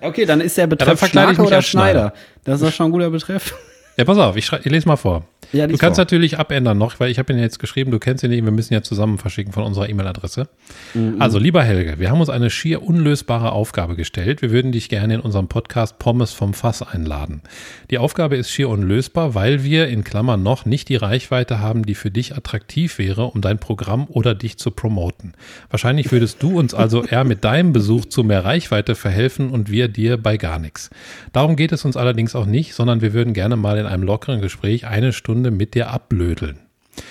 Okay, 0.00 0.24
dann 0.24 0.40
ist 0.40 0.56
der 0.56 0.66
Betreff 0.66 1.02
ich 1.02 1.10
Schnake 1.10 1.40
oder 1.42 1.62
Schneider. 1.62 2.00
Schneider. 2.10 2.12
Das 2.44 2.60
ist 2.60 2.66
doch 2.66 2.72
schon 2.72 2.86
ein 2.86 2.92
guter 2.92 3.10
Betreff. 3.10 3.54
Ja, 3.96 4.04
pass 4.04 4.18
auf, 4.18 4.36
ich, 4.36 4.52
ich 4.52 4.64
lese 4.66 4.86
mal 4.86 4.96
vor. 4.96 5.24
Ja, 5.52 5.66
du 5.66 5.76
kannst 5.78 5.96
vor. 5.96 6.02
natürlich 6.02 6.38
abändern 6.38 6.76
noch, 6.76 6.98
weil 7.00 7.10
ich 7.10 7.18
habe 7.18 7.32
ihn 7.32 7.38
jetzt 7.38 7.58
geschrieben, 7.58 7.90
du 7.90 7.98
kennst 7.98 8.22
ihn 8.24 8.30
nicht, 8.30 8.44
wir 8.44 8.52
müssen 8.52 8.74
ja 8.74 8.82
zusammen 8.82 9.16
verschicken 9.16 9.52
von 9.52 9.62
unserer 9.62 9.88
E-Mail-Adresse. 9.88 10.48
Mhm. 10.92 11.16
Also, 11.20 11.38
lieber 11.38 11.62
Helge, 11.62 11.98
wir 11.98 12.10
haben 12.10 12.20
uns 12.20 12.28
eine 12.28 12.50
schier 12.50 12.82
unlösbare 12.82 13.52
Aufgabe 13.52 13.96
gestellt. 13.96 14.42
Wir 14.42 14.50
würden 14.50 14.72
dich 14.72 14.88
gerne 14.88 15.14
in 15.14 15.20
unserem 15.20 15.48
Podcast 15.48 15.98
Pommes 15.98 16.32
vom 16.32 16.52
Fass 16.52 16.82
einladen. 16.82 17.42
Die 17.90 17.98
Aufgabe 17.98 18.36
ist 18.36 18.50
schier 18.50 18.68
unlösbar, 18.68 19.34
weil 19.34 19.62
wir 19.62 19.88
in 19.88 20.04
Klammern 20.04 20.42
noch 20.42 20.66
nicht 20.66 20.88
die 20.88 20.96
Reichweite 20.96 21.60
haben, 21.60 21.86
die 21.86 21.94
für 21.94 22.10
dich 22.10 22.36
attraktiv 22.36 22.98
wäre, 22.98 23.26
um 23.26 23.40
dein 23.40 23.58
Programm 23.58 24.06
oder 24.08 24.34
dich 24.34 24.58
zu 24.58 24.72
promoten. 24.72 25.34
Wahrscheinlich 25.70 26.12
würdest 26.12 26.42
du 26.42 26.58
uns 26.58 26.74
also 26.74 27.04
eher 27.04 27.24
mit 27.24 27.44
deinem 27.44 27.72
Besuch 27.72 28.06
zu 28.06 28.24
mehr 28.24 28.44
Reichweite 28.44 28.94
verhelfen 28.94 29.50
und 29.50 29.70
wir 29.70 29.88
dir 29.88 30.16
bei 30.16 30.36
gar 30.36 30.58
nichts. 30.58 30.90
Darum 31.32 31.56
geht 31.56 31.72
es 31.72 31.84
uns 31.84 31.96
allerdings 31.96 32.34
auch 32.34 32.46
nicht, 32.46 32.74
sondern 32.74 33.00
wir 33.00 33.14
würden 33.14 33.32
gerne 33.32 33.56
mal 33.56 33.78
in 33.78 33.85
einem 33.86 34.02
lockeren 34.02 34.40
Gespräch 34.40 34.86
eine 34.86 35.12
Stunde 35.12 35.50
mit 35.50 35.74
dir 35.74 35.90
abblödeln. 35.90 36.58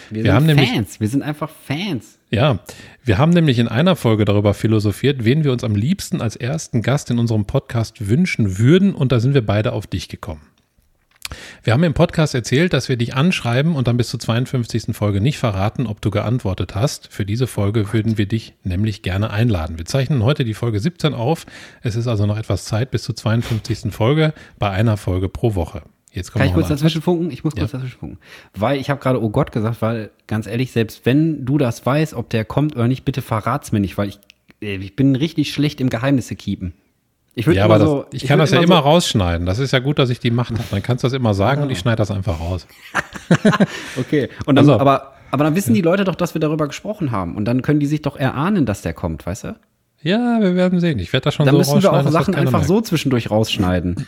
Wir, 0.09 0.23
Wir 0.23 0.33
haben 0.33 0.45
sind 0.47 0.55
nämlich- 0.55 0.71
Fans. 0.71 0.99
Wir 0.99 1.07
sind 1.07 1.21
einfach 1.21 1.49
Fans. 1.49 2.17
Ja, 2.31 2.59
wir 3.03 3.17
haben 3.17 3.31
nämlich 3.31 3.59
in 3.59 3.67
einer 3.67 3.95
Folge 3.95 4.25
darüber 4.25 4.53
philosophiert, 4.53 5.25
wen 5.25 5.43
wir 5.43 5.51
uns 5.51 5.63
am 5.63 5.75
liebsten 5.75 6.21
als 6.21 6.35
ersten 6.35 6.81
Gast 6.81 7.11
in 7.11 7.19
unserem 7.19 7.45
Podcast 7.45 8.07
wünschen 8.09 8.57
würden 8.57 8.95
und 8.95 9.11
da 9.11 9.19
sind 9.19 9.33
wir 9.35 9.45
beide 9.45 9.73
auf 9.73 9.85
dich 9.87 10.09
gekommen. 10.09 10.41
Wir 11.63 11.73
haben 11.73 11.83
im 11.83 11.95
Podcast 11.95 12.35
erzählt, 12.35 12.73
dass 12.73 12.87
wir 12.87 12.97
dich 12.97 13.15
anschreiben 13.15 13.75
und 13.75 13.87
dann 13.87 13.97
bis 13.97 14.09
zur 14.09 14.19
52. 14.19 14.95
Folge 14.95 15.21
nicht 15.21 15.39
verraten, 15.39 15.87
ob 15.87 15.99
du 15.99 16.11
geantwortet 16.11 16.75
hast. 16.75 17.11
Für 17.11 17.25
diese 17.25 17.47
Folge 17.47 17.91
würden 17.93 18.19
wir 18.19 18.27
dich 18.27 18.53
nämlich 18.63 19.01
gerne 19.01 19.31
einladen. 19.31 19.79
Wir 19.79 19.85
zeichnen 19.85 20.23
heute 20.23 20.45
die 20.45 20.53
Folge 20.53 20.79
17 20.79 21.15
auf. 21.15 21.47
Es 21.81 21.95
ist 21.95 22.05
also 22.07 22.27
noch 22.27 22.37
etwas 22.37 22.65
Zeit 22.65 22.91
bis 22.91 23.03
zur 23.03 23.15
52. 23.15 23.91
Folge 23.91 24.33
bei 24.59 24.69
einer 24.69 24.97
Folge 24.97 25.27
pro 25.27 25.55
Woche. 25.55 25.81
Jetzt 26.15 26.33
Kann 26.33 26.47
ich 26.47 26.53
kurz 26.53 26.69
dazwischen 26.69 27.01
funken? 27.01 27.29
Ich 27.31 27.43
muss 27.43 27.55
kurz 27.55 27.71
dazwischen 27.71 27.99
funken. 27.99 28.17
Weil 28.55 28.79
ich 28.79 28.89
habe 28.89 28.99
gerade 29.01 29.21
oh 29.21 29.29
Gott 29.29 29.51
gesagt, 29.51 29.81
weil 29.81 30.11
ganz 30.27 30.47
ehrlich, 30.47 30.71
selbst 30.71 31.05
wenn 31.05 31.45
du 31.45 31.57
das 31.57 31.85
weißt, 31.85 32.13
ob 32.13 32.29
der 32.29 32.45
kommt 32.45 32.75
oder 32.75 32.87
nicht, 32.87 33.03
bitte 33.05 33.21
verrat's 33.21 33.71
mir 33.71 33.79
nicht, 33.81 33.97
weil 33.97 34.09
ich, 34.09 34.19
äh, 34.61 34.75
ich 34.77 34.95
bin 34.95 35.15
richtig 35.15 35.53
schlecht 35.53 35.81
im 35.81 35.89
Geheimnisse 35.89 36.35
keepen. 36.35 36.73
Ich 37.37 37.47
würde 37.47 37.57
Ja, 37.57 37.65
immer 37.65 37.75
aber 37.75 37.85
so, 37.85 38.03
das, 38.03 38.21
ich 38.21 38.27
kann 38.27 38.39
würd 38.39 38.43
das 38.43 38.51
ja 38.51 38.61
immer 38.61 38.77
so, 38.77 38.81
rausschneiden. 38.83 39.45
Das 39.45 39.59
ist 39.59 39.71
ja 39.71 39.79
gut, 39.79 39.99
dass 39.99 40.09
ich 40.09 40.19
die 40.19 40.31
Macht 40.31 40.53
habe. 40.53 40.63
Dann 40.71 40.81
kannst 40.81 41.03
du 41.03 41.07
das 41.07 41.13
immer 41.13 41.33
sagen 41.33 41.63
und 41.63 41.69
ich 41.69 41.79
schneide 41.79 41.97
das 41.97 42.09
einfach 42.11 42.39
raus. 42.39 42.65
Okay, 43.99 44.29
und 44.45 44.55
dann, 44.55 44.69
auf. 44.69 44.79
aber, 44.79 45.13
aber 45.31 45.43
dann 45.43 45.55
wissen 45.55 45.73
die 45.73 45.81
Leute 45.81 46.03
doch, 46.03 46.15
dass 46.15 46.33
wir 46.33 46.39
darüber 46.39 46.67
gesprochen 46.67 47.11
haben 47.11 47.35
und 47.35 47.45
dann 47.45 47.61
können 47.61 47.79
die 47.79 47.87
sich 47.87 48.01
doch 48.01 48.15
erahnen, 48.15 48.65
dass 48.65 48.81
der 48.81 48.93
kommt, 48.93 49.25
weißt 49.25 49.45
du? 49.45 49.55
Ja, 50.01 50.39
wir 50.39 50.55
werden 50.55 50.79
sehen. 50.79 50.99
Ich 50.99 51.11
werde 51.13 51.25
das 51.25 51.33
schon 51.35 51.45
Dann 51.45 51.53
so 51.53 51.59
müssen 51.59 51.81
wir 51.81 51.89
auch 51.89 51.95
rausschneiden, 51.95 52.11
Sachen 52.11 52.35
einfach 52.35 52.51
merkt. 52.59 52.67
so 52.67 52.81
zwischendurch 52.81 53.31
rausschneiden, 53.31 54.05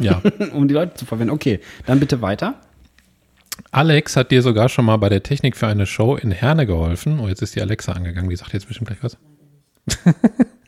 Ja. 0.00 0.20
um 0.52 0.68
die 0.68 0.74
Leute 0.74 0.94
zu 0.94 1.04
verwenden. 1.06 1.32
Okay, 1.32 1.60
dann 1.86 2.00
bitte 2.00 2.20
weiter. 2.22 2.54
Alex 3.70 4.16
hat 4.16 4.30
dir 4.30 4.42
sogar 4.42 4.68
schon 4.68 4.84
mal 4.84 4.96
bei 4.96 5.08
der 5.08 5.22
Technik 5.22 5.56
für 5.56 5.66
eine 5.66 5.86
Show 5.86 6.14
in 6.16 6.30
Herne 6.30 6.66
geholfen. 6.66 7.18
Oh, 7.20 7.28
jetzt 7.28 7.42
ist 7.42 7.56
die 7.56 7.60
Alexa 7.62 7.92
angegangen. 7.92 8.30
Die 8.30 8.36
sagt 8.36 8.52
jetzt 8.52 8.68
bestimmt 8.68 8.88
gleich 8.88 9.02
was. 9.02 9.18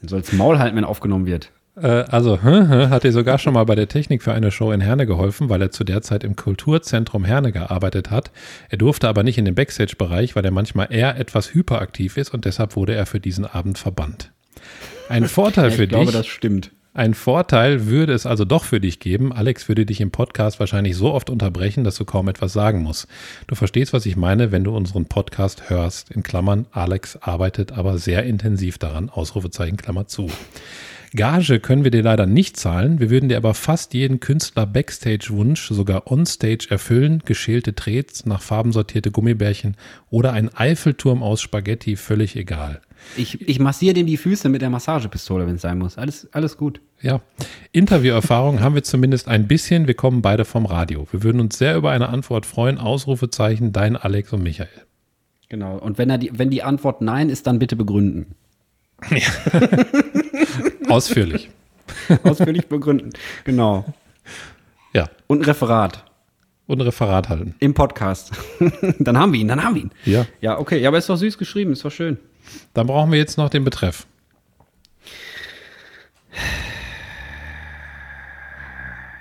Du 0.02 0.08
sollst 0.08 0.32
Maul 0.32 0.58
halten, 0.58 0.76
wenn 0.76 0.84
aufgenommen 0.84 1.26
wird. 1.26 1.50
Äh, 1.76 1.86
also, 1.86 2.42
hat 2.42 3.04
dir 3.04 3.12
sogar 3.12 3.38
schon 3.38 3.54
mal 3.54 3.64
bei 3.64 3.74
der 3.74 3.86
Technik 3.88 4.22
für 4.22 4.32
eine 4.32 4.50
Show 4.50 4.72
in 4.72 4.80
Herne 4.80 5.06
geholfen, 5.06 5.48
weil 5.48 5.62
er 5.62 5.70
zu 5.70 5.84
der 5.84 6.02
Zeit 6.02 6.24
im 6.24 6.34
Kulturzentrum 6.36 7.24
Herne 7.24 7.52
gearbeitet 7.52 8.10
hat. 8.10 8.32
Er 8.70 8.78
durfte 8.78 9.08
aber 9.08 9.22
nicht 9.22 9.38
in 9.38 9.44
den 9.44 9.54
Backstage-Bereich, 9.54 10.34
weil 10.36 10.44
er 10.44 10.50
manchmal 10.50 10.88
eher 10.90 11.16
etwas 11.16 11.54
hyperaktiv 11.54 12.16
ist 12.16 12.34
und 12.34 12.44
deshalb 12.44 12.76
wurde 12.76 12.94
er 12.94 13.06
für 13.06 13.20
diesen 13.20 13.46
Abend 13.46 13.78
verbannt. 13.78 14.32
Ein 15.08 15.24
Vorteil 15.28 15.70
Ja, 15.70 15.76
für 15.76 15.84
ich 15.84 15.88
glaube, 15.90 16.06
dich. 16.06 16.14
das 16.16 16.26
stimmt. 16.26 16.72
Ein 16.92 17.14
Vorteil 17.14 17.86
würde 17.86 18.12
es 18.12 18.26
also 18.26 18.44
doch 18.44 18.64
für 18.64 18.80
dich 18.80 18.98
geben. 18.98 19.32
Alex 19.32 19.68
würde 19.68 19.86
dich 19.86 20.00
im 20.00 20.10
Podcast 20.10 20.58
wahrscheinlich 20.58 20.96
so 20.96 21.12
oft 21.12 21.30
unterbrechen, 21.30 21.84
dass 21.84 21.94
du 21.94 22.04
kaum 22.04 22.26
etwas 22.26 22.52
sagen 22.52 22.82
musst. 22.82 23.06
Du 23.46 23.54
verstehst, 23.54 23.92
was 23.92 24.06
ich 24.06 24.16
meine, 24.16 24.50
wenn 24.50 24.64
du 24.64 24.76
unseren 24.76 25.04
Podcast 25.04 25.70
hörst. 25.70 26.10
In 26.10 26.24
Klammern, 26.24 26.66
Alex 26.72 27.16
arbeitet 27.16 27.70
aber 27.70 27.98
sehr 27.98 28.24
intensiv 28.24 28.76
daran. 28.76 29.08
Ausrufezeichen, 29.08 29.76
Klammer 29.76 30.08
zu. 30.08 30.28
Gage 31.14 31.60
können 31.60 31.84
wir 31.84 31.92
dir 31.92 32.02
leider 32.02 32.26
nicht 32.26 32.56
zahlen. 32.56 32.98
Wir 32.98 33.10
würden 33.10 33.28
dir 33.28 33.36
aber 33.36 33.54
fast 33.54 33.94
jeden 33.94 34.18
Künstler 34.18 34.66
Backstage-Wunsch 34.66 35.68
sogar 35.68 36.10
onstage 36.10 36.66
erfüllen. 36.70 37.22
Geschälte 37.24 37.76
Trets, 37.76 38.26
nach 38.26 38.42
Farben 38.42 38.72
sortierte 38.72 39.12
Gummibärchen 39.12 39.76
oder 40.08 40.32
ein 40.32 40.52
Eiffelturm 40.54 41.22
aus 41.22 41.40
Spaghetti, 41.40 41.94
völlig 41.94 42.34
egal. 42.34 42.80
Ich, 43.16 43.40
ich 43.48 43.58
massiere 43.58 43.94
dem 43.94 44.06
die 44.06 44.16
Füße 44.16 44.48
mit 44.48 44.62
der 44.62 44.70
Massagepistole, 44.70 45.46
wenn 45.46 45.56
es 45.56 45.62
sein 45.62 45.78
muss. 45.78 45.98
Alles, 45.98 46.28
alles 46.32 46.56
gut. 46.56 46.80
Ja, 47.00 47.20
Interviewerfahrung 47.72 48.60
haben 48.60 48.74
wir 48.74 48.82
zumindest 48.82 49.28
ein 49.28 49.48
bisschen. 49.48 49.86
Wir 49.86 49.94
kommen 49.94 50.22
beide 50.22 50.44
vom 50.44 50.66
Radio. 50.66 51.06
Wir 51.10 51.22
würden 51.22 51.40
uns 51.40 51.58
sehr 51.58 51.76
über 51.76 51.90
eine 51.90 52.08
Antwort 52.08 52.46
freuen. 52.46 52.78
Ausrufezeichen, 52.78 53.72
dein 53.72 53.96
Alex 53.96 54.32
und 54.32 54.42
Michael. 54.42 54.68
Genau. 55.48 55.76
Und 55.78 55.98
wenn, 55.98 56.10
er 56.10 56.18
die, 56.18 56.30
wenn 56.38 56.50
die 56.50 56.62
Antwort 56.62 57.00
Nein 57.00 57.28
ist, 57.28 57.46
dann 57.46 57.58
bitte 57.58 57.76
begründen. 57.76 58.34
Ja. 59.10 59.28
Ausführlich. 60.88 61.50
Ausführlich 62.22 62.66
begründen. 62.66 63.10
Genau. 63.44 63.84
Ja. 64.92 65.08
Und 65.26 65.40
ein 65.40 65.44
Referat. 65.44 66.04
Und 66.66 66.78
ein 66.78 66.82
Referat 66.82 67.28
halten. 67.28 67.54
Im 67.58 67.74
Podcast. 67.74 68.30
dann 69.00 69.18
haben 69.18 69.32
wir 69.32 69.40
ihn, 69.40 69.48
dann 69.48 69.62
haben 69.62 69.74
wir 69.74 69.82
ihn. 69.82 69.90
Ja. 70.04 70.26
Ja, 70.40 70.58
okay. 70.58 70.80
Ja, 70.80 70.88
aber 70.88 70.98
ist 70.98 71.08
doch 71.08 71.16
süß 71.16 71.36
geschrieben, 71.36 71.72
ist 71.72 71.84
doch 71.84 71.90
schön. 71.90 72.18
Dann 72.74 72.86
brauchen 72.86 73.12
wir 73.12 73.18
jetzt 73.18 73.38
noch 73.38 73.48
den 73.48 73.64
Betreff. 73.64 74.06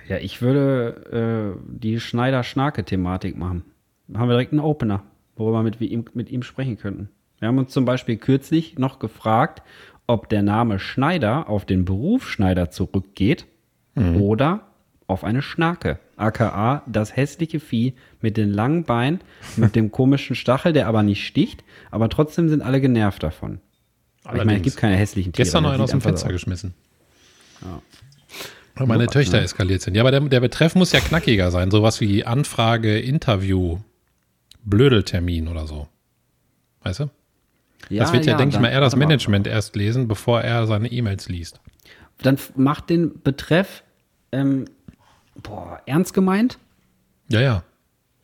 Ja, 0.08 0.18
ich 0.18 0.42
würde 0.42 1.56
äh, 1.56 1.62
die 1.68 2.00
Schneider-Schnarke-Thematik 2.00 3.38
machen. 3.38 3.64
Da 4.08 4.20
haben 4.20 4.28
wir 4.28 4.34
direkt 4.34 4.54
einen 4.54 4.62
Opener, 4.62 5.04
worüber 5.36 5.60
wir 5.60 5.64
mit, 5.64 5.80
ihm, 5.82 6.06
mit 6.14 6.32
ihm 6.32 6.42
sprechen 6.42 6.78
könnten. 6.78 7.10
Wir 7.38 7.48
haben 7.48 7.60
uns 7.60 7.72
zum 7.72 7.86
Beispiel 7.86 8.18
kürzlich 8.18 8.78
noch 8.80 9.00
gefragt, 9.00 9.62
ob 10.08 10.28
der 10.28 10.42
Name 10.42 10.80
Schneider 10.80 11.48
auf 11.48 11.66
den 11.66 11.86
Beruf 11.86 12.28
Schneider 12.28 12.72
zurückgeht 12.72 13.46
oder 14.20 14.62
auf 15.08 15.24
eine 15.24 15.42
Schnarke, 15.42 16.00
aka 16.20 16.84
das 16.86 17.16
hässliche 17.16 17.60
Vieh 17.60 17.94
mit 18.22 18.38
den 18.38 18.52
langen 18.52 18.84
Beinen, 18.84 19.22
mit 19.56 19.76
dem 19.76 19.92
komischen 19.92 20.36
Stachel, 20.36 20.74
der 20.74 20.88
aber 20.88 21.04
nicht 21.04 21.26
sticht, 21.26 21.64
aber 21.92 22.10
trotzdem 22.10 22.50
sind 22.50 22.62
alle 22.62 22.82
genervt 22.82 23.24
davon. 23.24 23.60
Ich 24.26 24.32
meine, 24.34 24.58
es 24.58 24.62
gibt 24.62 24.78
keine 24.78 24.96
hässlichen 24.96 25.34
Tiere. 25.34 25.46
Gestern 25.46 25.64
noch 25.64 25.72
einen 25.72 25.82
aus 25.82 25.92
dem 25.92 26.02
Fenster 26.02 26.28
aus. 26.28 26.34
geschmissen. 26.34 26.74
Weil 28.76 28.88
meine 28.88 29.08
Töchter 29.08 29.38
ne? 29.38 29.44
eskaliert 29.44 29.82
sind. 29.82 29.96
Ja, 29.96 30.04
aber 30.04 30.12
der, 30.12 30.22
der 30.22 30.40
Betreff 30.40 30.76
muss 30.76 30.92
ja 30.92 31.00
knackiger 31.00 31.52
sein. 31.52 31.72
Sowas 31.72 32.00
wie 32.00 32.26
Anfrage, 32.26 33.00
Interview, 33.00 33.80
Blödeltermin 34.64 35.48
oder 35.48 35.68
so. 35.68 35.88
Weißt 36.84 37.02
du? 37.02 37.10
das 37.90 38.14
wird 38.14 38.26
ja, 38.26 38.38
denke 38.38 38.56
ich 38.56 38.62
mal, 38.62 38.70
eher 38.70 38.82
das. 38.82 38.96
Management 38.96 39.48
erst 39.48 39.76
lesen, 39.76 40.08
bevor 40.08 40.42
er 40.42 40.68
seine 40.68 40.92
E-Mails 40.92 41.28
liest. 41.28 41.60
Dann 42.22 42.38
macht 42.56 42.90
den 42.90 43.22
Betreff, 43.22 43.84
ähm, 44.32 44.66
boah, 45.42 45.82
ernst 45.86 46.14
gemeint? 46.14 46.58
Ja, 47.28 47.42
ja. 47.42 47.64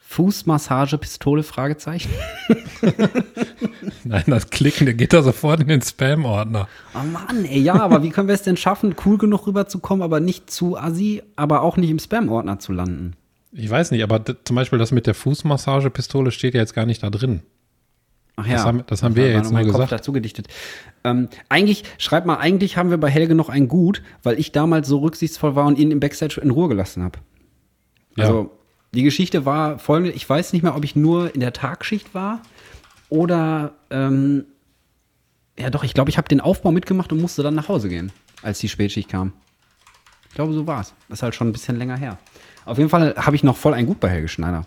Fußmassage, 0.07 0.97
Pistole, 0.97 1.43
Fragezeichen. 1.43 2.11
Nein, 4.03 4.23
das 4.27 4.49
Klicken, 4.49 4.85
der 4.85 4.93
geht 4.93 5.13
da 5.13 5.23
sofort 5.23 5.61
in 5.61 5.67
den 5.67 5.81
Spam-Ordner. 5.81 6.67
Oh 6.93 7.05
Mann, 7.05 7.43
ey, 7.43 7.59
ja, 7.59 7.73
aber 7.73 8.03
wie 8.03 8.11
können 8.11 8.27
wir 8.27 8.35
es 8.35 8.43
denn 8.43 8.55
schaffen, 8.55 8.95
cool 9.05 9.17
genug 9.17 9.47
rüberzukommen, 9.47 10.03
aber 10.03 10.19
nicht 10.19 10.49
zu 10.49 10.77
assi, 10.77 11.23
aber 11.35 11.63
auch 11.63 11.75
nicht 11.75 11.89
im 11.89 11.99
Spam-Ordner 11.99 12.59
zu 12.59 12.71
landen? 12.71 13.15
Ich 13.51 13.69
weiß 13.69 13.91
nicht, 13.91 14.03
aber 14.03 14.23
zum 14.43 14.55
Beispiel 14.55 14.79
das 14.79 14.91
mit 14.91 15.07
der 15.07 15.15
Fußmassagepistole 15.15 16.31
steht 16.31 16.53
ja 16.53 16.61
jetzt 16.61 16.75
gar 16.75 16.85
nicht 16.85 17.03
da 17.03 17.09
drin. 17.09 17.41
Ach 18.37 18.45
ja. 18.45 18.53
Das 18.53 18.65
haben- 18.65 18.83
das 18.87 19.03
haben 19.03 19.15
wir 19.15 19.23
war 19.23 19.29
ja 19.31 19.37
jetzt 19.37 19.51
nur 19.51 19.59
nur 19.61 19.67
Kopf 19.71 19.75
gesagt. 19.81 19.91
dazu 19.93 20.11
gedichtet. 20.11 20.47
Ähm, 21.03 21.29
eigentlich, 21.49 21.83
schreib 21.97 22.25
mal, 22.25 22.37
eigentlich 22.37 22.77
haben 22.77 22.89
wir 22.89 22.97
bei 22.97 23.09
Helge 23.09 23.35
noch 23.35 23.49
ein 23.49 23.67
Gut, 23.67 24.01
weil 24.23 24.39
ich 24.39 24.51
damals 24.51 24.87
so 24.87 24.99
rücksichtsvoll 24.99 25.55
war 25.55 25.65
und 25.65 25.77
ihn 25.77 25.91
im 25.91 25.99
Backstage 25.99 26.41
in 26.41 26.49
Ruhe 26.51 26.67
gelassen 26.67 27.03
habe. 27.03 27.19
Ja. 28.17 28.25
Also, 28.25 28.51
die 28.93 29.03
Geschichte 29.03 29.45
war 29.45 29.77
folgende, 29.79 30.11
ich 30.11 30.27
weiß 30.27 30.53
nicht 30.53 30.63
mehr, 30.63 30.75
ob 30.75 30.83
ich 30.83 30.95
nur 30.95 31.33
in 31.33 31.41
der 31.41 31.53
Tagschicht 31.53 32.13
war 32.13 32.41
oder, 33.09 33.73
ähm, 33.89 34.45
ja 35.59 35.69
doch, 35.69 35.83
ich 35.83 35.93
glaube, 35.93 36.09
ich 36.09 36.17
habe 36.17 36.27
den 36.27 36.41
Aufbau 36.41 36.71
mitgemacht 36.71 37.11
und 37.13 37.21
musste 37.21 37.43
dann 37.43 37.55
nach 37.55 37.69
Hause 37.69 37.87
gehen, 37.89 38.11
als 38.41 38.59
die 38.59 38.69
Spätschicht 38.69 39.09
kam. 39.09 39.33
Ich 40.29 40.35
glaube, 40.35 40.53
so 40.53 40.65
war's. 40.67 40.93
Das 41.07 41.19
ist 41.19 41.23
halt 41.23 41.35
schon 41.35 41.47
ein 41.49 41.53
bisschen 41.53 41.77
länger 41.77 41.95
her. 41.97 42.17
Auf 42.65 42.77
jeden 42.77 42.89
Fall 42.89 43.15
habe 43.17 43.35
ich 43.35 43.43
noch 43.43 43.55
voll 43.55 43.73
ein 43.73 43.85
Gut 43.85 43.99
bei 43.99 44.09
Helge 44.09 44.27
Schneider. 44.27 44.65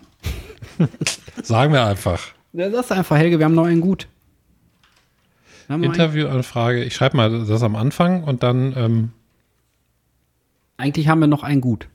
Sagen 1.43 1.73
wir 1.73 1.85
einfach. 1.85 2.19
Ja, 2.53 2.69
das 2.69 2.85
ist 2.85 2.91
einfach, 2.91 3.17
Helge, 3.17 3.39
wir 3.39 3.45
haben 3.45 3.55
noch 3.55 3.65
ein 3.65 3.81
Gut. 3.81 4.07
Interviewanfrage. 5.67 6.83
Ich 6.83 6.95
schreibe 6.95 7.15
mal 7.17 7.45
das 7.45 7.61
am 7.61 7.75
Anfang 7.75 8.23
und 8.23 8.41
dann, 8.41 8.75
ähm, 8.75 9.11
eigentlich 10.77 11.07
haben 11.07 11.19
wir 11.19 11.27
noch 11.27 11.43
ein 11.43 11.61
Gut. 11.61 11.87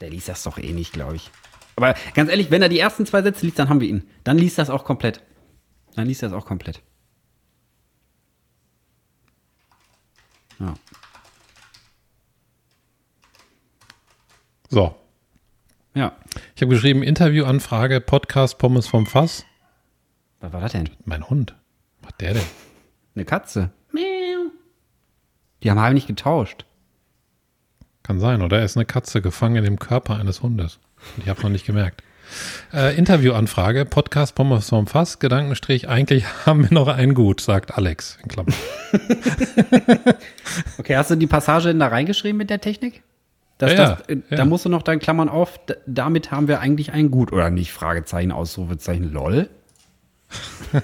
Der 0.00 0.10
liest 0.10 0.28
das 0.28 0.44
doch 0.44 0.58
eh 0.58 0.72
nicht, 0.72 0.92
glaube 0.92 1.16
ich. 1.16 1.30
Aber 1.74 1.94
ganz 2.14 2.30
ehrlich, 2.30 2.50
wenn 2.50 2.62
er 2.62 2.68
die 2.68 2.78
ersten 2.78 3.06
zwei 3.06 3.22
Sätze 3.22 3.44
liest, 3.44 3.58
dann 3.58 3.68
haben 3.68 3.80
wir 3.80 3.88
ihn. 3.88 4.04
Dann 4.24 4.38
liest 4.38 4.58
das 4.58 4.70
auch 4.70 4.84
komplett. 4.84 5.20
Dann 5.96 6.06
liest 6.06 6.22
das 6.22 6.32
auch 6.32 6.46
komplett. 6.46 6.82
Ja. 10.60 10.74
so. 14.68 15.01
Ja. 15.94 16.12
Ich 16.56 16.62
habe 16.62 16.72
geschrieben, 16.72 17.02
Interviewanfrage, 17.02 18.00
Podcast 18.00 18.58
Pommes 18.58 18.86
vom 18.86 19.06
Fass. 19.06 19.44
Was 20.40 20.52
war 20.52 20.60
das 20.60 20.72
denn? 20.72 20.88
Mein 21.04 21.28
Hund. 21.28 21.54
Was 22.00 22.08
macht 22.10 22.20
der 22.22 22.34
denn? 22.34 22.42
Eine 23.14 23.24
Katze. 23.26 23.70
Miau. 23.92 24.50
Die 25.62 25.70
haben 25.70 25.80
halb 25.80 25.94
nicht 25.94 26.06
getauscht. 26.06 26.64
Kann 28.02 28.18
sein, 28.18 28.40
oder? 28.42 28.58
Er 28.58 28.64
ist 28.64 28.76
eine 28.76 28.86
Katze 28.86 29.20
gefangen 29.20 29.56
in 29.56 29.64
dem 29.64 29.78
Körper 29.78 30.18
eines 30.18 30.42
Hundes. 30.42 30.78
Und 31.16 31.24
ich 31.24 31.28
habe 31.28 31.42
noch 31.42 31.50
nicht 31.50 31.66
gemerkt. 31.66 32.02
Äh, 32.72 32.96
Interviewanfrage, 32.96 33.84
Podcast 33.84 34.34
Pommes 34.34 34.70
vom 34.70 34.86
Fass, 34.86 35.18
Gedankenstrich, 35.18 35.88
eigentlich 35.88 36.24
haben 36.46 36.62
wir 36.62 36.72
noch 36.72 36.88
ein 36.88 37.12
Gut, 37.12 37.42
sagt 37.42 37.76
Alex. 37.76 38.18
In 38.22 38.28
Klammern. 38.28 38.54
Okay, 40.76 40.96
hast 40.96 41.10
du 41.10 41.14
die 41.16 41.26
Passage 41.26 41.68
denn 41.68 41.78
da 41.78 41.86
reingeschrieben 41.86 42.36
mit 42.36 42.50
der 42.50 42.60
Technik? 42.60 43.02
Das, 43.58 43.72
Ja, 43.72 43.76
das, 43.76 43.98
ja, 44.08 44.14
äh. 44.14 44.36
Da 44.36 44.44
musst 44.44 44.64
du 44.64 44.68
noch 44.68 44.82
dein 44.82 44.98
Klammern 44.98 45.28
auf, 45.28 45.60
damit 45.86 46.30
haben 46.30 46.48
wir 46.48 46.60
eigentlich 46.60 46.92
ein 46.92 47.10
Gut, 47.10 47.32
oder 47.32 47.50
nicht? 47.50 47.72
Fragezeichen, 47.72 48.32
Ausrufezeichen, 48.32 49.12
lol. 49.12 49.48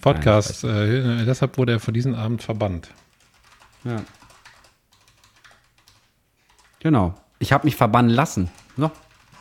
Podcast, 0.00 0.64
äh, 0.64 1.24
deshalb 1.24 1.56
wurde 1.56 1.72
er 1.72 1.80
für 1.80 1.92
diesen 1.92 2.14
Abend 2.14 2.42
verbannt. 2.42 2.90
Ja. 3.84 4.02
Genau. 6.80 7.14
Ich 7.38 7.52
habe 7.52 7.64
mich 7.66 7.76
verbannen 7.76 8.10
lassen. 8.10 8.50
So. 8.76 8.90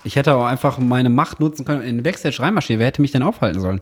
Ich 0.06 0.16
hätte 0.16 0.36
auch 0.36 0.46
einfach 0.46 0.78
meine 0.78 1.10
Macht 1.10 1.40
nutzen 1.40 1.66
können 1.66 1.82
in 1.82 1.98
den 1.98 2.04
Backstage 2.04 2.40
reinmarschieren. 2.40 2.80
Wer 2.80 2.88
hätte 2.88 3.02
mich 3.02 3.12
denn 3.12 3.24
aufhalten 3.24 3.60
sollen? 3.60 3.82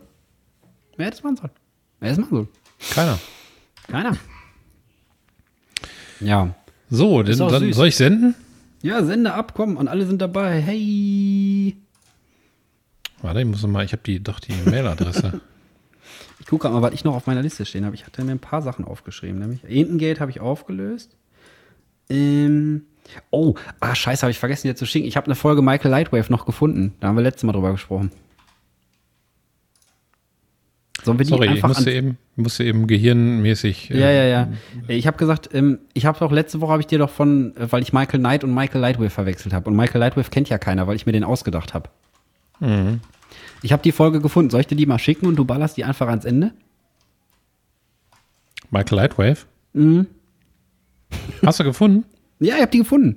Wer 0.96 1.06
hätte 1.06 1.18
es 1.18 1.22
machen 1.22 1.36
sollen? 1.36 1.52
Wer 2.00 2.10
hätte 2.10 2.20
es 2.20 2.26
machen 2.30 2.36
sollen? 2.36 2.48
Keiner. 2.90 3.18
Keiner. 3.88 4.16
Ja. 6.20 6.54
So, 6.92 7.22
denn, 7.22 7.38
dann 7.38 7.62
süß. 7.62 7.74
soll 7.74 7.88
ich 7.88 7.96
senden? 7.96 8.34
Ja, 8.82 9.02
Sende 9.02 9.32
ab, 9.32 9.54
komm. 9.54 9.78
Und 9.78 9.88
alle 9.88 10.04
sind 10.04 10.20
dabei. 10.20 10.60
Hey. 10.60 11.74
Warte, 13.22 13.40
ich 13.40 13.46
muss 13.46 13.66
mal, 13.66 13.82
ich 13.82 13.92
habe 13.92 14.02
die, 14.04 14.22
doch 14.22 14.38
die 14.38 14.52
Mailadresse. 14.70 15.40
Ich 16.40 16.48
gucke 16.48 16.68
mal, 16.68 16.82
was 16.82 16.92
ich 16.92 17.04
noch 17.04 17.14
auf 17.14 17.28
meiner 17.28 17.40
Liste 17.40 17.64
stehen 17.64 17.86
habe. 17.86 17.94
Ich 17.94 18.04
hatte 18.04 18.24
mir 18.24 18.32
ein 18.32 18.40
paar 18.40 18.62
Sachen 18.62 18.84
aufgeschrieben. 18.84 19.38
Nämlich 19.38 19.62
Entengate 19.64 20.18
habe 20.20 20.32
ich 20.32 20.40
aufgelöst. 20.40 21.16
Ähm, 22.10 22.82
oh, 23.30 23.54
ah, 23.78 23.94
scheiße, 23.94 24.22
habe 24.22 24.32
ich 24.32 24.40
vergessen 24.40 24.66
dir 24.66 24.74
zu 24.74 24.84
schicken. 24.84 25.06
Ich 25.06 25.16
habe 25.16 25.26
eine 25.26 25.36
Folge 25.36 25.62
Michael 25.62 25.92
Lightwave 25.92 26.30
noch 26.30 26.44
gefunden. 26.44 26.94
Da 26.98 27.08
haben 27.08 27.16
wir 27.16 27.22
letztes 27.22 27.44
Mal 27.44 27.52
drüber 27.52 27.70
gesprochen. 27.70 28.10
Sollen 31.04 31.18
wir 31.18 31.24
die 31.24 31.30
Sorry, 31.30 31.46
ich 31.46 31.50
einfach 31.52 31.68
musste 31.68 31.90
an, 31.90 31.96
eben, 31.96 32.18
musste 32.36 32.64
eben 32.64 32.86
gehirnmäßig. 32.86 33.90
äh, 33.90 33.98
Ja, 34.00 34.10
ja, 34.10 34.24
ja. 34.24 34.48
Ich 34.88 35.06
habe 35.08 35.16
gesagt, 35.16 35.50
ähm, 35.52 35.80
ich 35.94 36.06
habe 36.06 36.18
doch 36.18 36.30
letzte 36.30 36.60
Woche 36.60 36.70
habe 36.72 36.80
ich 36.80 36.86
dir 36.86 36.98
doch 36.98 37.10
von, 37.10 37.56
äh, 37.56 37.70
weil 37.72 37.82
ich 37.82 37.92
Michael 37.92 38.20
Knight 38.20 38.44
und 38.44 38.54
Michael 38.54 38.80
Lightwave 38.80 39.10
verwechselt 39.10 39.52
habe. 39.52 39.68
Und 39.68 39.76
Michael 39.76 39.98
Lightwave 40.00 40.30
kennt 40.30 40.48
ja 40.48 40.58
keiner, 40.58 40.86
weil 40.86 40.94
ich 40.96 41.04
mir 41.06 41.12
den 41.12 41.24
ausgedacht 41.24 41.74
habe. 41.74 41.90
Mhm. 42.60 43.00
Ich 43.62 43.72
habe 43.72 43.82
die 43.82 43.90
Folge 43.92 44.20
gefunden. 44.20 44.50
Soll 44.50 44.60
ich 44.60 44.66
dir 44.68 44.76
die 44.76 44.86
mal 44.86 44.98
schicken 45.00 45.26
und 45.26 45.36
du 45.36 45.44
ballerst 45.44 45.76
die 45.76 45.84
einfach 45.84 46.06
ans 46.08 46.24
Ende? 46.24 46.52
Michael 48.70 48.96
Lightwave. 48.96 49.38
Mhm. 49.72 50.06
Hast 51.44 51.60
du 51.60 51.64
gefunden? 51.64 52.04
Ja, 52.40 52.54
ich 52.56 52.62
habe 52.62 52.70
die 52.70 52.78
gefunden. 52.78 53.16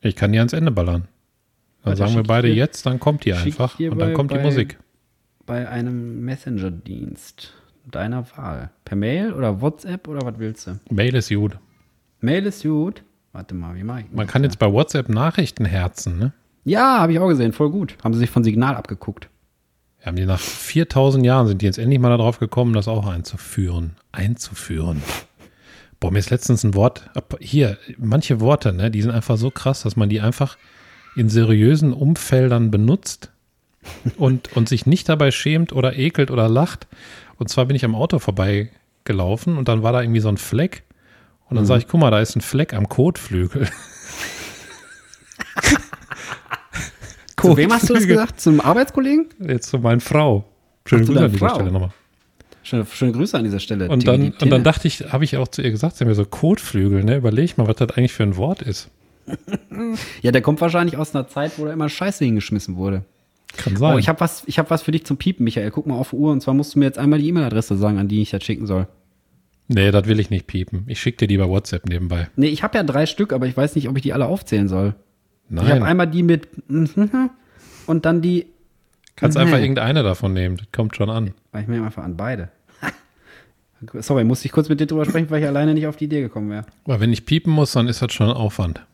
Ich 0.00 0.16
kann 0.16 0.32
die 0.32 0.38
ans 0.38 0.52
Ende 0.52 0.70
ballern. 0.70 1.02
Dann 1.82 1.92
Warte, 1.92 1.96
sagen 1.98 2.14
wir 2.14 2.20
ich 2.22 2.26
beide 2.26 2.48
dir- 2.48 2.54
jetzt, 2.54 2.84
dann 2.86 2.98
kommt 3.00 3.24
die 3.24 3.30
ich 3.30 3.36
einfach 3.36 3.78
und 3.78 3.98
dann 3.98 4.14
kommt 4.14 4.32
die 4.32 4.38
Musik. 4.38 4.78
Bei 5.50 5.68
einem 5.68 6.24
Messenger-Dienst. 6.24 7.52
deiner 7.90 8.24
Wahl. 8.36 8.70
Per 8.84 8.96
Mail 8.96 9.32
oder 9.32 9.60
WhatsApp 9.60 10.06
oder 10.06 10.24
was 10.24 10.38
willst 10.38 10.68
du? 10.68 10.78
Mail 10.90 11.12
ist 11.16 11.28
gut. 11.28 11.58
Mail 12.20 12.46
ist 12.46 12.62
gut. 12.62 13.02
Warte 13.32 13.56
mal, 13.56 13.74
wie 13.74 13.82
mache 13.82 14.02
ich 14.02 14.12
Man 14.12 14.28
kann 14.28 14.44
jetzt 14.44 14.60
bei 14.60 14.72
WhatsApp 14.72 15.08
Nachrichten 15.08 15.64
herzen, 15.64 16.18
ne? 16.18 16.32
Ja, 16.62 17.00
habe 17.00 17.14
ich 17.14 17.18
auch 17.18 17.26
gesehen, 17.26 17.52
voll 17.52 17.70
gut. 17.70 17.96
Haben 18.04 18.14
sie 18.14 18.20
sich 18.20 18.30
von 18.30 18.44
Signal 18.44 18.76
abgeguckt. 18.76 19.28
Haben 20.04 20.14
die 20.14 20.24
nach 20.24 20.38
4000 20.38 21.26
Jahren 21.26 21.48
sind 21.48 21.62
die 21.62 21.66
jetzt 21.66 21.78
endlich 21.78 21.98
mal 21.98 22.16
darauf 22.16 22.38
gekommen, 22.38 22.72
das 22.72 22.86
auch 22.86 23.08
einzuführen. 23.08 23.96
Einzuführen. 24.12 25.02
Boah, 25.98 26.12
mir 26.12 26.20
ist 26.20 26.30
letztens 26.30 26.62
ein 26.62 26.74
Wort, 26.74 27.10
hier, 27.40 27.76
manche 27.98 28.38
Worte, 28.38 28.72
ne, 28.72 28.92
die 28.92 29.02
sind 29.02 29.10
einfach 29.10 29.36
so 29.36 29.50
krass, 29.50 29.82
dass 29.82 29.96
man 29.96 30.08
die 30.08 30.20
einfach 30.20 30.56
in 31.16 31.28
seriösen 31.28 31.92
Umfeldern 31.92 32.70
benutzt 32.70 33.32
und, 34.16 34.56
und 34.56 34.68
sich 34.68 34.86
nicht 34.86 35.08
dabei 35.08 35.30
schämt 35.30 35.72
oder 35.72 35.96
ekelt 35.96 36.30
oder 36.30 36.48
lacht. 36.48 36.86
Und 37.38 37.48
zwar 37.48 37.66
bin 37.66 37.76
ich 37.76 37.84
am 37.84 37.94
Auto 37.94 38.18
vorbeigelaufen 38.18 39.56
und 39.56 39.68
dann 39.68 39.82
war 39.82 39.92
da 39.92 40.02
irgendwie 40.02 40.20
so 40.20 40.28
ein 40.28 40.36
Fleck. 40.36 40.84
Und 41.48 41.56
dann 41.56 41.64
mhm. 41.64 41.68
sage 41.68 41.80
ich, 41.80 41.88
guck 41.88 42.00
mal, 42.00 42.10
da 42.10 42.20
ist 42.20 42.36
ein 42.36 42.42
Fleck 42.42 42.74
am 42.74 42.88
Kotflügel. 42.88 43.68
Zu 47.40 47.56
wem 47.56 47.72
hast 47.72 47.88
du 47.88 47.94
das 47.94 48.06
gesagt? 48.06 48.40
Zum 48.40 48.60
Arbeitskollegen? 48.60 49.26
Jetzt 49.40 49.70
zu 49.70 49.78
meiner 49.78 50.00
Frau. 50.00 50.44
Schöne 50.84 51.02
Ach, 51.02 51.06
Grüße 51.06 51.24
an 51.24 51.32
dieser 51.32 51.46
Frau. 51.46 51.54
Stelle 51.54 51.72
nochmal. 51.72 51.90
Schöne, 52.62 52.86
schöne, 52.92 53.12
Grüße 53.12 53.38
an 53.38 53.44
dieser 53.44 53.58
Stelle. 53.58 53.88
Und 53.88 54.06
dann, 54.06 54.32
und 54.32 54.50
dann 54.50 54.62
dachte 54.62 54.86
ich, 54.86 55.12
habe 55.12 55.24
ich 55.24 55.36
auch 55.38 55.48
zu 55.48 55.62
ihr 55.62 55.70
gesagt, 55.70 55.96
sie 55.96 56.04
haben 56.04 56.08
mir 56.08 56.14
so 56.14 56.26
Kotflügel, 56.26 57.02
ne? 57.02 57.16
Überleg 57.16 57.56
mal, 57.56 57.66
was 57.66 57.76
das 57.76 57.90
eigentlich 57.90 58.12
für 58.12 58.22
ein 58.24 58.36
Wort 58.36 58.60
ist. 58.62 58.90
ja, 60.22 60.32
der 60.32 60.42
kommt 60.42 60.60
wahrscheinlich 60.60 60.96
aus 60.96 61.14
einer 61.14 61.28
Zeit, 61.28 61.52
wo 61.56 61.64
da 61.64 61.72
immer 61.72 61.88
Scheiße 61.88 62.24
hingeschmissen 62.24 62.76
wurde. 62.76 63.04
Kann 63.56 63.76
sein. 63.76 63.94
Oh, 63.94 63.98
ich 63.98 64.08
habe 64.08 64.20
was, 64.20 64.44
hab 64.46 64.70
was 64.70 64.82
für 64.82 64.92
dich 64.92 65.04
zum 65.04 65.16
Piepen, 65.16 65.44
Michael. 65.44 65.70
Guck 65.70 65.86
mal 65.86 65.96
auf 65.96 66.10
die 66.10 66.16
Uhr 66.16 66.32
und 66.32 66.40
zwar 66.40 66.54
musst 66.54 66.74
du 66.74 66.78
mir 66.78 66.84
jetzt 66.86 66.98
einmal 66.98 67.18
die 67.18 67.28
E-Mail-Adresse 67.28 67.76
sagen, 67.76 67.98
an 67.98 68.08
die 68.08 68.22
ich 68.22 68.30
das 68.30 68.44
schicken 68.44 68.66
soll. 68.66 68.86
Nee, 69.72 69.92
das 69.92 70.06
will 70.06 70.18
ich 70.18 70.30
nicht 70.30 70.48
piepen. 70.48 70.82
Ich 70.88 71.00
schicke 71.00 71.18
dir 71.18 71.26
die 71.28 71.36
bei 71.36 71.48
WhatsApp 71.48 71.88
nebenbei. 71.88 72.28
Nee, 72.34 72.48
ich 72.48 72.64
habe 72.64 72.76
ja 72.76 72.82
drei 72.82 73.06
Stück, 73.06 73.32
aber 73.32 73.46
ich 73.46 73.56
weiß 73.56 73.76
nicht, 73.76 73.88
ob 73.88 73.96
ich 73.96 74.02
die 74.02 74.12
alle 74.12 74.26
aufzählen 74.26 74.66
soll. 74.66 74.94
Nein. 75.48 75.64
Ich 75.64 75.72
habe 75.72 75.84
einmal 75.84 76.08
die 76.08 76.24
mit 76.24 76.48
und 77.86 78.04
dann 78.04 78.20
die. 78.20 78.46
Kannst 79.14 79.36
einfach 79.36 79.58
irgendeine 79.58 80.02
davon 80.02 80.32
nehmen. 80.32 80.56
Das 80.56 80.66
kommt 80.72 80.96
schon 80.96 81.10
an. 81.10 81.34
Ich 81.56 81.68
nehme 81.68 81.86
einfach 81.86 82.02
an 82.02 82.16
beide. 82.16 82.48
Sorry, 84.00 84.24
musste 84.24 84.46
ich 84.46 84.52
kurz 84.52 84.68
mit 84.68 84.80
dir 84.80 84.86
drüber 84.86 85.04
sprechen, 85.04 85.30
weil 85.30 85.40
ich 85.40 85.46
alleine 85.46 85.74
nicht 85.74 85.86
auf 85.86 85.96
die 85.96 86.06
Idee 86.06 86.22
gekommen 86.22 86.50
wäre. 86.50 86.66
Weil 86.86 87.00
wenn 87.00 87.12
ich 87.12 87.24
piepen 87.24 87.52
muss, 87.52 87.72
dann 87.72 87.86
ist 87.86 88.02
das 88.02 88.12
schon 88.12 88.28
ein 88.28 88.36
Aufwand. 88.36 88.84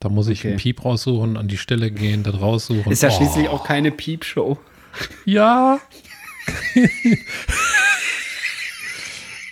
Da 0.00 0.08
muss 0.08 0.28
ich 0.28 0.40
okay. 0.40 0.48
einen 0.48 0.56
Piep 0.56 0.84
raussuchen, 0.84 1.36
an 1.36 1.46
die 1.46 1.58
Stelle 1.58 1.90
gehen, 1.90 2.22
das 2.22 2.40
raussuchen. 2.40 2.90
Ist 2.90 3.02
ja 3.02 3.10
oh. 3.10 3.12
schließlich 3.12 3.48
auch 3.48 3.64
keine 3.64 3.90
Piepshow. 3.90 4.58
Ja. 5.24 5.78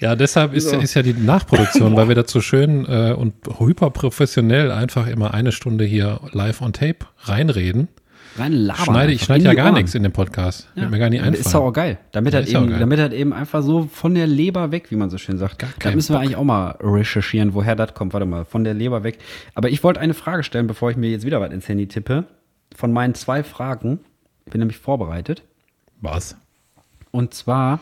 ja, 0.01 0.17
deshalb 0.17 0.55
ist, 0.55 0.71
so. 0.71 0.79
ist 0.79 0.95
ja 0.95 1.03
die 1.03 1.13
Nachproduktion, 1.13 1.95
weil 1.97 2.09
wir 2.09 2.15
dazu 2.15 2.41
schön 2.41 2.87
äh, 2.87 3.13
und 3.13 3.35
hyperprofessionell 3.59 4.73
einfach 4.73 5.07
immer 5.07 5.35
eine 5.35 5.53
Stunde 5.53 5.85
hier 5.85 6.21
live 6.33 6.63
on 6.63 6.73
tape 6.73 7.07
reinreden 7.21 7.89
rein 8.39 8.53
labern. 8.53 8.85
Schneide, 8.85 9.13
ich 9.13 9.23
schneide 9.23 9.45
ja 9.45 9.55
gar 9.55 9.73
nichts 9.73 9.95
in 9.95 10.03
dem 10.03 10.13
Podcast. 10.13 10.69
Ja. 10.75 10.83
Wird 10.83 10.91
mir 10.93 10.99
gar 10.99 11.11
nicht 11.11 11.21
einfallen. 11.21 11.41
Ist 11.41 11.55
auch 11.55 11.73
geil. 11.73 11.99
Damit 12.13 12.33
ja, 12.33 12.41
hat 12.41 12.49
eben, 12.49 12.69
geil. 12.69 12.79
damit 12.79 13.01
hat 13.01 13.13
eben 13.13 13.33
einfach 13.33 13.63
so 13.63 13.89
von 13.93 14.15
der 14.15 14.27
Leber 14.27 14.71
weg, 14.73 14.91
wie 14.91 14.97
man 14.97 15.11
so 15.11 15.19
schön 15.19 15.39
sagt. 15.39 15.59
Gar 15.59 15.71
da 15.81 15.91
müssen 15.93 16.15
wir 16.15 16.21
eigentlich 16.21 16.37
auch 16.37 16.45
mal 16.45 16.77
recherchieren, 16.81 17.55
woher 17.55 17.77
das 17.77 17.95
kommt. 17.95 18.13
Warte 18.13 18.27
mal, 18.27 18.45
von 18.45 18.65
der 18.65 18.75
Leber 18.75 19.03
weg. 19.05 19.19
Aber 19.55 19.71
ich 19.71 19.83
wollte 19.85 20.01
eine 20.01 20.15
Frage 20.15 20.43
stellen, 20.43 20.67
bevor 20.67 20.91
ich 20.91 20.97
mir 20.97 21.11
jetzt 21.11 21.25
wieder 21.25 21.41
was 21.41 21.53
ins 21.53 21.69
Handy 21.69 21.87
tippe. 21.87 22.25
Von 22.75 22.93
meinen 22.93 23.15
zwei 23.15 23.43
Fragen. 23.43 24.01
Ich 24.47 24.53
bin 24.53 24.61
nämlich 24.61 24.79
vorbereitet. 24.79 25.43
Was? 26.01 26.37
Und 27.11 27.35
zwar, 27.35 27.81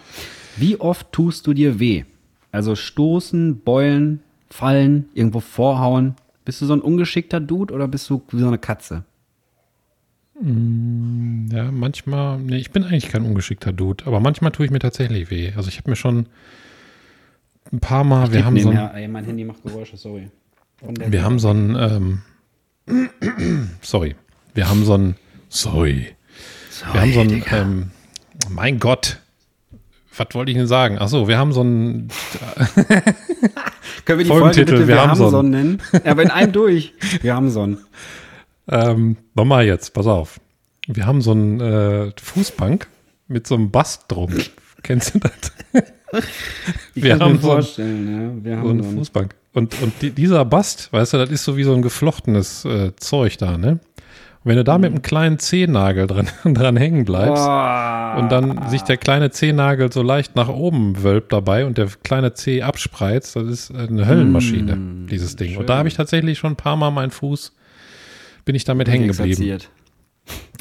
wie 0.57 0.80
oft 0.80 1.12
tust 1.12 1.46
du 1.46 1.52
dir 1.52 1.78
weh? 1.78 2.04
Also 2.52 2.74
stoßen, 2.74 3.61
beulen, 3.61 4.22
fallen, 4.50 5.09
irgendwo 5.14 5.40
vorhauen. 5.40 6.14
Bist 6.44 6.62
du 6.62 6.66
so 6.66 6.72
ein 6.72 6.80
ungeschickter 6.80 7.40
Dude 7.40 7.74
oder 7.74 7.88
bist 7.88 8.09
du 8.09 8.22
wie 8.30 8.40
so 8.40 8.46
eine 8.46 8.59
Katze? 8.59 9.04
Mm, 10.41 11.49
ja, 11.51 11.70
manchmal, 11.70 12.39
nee, 12.39 12.57
ich 12.57 12.70
bin 12.70 12.84
eigentlich 12.84 13.09
kein 13.09 13.22
ungeschickter 13.22 13.72
Dude, 13.72 14.07
aber 14.07 14.20
manchmal 14.20 14.53
tue 14.53 14.66
ich 14.66 14.72
mir 14.72 14.78
tatsächlich 14.78 15.30
weh. 15.30 15.53
Also 15.57 15.68
ich 15.68 15.78
habe 15.78 15.91
mir 15.91 15.97
schon 15.97 16.26
ein 17.72 17.80
paar 17.80 18.05
Mal, 18.05 18.26
ich 18.26 18.32
wir 18.32 18.45
haben 18.45 18.59
so 18.59 18.70
ein, 18.70 18.76
ey, 18.76 19.09
mein 19.09 19.24
Handy 19.24 19.45
macht 19.45 19.62
Geräusche, 19.62 19.97
sorry. 19.97 20.30
Wir 20.82 21.24
haben 21.24 21.39
so 21.39 21.51
ein, 21.51 22.22
ähm, 22.87 23.70
sorry, 23.80 24.14
wir 24.55 24.68
haben 24.68 24.84
so 24.84 24.97
ein, 24.97 25.16
sorry, 25.49 26.09
sorry 26.70 26.95
wir 26.95 27.01
haben 27.01 27.12
so 27.12 27.20
ein, 27.20 27.45
ähm, 27.51 27.91
mein 28.51 28.78
Gott, 28.78 29.20
was 30.16 30.28
wollte 30.32 30.51
ich 30.51 30.57
denn 30.57 30.66
sagen? 30.66 30.97
Ach 30.99 31.09
so, 31.09 31.28
wir 31.28 31.39
haben 31.39 31.53
so 31.53 31.62
ein 31.62 32.09
Können 34.05 34.18
wir 34.18 34.24
die 34.24 34.30
Folge 34.30 34.64
bitte, 34.64 34.78
wir, 34.78 34.89
wir 34.89 35.03
haben 35.03 35.16
so 35.16 35.39
einen 35.39 35.51
nennen? 35.51 35.82
Ja, 35.93 36.12
aber 36.12 36.22
in 36.22 36.30
einem 36.30 36.53
durch. 36.53 36.95
Wir 37.22 37.34
haben 37.34 37.51
so 37.51 37.62
einen. 37.62 37.78
Ähm, 38.68 39.16
nochmal 39.34 39.66
jetzt, 39.66 39.94
pass 39.94 40.06
auf. 40.06 40.40
Wir 40.86 41.06
haben 41.06 41.20
so 41.20 41.32
einen 41.32 41.60
äh, 41.60 42.12
Fußbank 42.20 42.88
mit 43.28 43.46
so 43.46 43.54
einem 43.54 43.70
Bast 43.70 44.04
drum. 44.08 44.32
Kennst 44.82 45.14
du 45.14 45.18
das? 45.18 45.82
Ich 46.94 47.02
wir 47.02 47.18
haben 47.18 47.32
mir 47.32 47.38
so 47.38 47.48
vorstellen, 47.48 48.06
ein, 48.06 48.38
ja. 48.38 48.44
Wir 48.44 48.56
haben 48.58 48.82
so 48.82 48.88
eine 48.88 48.96
Fußbank. 48.98 49.34
Und, 49.52 49.80
und 49.82 49.92
die, 50.00 50.10
dieser 50.10 50.44
Bast, 50.44 50.92
weißt 50.92 51.14
du, 51.14 51.18
das 51.18 51.30
ist 51.30 51.44
so 51.44 51.56
wie 51.56 51.64
so 51.64 51.74
ein 51.74 51.82
geflochtenes 51.82 52.64
äh, 52.64 52.94
Zeug 52.96 53.38
da, 53.38 53.58
ne? 53.58 53.80
Und 54.46 54.50
wenn 54.50 54.56
du 54.56 54.64
da 54.64 54.78
mit 54.78 54.92
einem 54.92 55.02
kleinen 55.02 55.38
Zehennagel 55.40 56.06
dran, 56.06 56.28
dran 56.54 56.76
hängen 56.76 57.04
bleibst 57.04 57.42
oh. 57.42 58.20
und 58.20 58.30
dann 58.30 58.68
sich 58.68 58.82
der 58.82 58.96
kleine 58.96 59.30
Zehennagel 59.30 59.90
so 59.90 60.02
leicht 60.02 60.36
nach 60.36 60.48
oben 60.48 61.02
wölbt 61.02 61.32
dabei 61.32 61.66
und 61.66 61.78
der 61.78 61.88
kleine 62.04 62.34
Zeh 62.34 62.62
abspreizt, 62.62 63.34
das 63.34 63.48
ist 63.48 63.74
eine 63.74 64.06
Höllenmaschine, 64.06 64.76
mm, 64.76 65.06
dieses 65.08 65.34
Ding. 65.34 65.50
Schön. 65.50 65.58
Und 65.58 65.68
da 65.68 65.78
habe 65.78 65.88
ich 65.88 65.94
tatsächlich 65.94 66.38
schon 66.38 66.52
ein 66.52 66.56
paar 66.56 66.76
Mal 66.76 66.90
meinen 66.92 67.10
Fuß 67.10 67.52
bin 68.47 68.55
ich 68.55 68.64
damit 68.64 68.88
hängen 68.88 69.09
geblieben. 69.09 69.59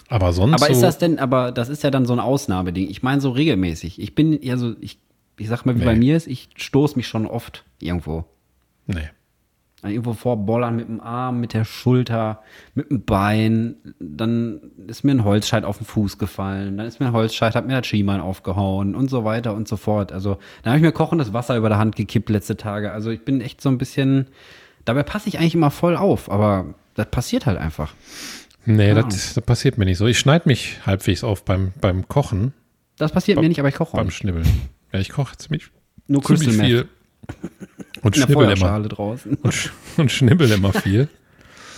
Aber 0.10 0.34
sonst. 0.34 0.62
Aber 0.62 0.70
ist 0.70 0.82
das 0.82 0.98
denn, 0.98 1.18
aber 1.18 1.54
das 1.54 1.70
ist 1.70 1.84
ja 1.84 1.92
dann 1.92 2.06
so 2.06 2.14
ein 2.14 2.20
Ausnahmeding. 2.20 2.90
Ich 2.90 3.02
meine 3.02 3.22
so 3.22 3.30
regelmäßig. 3.30 4.02
Ich 4.02 4.14
bin 4.14 4.42
ja 4.42 4.58
so, 4.58 4.76
ich, 4.82 5.00
ich 5.38 5.48
sag 5.48 5.66
mal, 5.66 5.76
wie 5.76 5.80
nee. 5.80 5.86
bei 5.86 5.96
mir 5.96 6.18
ist, 6.18 6.28
ich 6.28 6.50
stoße 6.58 6.98
mich 6.98 7.08
schon 7.08 7.26
oft 7.26 7.64
irgendwo. 7.80 8.26
Nee. 8.88 9.10
Irgendwo 9.84 10.14
vorbollern 10.14 10.76
mit 10.76 10.88
dem 10.88 11.00
Arm, 11.00 11.40
mit 11.40 11.54
der 11.54 11.64
Schulter, 11.64 12.42
mit 12.74 12.90
dem 12.90 13.06
Bein. 13.06 13.76
Dann 14.00 14.72
ist 14.88 15.04
mir 15.04 15.12
ein 15.12 15.24
Holzscheit 15.24 15.64
auf 15.64 15.78
den 15.78 15.86
Fuß 15.86 16.18
gefallen. 16.18 16.78
Dann 16.78 16.88
ist 16.88 17.00
mir 17.00 17.08
ein 17.08 17.14
Holzscheit, 17.14 17.54
hat 17.54 17.68
mir 17.68 17.78
das 17.78 17.86
Schienbein 17.86 18.20
aufgehauen 18.20 18.96
und 18.96 19.12
so 19.12 19.26
weiter 19.26 19.54
und 19.54 19.68
so 19.68 19.78
fort. 19.78 20.12
Also, 20.12 20.40
dann 20.64 20.72
habe 20.72 20.78
ich 20.78 20.84
mir 20.84 20.92
kochendes 20.92 21.34
Wasser 21.34 21.56
über 21.56 21.70
der 21.70 21.78
Hand 21.78 21.96
gekippt 21.96 22.30
letzte 22.30 22.58
Tage. 22.58 22.92
Also, 22.92 23.12
ich 23.12 23.24
bin 23.26 23.42
echt 23.42 23.62
so 23.62 23.70
ein 23.70 23.78
bisschen, 23.78 24.28
dabei 24.86 25.04
passe 25.04 25.30
ich 25.30 25.38
eigentlich 25.38 25.56
immer 25.56 25.72
voll 25.72 25.96
auf, 25.98 26.32
aber 26.32 26.74
das 26.96 27.10
passiert 27.12 27.46
halt 27.46 27.58
einfach. 27.58 27.94
Nee, 28.66 28.94
das, 28.96 29.36
das, 29.36 29.46
passiert 29.46 29.78
mir 29.78 29.86
nicht 29.86 29.98
so. 29.98 30.08
Ich 30.08 30.18
schneide 30.18 30.50
mich 30.50 30.80
halbwegs 30.86 31.24
auf 31.24 31.46
beim, 31.46 31.72
beim 31.80 32.08
Kochen. 32.08 32.54
Das 32.98 33.12
passiert 33.12 33.40
mir 33.40 33.48
nicht, 33.48 33.60
aber 33.60 33.70
ich 33.70 33.76
koche. 33.76 33.96
Beim 33.96 34.10
Schnibbeln. 34.10 34.48
Ja, 34.92 35.00
ich 35.00 35.10
koche 35.10 35.38
ziemlich, 35.38 35.66
Nur 36.08 36.24
ziemlich 36.24 36.58
viel. 36.58 36.90
Und 38.02 38.16
schnibbel 38.16 38.50
immer. 38.52 38.82
Draußen. 38.82 39.36
Und, 39.36 39.72
und 39.98 40.12
schnibbel 40.12 40.52
immer 40.52 40.74
viel. 40.74 41.10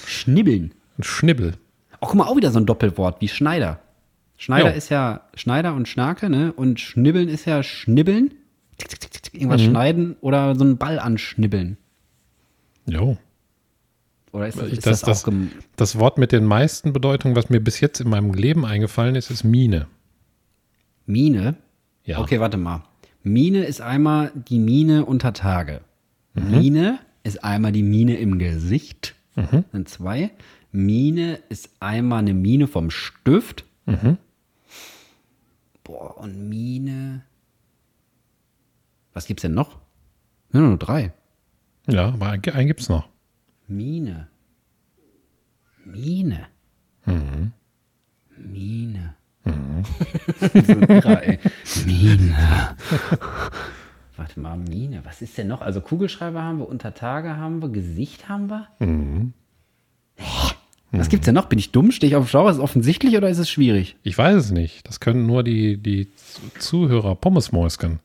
Schnibbeln. 0.05 0.73
Und 0.97 1.03
schnibbel. 1.05 1.55
Auch 1.99 2.09
guck 2.09 2.15
mal, 2.15 2.27
auch 2.27 2.37
wieder 2.37 2.51
so 2.51 2.59
ein 2.59 2.65
Doppelwort 2.65 3.21
wie 3.21 3.27
Schneider. 3.27 3.79
Schneider 4.37 4.71
jo. 4.71 4.77
ist 4.77 4.89
ja 4.89 5.21
Schneider 5.33 5.73
und 5.73 5.87
Schnarke, 5.87 6.29
ne? 6.29 6.53
Und 6.53 6.79
Schnibbeln 6.79 7.27
ist 7.27 7.45
ja 7.45 7.63
Schnibbeln. 7.63 8.33
Irgendwas 9.33 9.61
mhm. 9.61 9.69
schneiden 9.69 10.15
oder 10.21 10.55
so 10.55 10.63
einen 10.63 10.77
Ball 10.77 10.99
anschnibbeln. 10.99 11.77
Jo. 12.85 13.17
Oder 14.37 14.49
ist, 14.49 14.59
ist 14.59 14.85
das, 14.85 15.01
das, 15.01 15.23
das, 15.23 15.33
das 15.77 15.97
Wort 15.97 16.19
mit 16.19 16.31
den 16.31 16.45
meisten 16.45 16.93
Bedeutungen, 16.93 17.35
was 17.35 17.49
mir 17.49 17.59
bis 17.59 17.79
jetzt 17.79 17.99
in 18.01 18.07
meinem 18.07 18.35
Leben 18.35 18.65
eingefallen 18.65 19.15
ist, 19.15 19.31
ist 19.31 19.43
Mine. 19.43 19.87
Mine? 21.07 21.55
Ja. 22.03 22.19
Okay, 22.19 22.39
warte 22.39 22.57
mal. 22.57 22.83
Mine 23.23 23.63
ist 23.63 23.81
einmal 23.81 24.31
die 24.35 24.59
Mine 24.59 25.05
unter 25.05 25.33
Tage. 25.33 25.81
Mhm. 26.35 26.51
Mine 26.51 26.99
ist 27.23 27.43
einmal 27.43 27.71
die 27.71 27.81
Mine 27.81 28.17
im 28.17 28.37
Gesicht. 28.37 29.15
Mhm. 29.35 29.65
Dann 29.71 29.87
zwei. 29.87 30.29
Mine 30.71 31.39
ist 31.49 31.71
einmal 31.79 32.19
eine 32.19 32.35
Mine 32.35 32.67
vom 32.67 32.91
Stift. 32.91 33.65
Mhm. 33.87 34.19
Boah, 35.83 36.15
und 36.17 36.47
Mine. 36.47 37.23
Was 39.13 39.25
gibt's 39.25 39.41
denn 39.41 39.55
noch? 39.55 39.79
Ja, 40.53 40.59
nur 40.59 40.77
drei. 40.77 41.11
Ja, 41.87 42.09
aber 42.09 42.29
einen 42.29 42.67
gibt's 42.67 42.87
noch. 42.87 43.09
Mine. 43.67 44.27
Mine. 45.85 46.47
Mhm. 47.05 47.51
Mine. 48.37 49.15
Mhm. 49.43 49.83
so. 51.65 51.85
Mine. 51.85 52.75
Warte 54.15 54.39
mal, 54.39 54.57
Mine. 54.57 55.01
Was 55.03 55.21
ist 55.21 55.37
denn 55.37 55.47
noch? 55.47 55.61
Also 55.61 55.81
Kugelschreiber 55.81 56.41
haben 56.41 56.59
wir, 56.59 56.67
Untertage 56.67 57.37
haben 57.37 57.61
wir, 57.61 57.69
Gesicht 57.69 58.29
haben 58.29 58.49
wir. 58.49 58.67
Mhm. 58.79 59.33
Was 60.91 61.09
gibt's 61.09 61.25
denn 61.25 61.35
noch? 61.35 61.45
Bin 61.45 61.59
ich 61.59 61.71
dumm? 61.71 61.91
Stehe 61.91 62.09
ich 62.09 62.15
auf 62.15 62.25
dem 62.25 62.29
Schau? 62.29 62.47
Ist 62.47 62.55
es 62.55 62.61
offensichtlich 62.61 63.17
oder 63.17 63.29
ist 63.29 63.37
es 63.37 63.49
schwierig? 63.49 63.97
Ich 64.03 64.17
weiß 64.17 64.35
es 64.37 64.51
nicht. 64.51 64.87
Das 64.87 64.99
können 64.99 65.25
nur 65.25 65.43
die, 65.43 65.77
die 65.77 66.09
Zuhörer 66.57 67.15
Pommesmäuschen 67.15 67.99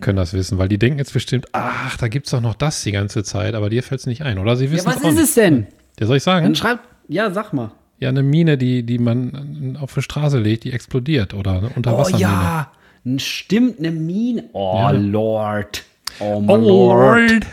können 0.00 0.16
das 0.16 0.32
wissen, 0.32 0.58
weil 0.58 0.68
die 0.68 0.78
denken 0.78 0.98
jetzt 0.98 1.12
bestimmt, 1.12 1.46
ach, 1.52 1.96
da 1.96 2.08
gibt 2.08 2.26
es 2.26 2.30
doch 2.32 2.40
noch 2.40 2.54
das 2.54 2.82
die 2.82 2.92
ganze 2.92 3.24
Zeit, 3.24 3.54
aber 3.54 3.70
dir 3.70 3.82
fällt 3.82 4.00
es 4.00 4.06
nicht 4.06 4.22
ein, 4.22 4.38
oder? 4.38 4.56
Sie 4.56 4.66
Ja, 4.66 4.72
wissen 4.72 4.86
was 4.86 4.96
auch 4.96 5.08
ist 5.08 5.14
nicht. 5.14 5.24
es 5.24 5.34
denn? 5.34 5.66
Ja, 5.98 6.06
soll 6.06 6.16
ich 6.18 6.22
sagen? 6.22 6.44
Dann 6.44 6.54
schreib, 6.54 6.80
ja, 7.08 7.30
sag 7.30 7.52
mal. 7.52 7.72
Ja, 7.98 8.10
eine 8.10 8.22
Mine, 8.22 8.58
die, 8.58 8.82
die 8.82 8.98
man 8.98 9.78
auf 9.80 9.94
die 9.94 10.02
Straße 10.02 10.38
legt, 10.38 10.64
die 10.64 10.72
explodiert 10.72 11.32
oder 11.34 11.52
eine 11.58 11.68
Oh 11.68 11.72
Unterwassermine. 11.76 12.20
ja, 12.20 12.70
n- 13.06 13.18
stimmt, 13.18 13.78
eine 13.78 13.90
Mine. 13.90 14.44
Oh, 14.52 14.76
Ja. 14.78 14.90
Lord. 14.90 15.82
Oh, 16.20 16.40
my 16.40 16.52
Oh 16.52 16.56
Lord. 16.56 17.30
Lord, 17.30 17.46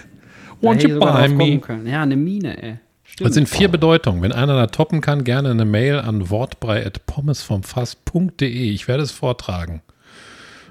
won't 0.62 0.86
you 0.88 1.00
buy 1.00 1.30
me? 1.30 1.60
können. 1.60 1.88
Ja, 1.88 2.02
eine 2.02 2.18
Mine, 2.18 2.62
ey. 2.62 2.76
Stimmt. 3.06 3.28
Das 3.30 3.36
sind 3.36 3.48
vier 3.48 3.68
Bedeutungen. 3.70 4.22
Wenn 4.24 4.32
einer 4.32 4.56
da 4.56 4.68
toppen 4.68 5.00
kann, 5.00 5.24
gerne 5.24 5.52
eine 5.52 5.66
Mail 5.66 6.00
an 6.00 6.30
wortbrei.pommesvomfass.de. 6.30 8.72
Ich 8.72 8.88
werde 8.88 9.04
es 9.04 9.12
vortragen. 9.12 9.82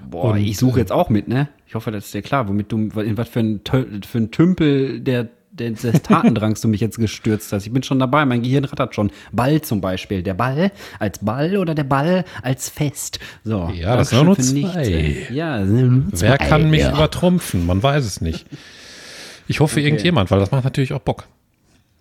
Boah, 0.09 0.31
Und, 0.31 0.37
ich 0.39 0.57
suche 0.57 0.79
jetzt 0.79 0.91
auch 0.91 1.09
mit, 1.09 1.27
ne? 1.27 1.47
Ich 1.73 1.75
hoffe, 1.75 1.89
das 1.89 2.05
ist 2.05 2.13
dir 2.13 2.21
klar, 2.21 2.47
womit 2.47 2.71
du, 2.71 2.77
in 2.99 3.17
was 3.17 3.29
für 3.29 3.39
ein, 3.39 3.61
für 3.65 4.17
ein 4.19 4.29
Tümpel 4.29 4.99
der, 4.99 5.27
der, 5.49 5.71
des 5.71 6.03
Tatendrangs 6.03 6.61
du 6.61 6.67
mich 6.67 6.81
jetzt 6.81 6.99
gestürzt 6.99 7.51
hast. 7.51 7.65
Ich 7.65 7.73
bin 7.73 7.81
schon 7.81 7.97
dabei, 7.97 8.27
mein 8.27 8.43
Gehirn 8.43 8.63
rattert 8.63 8.93
schon. 8.93 9.09
Ball 9.31 9.59
zum 9.61 9.81
Beispiel. 9.81 10.21
Der 10.21 10.35
Ball 10.35 10.71
als 10.99 11.17
Ball 11.17 11.57
oder 11.57 11.73
der 11.73 11.85
Ball 11.85 12.25
als 12.43 12.69
Fest. 12.69 13.19
So. 13.43 13.71
Ja, 13.73 13.97
das 13.97 14.11
sind 14.11 14.23
nur 14.23 14.37
zwei. 14.37 15.25
Ja, 15.31 15.61
nur 15.65 16.03
Wer 16.11 16.15
zwei, 16.15 16.37
kann 16.37 16.69
mich 16.69 16.81
ja. 16.81 16.93
übertrumpfen? 16.93 17.65
Man 17.65 17.81
weiß 17.81 18.05
es 18.05 18.21
nicht. 18.21 18.45
Ich 19.47 19.59
hoffe 19.59 19.81
irgendjemand, 19.81 20.29
weil 20.29 20.37
das 20.37 20.51
macht 20.51 20.65
natürlich 20.65 20.93
auch 20.93 21.01
Bock. 21.01 21.23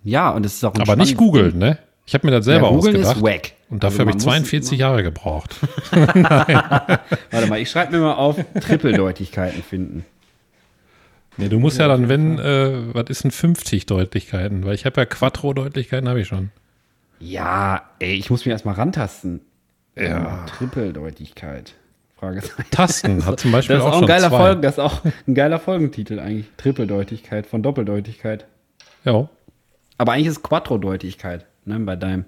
Ja, 0.04 0.28
und 0.32 0.44
es 0.44 0.56
ist 0.56 0.64
auch 0.66 0.74
ein 0.74 0.82
Aber 0.82 0.96
nicht 0.96 1.16
googeln, 1.16 1.56
ne? 1.56 1.78
Ich 2.04 2.14
habe 2.14 2.26
mir 2.26 2.32
das 2.32 2.44
selber 2.44 2.66
Ja, 2.70 2.72
googeln 2.76 2.96
ausgedacht. 2.96 3.16
ist 3.16 3.22
wack. 3.22 3.52
Und 3.70 3.84
Also 3.84 3.98
dafür 3.98 3.98
habe 4.00 4.10
ich 4.10 4.14
man 4.16 4.16
muss- 4.16 4.24
42 4.24 4.78
Jahre 4.78 5.02
gebraucht. 5.02 5.56
Warte 5.92 7.46
mal, 7.48 7.60
ich 7.60 7.70
schreibe 7.70 7.92
mir 7.92 8.02
mal 8.02 8.14
auf, 8.14 8.36
Trippeldeutigkeiten 8.60 9.62
finden. 9.62 10.04
Nee, 11.36 11.48
du 11.48 11.58
musst 11.58 11.78
ja 11.78 11.88
dann, 11.88 12.08
wenn, 12.08 12.38
äh, 12.38 12.94
was 12.94 13.04
ist 13.08 13.24
denn 13.24 13.30
50 13.30 13.86
Deutlichkeiten? 13.86 14.64
Weil 14.66 14.74
ich 14.74 14.84
habe 14.84 15.00
ja 15.00 15.06
Quattro-Deutlichkeiten, 15.06 16.08
habe 16.08 16.20
ich 16.20 16.28
schon. 16.28 16.50
Ja, 17.20 17.82
ey, 18.00 18.14
ich 18.14 18.28
muss 18.30 18.44
mich 18.44 18.52
erstmal 18.52 18.74
rantasten. 18.74 19.40
Ja. 19.96 20.44
Trippeldeutigkeit. 20.46 21.74
Fragezeichen. 22.18 22.64
Tasten 22.70 23.24
hat 23.26 23.40
zum 23.40 23.52
Beispiel 23.52 23.76
Das 23.76 23.84
ist 23.84 23.88
auch 23.88 23.92
auch 23.92 23.96
ein 23.96 24.00
schon 24.00 24.08
geiler 24.08 24.28
zwei. 24.28 24.36
Folgen, 24.38 24.62
das 24.62 24.74
ist 24.74 24.78
auch 24.80 25.00
ein 25.26 25.34
geiler 25.34 25.58
Folgentitel 25.58 26.18
eigentlich. 26.18 26.46
Trippeldeutigkeit 26.56 27.46
von 27.46 27.62
Doppeldeutigkeit. 27.62 28.46
Ja. 29.04 29.28
Aber 29.98 30.12
eigentlich 30.12 30.26
ist 30.28 30.36
es 30.38 30.42
Quattrodeutigkeit, 30.42 31.46
ne, 31.64 31.78
bei 31.80 31.96
deinem. 31.96 32.24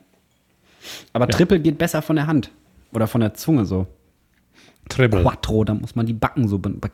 Aber 1.13 1.27
Triple 1.29 1.61
geht 1.61 1.79
besser 1.79 2.03
von 2.03 2.17
der 2.17 2.27
Hand. 2.27 2.51
Oder 2.93 3.07
von 3.07 3.21
der 3.21 3.35
Zunge 3.35 3.65
so. 3.65 3.87
Triple. 4.89 5.23
Quattro, 5.23 5.65
da 5.65 5.75
muss 5.75 5.95
man 5.97 6.07
die 6.07 6.13
Backen 6.13 6.47
so. 6.49 6.59
be- 6.59 6.69
be- 6.71 6.91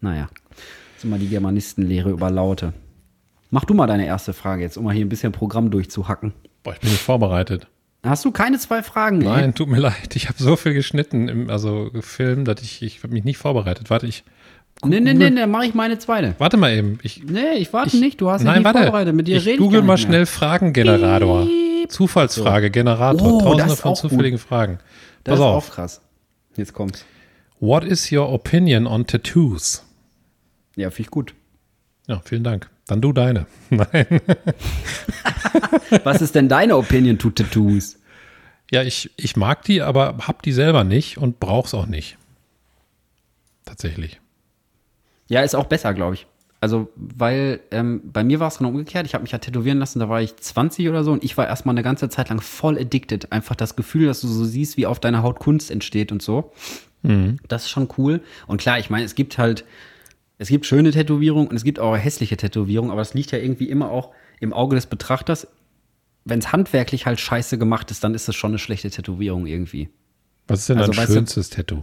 Naja. 0.00 0.28
Das 0.50 0.98
ist 0.98 1.04
immer 1.04 1.18
die 1.18 1.28
Germanistenlehre 1.28 2.10
über 2.10 2.30
Laute. 2.30 2.72
Mach 3.50 3.64
du 3.64 3.74
mal 3.74 3.86
deine 3.86 4.06
erste 4.06 4.32
Frage 4.32 4.62
jetzt, 4.62 4.76
um 4.76 4.84
mal 4.84 4.94
hier 4.94 5.04
ein 5.04 5.08
bisschen 5.08 5.32
Programm 5.32 5.70
durchzuhacken. 5.70 6.32
Boah, 6.62 6.72
ich 6.74 6.80
bin 6.80 6.90
nicht 6.90 7.02
vorbereitet. 7.02 7.68
Hast 8.02 8.24
du 8.24 8.32
keine 8.32 8.58
zwei 8.58 8.82
Fragen? 8.82 9.22
ey? 9.22 9.28
Nein, 9.28 9.54
tut 9.54 9.68
mir 9.68 9.78
leid. 9.78 10.14
Ich 10.16 10.28
habe 10.28 10.42
so 10.42 10.56
viel 10.56 10.74
geschnitten, 10.74 11.28
im, 11.28 11.50
also 11.50 11.90
gefilmt, 11.90 12.48
dass 12.48 12.60
ich, 12.60 12.82
ich 12.82 13.02
habe 13.02 13.14
mich 13.14 13.24
nicht 13.24 13.38
vorbereitet. 13.38 13.88
Warte, 13.90 14.06
ich, 14.06 14.24
Nee, 14.84 15.00
nee, 15.00 15.14
nee, 15.14 15.30
nee, 15.30 15.46
mach 15.46 15.62
ich 15.64 15.74
meine 15.74 15.98
zweite. 15.98 16.34
warte 16.38 16.56
mal 16.56 16.72
eben. 16.72 16.98
Ich, 17.02 17.22
Nee, 17.24 17.54
ich 17.56 17.72
warte 17.72 17.94
ich, 17.96 18.00
nicht, 18.02 18.20
du 18.20 18.30
hast 18.30 18.42
nein, 18.42 18.56
nicht 18.58 18.64
warte. 18.64 18.78
vorbereitet. 18.82 19.14
Mit 19.14 19.28
dir 19.28 19.36
ich 19.38 19.46
rede 19.46 19.58
google 19.58 19.80
gar 19.80 19.86
mal 19.86 19.92
mehr. 19.94 19.98
schnell 19.98 20.26
Fragengenerator. 20.26 21.46
Zufallsfrage, 21.88 22.70
Generator. 22.70 23.32
Oh, 23.34 23.40
Tausende 23.42 23.76
von 23.76 23.92
auch 23.92 24.00
gut. 24.00 24.10
zufälligen 24.10 24.38
Fragen. 24.38 24.78
Das 25.24 25.32
Pass 25.32 25.38
ist 25.40 25.44
auf. 25.44 25.68
auch 25.70 25.74
krass. 25.74 26.00
Jetzt 26.56 26.72
kommt's. 26.72 27.04
What 27.60 27.84
is 27.84 28.10
your 28.10 28.30
opinion 28.32 28.86
on 28.86 29.06
tattoos? 29.06 29.84
Ja, 30.76 30.90
finde 30.90 31.02
ich 31.08 31.10
gut. 31.10 31.34
Ja, 32.08 32.20
vielen 32.24 32.44
Dank. 32.44 32.68
Dann 32.86 33.00
du 33.00 33.12
deine. 33.12 33.46
Nein. 33.70 34.06
Was 36.04 36.20
ist 36.20 36.34
denn 36.34 36.48
deine 36.48 36.76
Opinion 36.76 37.18
to 37.18 37.30
Tattoos? 37.30 37.98
Ja, 38.70 38.82
ich, 38.82 39.10
ich 39.16 39.36
mag 39.36 39.62
die, 39.64 39.82
aber 39.82 40.16
hab 40.26 40.42
die 40.42 40.52
selber 40.52 40.84
nicht 40.84 41.16
und 41.18 41.38
brauch's 41.40 41.74
auch 41.74 41.86
nicht. 41.86 42.16
Tatsächlich. 43.64 44.20
Ja, 45.28 45.42
ist 45.42 45.54
auch 45.54 45.66
besser, 45.66 45.94
glaube 45.94 46.14
ich. 46.14 46.26
Also, 46.60 46.88
weil 46.96 47.60
ähm, 47.70 48.00
bei 48.04 48.24
mir 48.24 48.40
war 48.40 48.48
es 48.48 48.56
genau 48.58 48.70
umgekehrt. 48.70 49.06
Ich 49.06 49.12
habe 49.14 49.22
mich 49.22 49.32
ja 49.32 49.38
tätowieren 49.38 49.78
lassen, 49.78 49.98
da 49.98 50.08
war 50.08 50.22
ich 50.22 50.34
20 50.36 50.88
oder 50.88 51.04
so 51.04 51.12
und 51.12 51.22
ich 51.22 51.36
war 51.36 51.46
erstmal 51.46 51.74
eine 51.74 51.82
ganze 51.82 52.08
Zeit 52.08 52.30
lang 52.30 52.40
voll 52.40 52.78
addicted. 52.78 53.30
Einfach 53.32 53.54
das 53.54 53.76
Gefühl, 53.76 54.06
dass 54.06 54.22
du 54.22 54.28
so 54.28 54.44
siehst, 54.44 54.76
wie 54.78 54.86
auf 54.86 54.98
deiner 54.98 55.22
Haut 55.22 55.40
Kunst 55.40 55.70
entsteht 55.70 56.10
und 56.12 56.22
so. 56.22 56.52
Das 57.48 57.64
ist 57.64 57.68
schon 57.70 57.88
cool. 57.98 58.22
Und 58.46 58.62
klar, 58.62 58.78
ich 58.78 58.88
meine, 58.88 59.04
es 59.04 59.14
gibt 59.14 59.36
halt, 59.36 59.66
es 60.38 60.48
gibt 60.48 60.64
schöne 60.64 60.90
Tätowierungen 60.90 61.48
und 61.48 61.56
es 61.56 61.62
gibt 61.64 61.78
auch 61.78 61.94
hässliche 61.94 62.38
Tätowierungen, 62.38 62.90
aber 62.90 63.02
das 63.02 63.12
liegt 63.12 63.30
ja 63.30 63.36
irgendwie 63.38 63.68
immer 63.68 63.90
auch 63.90 64.12
im 64.40 64.54
Auge 64.54 64.74
des 64.76 64.86
Betrachters. 64.86 65.46
Wenn 66.24 66.38
es 66.38 66.50
handwerklich 66.50 67.04
halt 67.04 67.20
scheiße 67.20 67.58
gemacht 67.58 67.90
ist, 67.90 68.02
dann 68.04 68.14
ist 68.14 68.26
es 68.26 68.34
schon 68.36 68.52
eine 68.52 68.58
schlechte 68.58 68.88
Tätowierung 68.88 69.44
irgendwie. 69.46 69.90
Was 70.48 70.60
ist 70.60 70.70
denn 70.70 70.78
Also, 70.78 70.92
dein 70.92 70.98
weißt 71.02 71.10
du- 71.10 71.14
schönstes 71.16 71.50
Tattoo? 71.50 71.82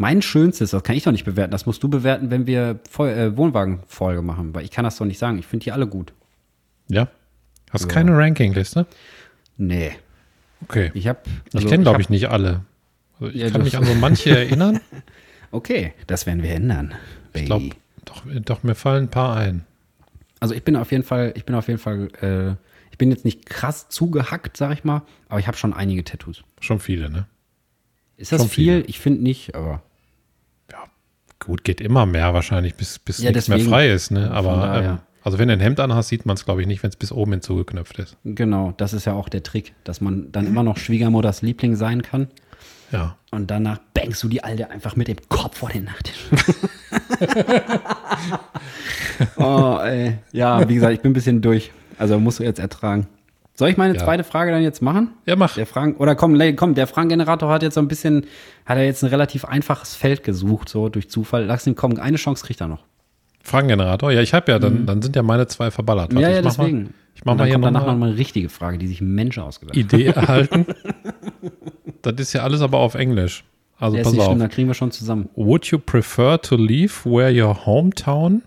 Mein 0.00 0.22
schönstes, 0.22 0.70
das 0.70 0.82
kann 0.84 0.96
ich 0.96 1.02
doch 1.02 1.12
nicht 1.12 1.24
bewerten. 1.24 1.50
Das 1.50 1.66
musst 1.66 1.82
du 1.82 1.88
bewerten, 1.88 2.30
wenn 2.30 2.46
wir 2.46 2.78
Voll, 2.88 3.10
äh, 3.10 3.36
Wohnwagen-Folge 3.36 4.22
machen, 4.22 4.54
weil 4.54 4.64
ich 4.64 4.70
kann 4.70 4.84
das 4.84 4.96
doch 4.96 5.04
nicht 5.04 5.18
sagen. 5.18 5.38
Ich 5.38 5.46
finde 5.46 5.64
die 5.64 5.72
alle 5.72 5.86
gut. 5.88 6.12
Ja? 6.88 7.08
Hast 7.70 7.88
keine 7.88 8.16
Rankingliste? 8.16 8.86
Nee. 9.56 9.92
Okay. 10.62 10.90
Ich 10.94 11.08
habe. 11.08 11.18
ich 11.52 11.66
kenne, 11.66 11.82
glaube 11.82 12.00
ich, 12.00 12.08
nicht 12.10 12.28
alle. 12.30 12.62
Also 13.20 13.34
ich 13.34 13.40
Ja, 13.42 13.50
kann 13.50 13.62
mich 13.62 13.76
an 13.76 13.84
so 13.84 13.94
manche 13.94 14.30
erinnern. 14.38 14.80
Okay, 15.50 15.92
das 16.06 16.26
werden 16.26 16.42
wir 16.42 16.52
ändern. 16.54 16.94
Ich 17.34 17.46
glaube, 17.46 17.70
doch, 18.04 18.22
doch, 18.44 18.62
mir 18.62 18.74
fallen 18.74 19.04
ein 19.04 19.10
paar 19.10 19.36
ein. 19.36 19.64
Also 20.40 20.54
ich 20.54 20.62
bin 20.62 20.76
auf 20.76 20.92
jeden 20.92 21.02
Fall, 21.04 21.32
ich 21.36 21.44
bin 21.44 21.54
auf 21.56 21.66
jeden 21.66 21.80
Fall, 21.80 22.08
äh, 22.22 22.52
ich 22.92 22.98
bin 22.98 23.10
jetzt 23.10 23.24
nicht 23.24 23.46
krass 23.46 23.88
zugehackt, 23.88 24.56
sag 24.56 24.72
ich 24.72 24.84
mal, 24.84 25.02
aber 25.28 25.40
ich 25.40 25.46
habe 25.48 25.56
schon 25.56 25.74
einige 25.74 26.04
Tattoos. 26.04 26.44
Schon 26.60 26.78
viele, 26.78 27.10
ne? 27.10 27.26
Ist 28.16 28.32
das 28.32 28.40
Schon 28.40 28.48
viel? 28.48 28.64
viele. 28.76 28.80
Ich 28.86 29.00
finde 29.00 29.22
nicht, 29.22 29.54
aber 29.54 29.82
gut, 31.48 31.64
geht 31.64 31.80
immer 31.80 32.06
mehr 32.06 32.32
wahrscheinlich, 32.34 32.76
bis, 32.76 33.00
bis 33.00 33.18
Ja, 33.18 33.32
nichts 33.32 33.48
mehr 33.48 33.58
deswegen. 33.58 33.72
frei 33.74 33.90
ist, 33.90 34.10
ne? 34.12 34.30
Aber 34.30 34.82
ähm, 34.84 34.98
also 35.24 35.38
wenn 35.38 35.48
du 35.48 35.54
ein 35.54 35.60
Hemd 35.60 35.80
anhast, 35.80 36.08
sieht 36.08 36.24
man 36.26 36.36
es, 36.36 36.44
glaube 36.44 36.60
ich, 36.60 36.68
nicht, 36.68 36.82
wenn 36.84 36.90
es 36.90 36.96
bis 36.96 37.10
oben 37.10 37.32
hinzugeknöpft 37.32 37.98
ist. 37.98 38.16
genau, 38.24 38.72
das 38.76 38.92
ist 38.92 39.04
ja 39.06 39.14
auch 39.14 39.28
der 39.28 39.42
Trick, 39.42 39.74
dass 39.84 40.00
man 40.00 40.30
dann 40.30 40.46
immer 40.46 40.62
noch 40.62 40.76
Schwiegermutters 40.76 41.42
Liebling 41.42 41.74
sein 41.74 42.02
kann 42.02 42.28
Ja. 42.92 43.16
und 43.32 43.50
danach 43.50 43.78
bangst 43.94 44.22
du 44.22 44.28
die 44.28 44.44
Alte 44.44 44.70
einfach 44.70 44.94
mit 44.94 45.08
dem 45.08 45.16
Kopf 45.28 45.58
vor 45.58 45.70
den 45.70 45.84
Nachttisch. 45.84 46.26
oh, 49.36 49.78
ey. 49.82 50.18
Ja, 50.32 50.68
wie 50.68 50.74
gesagt, 50.74 50.92
ich 50.94 51.00
bin 51.00 51.10
ein 51.10 51.14
bisschen 51.14 51.40
durch. 51.42 51.72
Also 51.98 52.18
musst 52.20 52.38
du 52.38 52.44
jetzt 52.44 52.60
ertragen. 52.60 53.08
Soll 53.58 53.70
ich 53.70 53.76
meine 53.76 53.94
Ja. 53.96 54.04
zweite 54.04 54.22
Frage 54.22 54.52
dann 54.52 54.62
jetzt 54.62 54.82
machen? 54.82 55.10
Ja, 55.26 55.34
mach. 55.34 55.54
Der 55.56 55.66
Fragen, 55.66 55.96
oder 55.96 56.14
komm, 56.14 56.38
komm, 56.54 56.74
der 56.76 56.86
Fragengenerator 56.86 57.50
hat 57.50 57.64
jetzt 57.64 57.74
so 57.74 57.80
ein 57.80 57.88
bisschen, 57.88 58.24
hat 58.64 58.78
er 58.78 58.84
jetzt 58.84 59.02
ein 59.02 59.08
relativ 59.10 59.44
einfaches 59.44 59.96
Feld 59.96 60.22
gesucht, 60.22 60.68
so 60.68 60.88
durch 60.88 61.10
Zufall. 61.10 61.44
Lass 61.44 61.66
ihn 61.66 61.74
kommen, 61.74 61.98
eine 61.98 62.18
Chance 62.18 62.46
kriegt 62.46 62.60
er 62.60 62.68
noch. 62.68 62.84
Fragengenerator. 63.42 64.12
Ja, 64.12 64.20
ich 64.22 64.32
habe 64.32 64.52
ja, 64.52 64.60
dann, 64.60 64.86
dann 64.86 65.02
sind 65.02 65.16
ja 65.16 65.22
meine 65.24 65.48
zwei 65.48 65.72
verballert. 65.72 66.14
Warte, 66.14 66.14
Mhm. 66.14 66.20
ja, 66.20 66.28
ja, 66.30 66.38
ich 66.38 66.44
mach 66.44 66.54
deswegen. 66.56 66.82
Mal, 66.84 66.90
ich 67.16 67.24
mach 67.24 67.32
Und 67.32 67.38
mal 67.38 67.44
hier 67.46 67.54
kommt 67.54 67.64
danach 67.64 67.80
nochmal 67.80 67.94
noch 67.96 68.00
mal 68.00 68.08
eine 68.10 68.18
richtige 68.18 68.48
Frage, 68.48 68.78
die 68.78 68.86
sich 68.86 69.00
ein 69.00 69.12
Mensch 69.12 69.38
ausgedacht 69.38 69.76
hat. 69.76 69.84
Idee 69.84 70.06
erhalten. 70.06 70.64
das 72.02 72.14
ist 72.18 72.32
ja 72.34 72.42
alles 72.44 72.60
aber 72.60 72.78
auf 72.78 72.94
Englisch. 72.94 73.44
Also 73.80 73.96
Der 73.96 74.04
pass 74.04 74.16
auf. 74.18 74.24
schlimm, 74.26 74.38
da 74.38 74.48
kriegen 74.48 74.68
wir 74.68 74.74
schon 74.74 74.92
zusammen. 74.92 75.28
Would 75.34 75.66
you 75.66 75.78
prefer 75.78 76.40
to 76.40 76.54
leave 76.56 76.92
where 77.04 77.32
your 77.32 77.66
hometown 77.66 78.42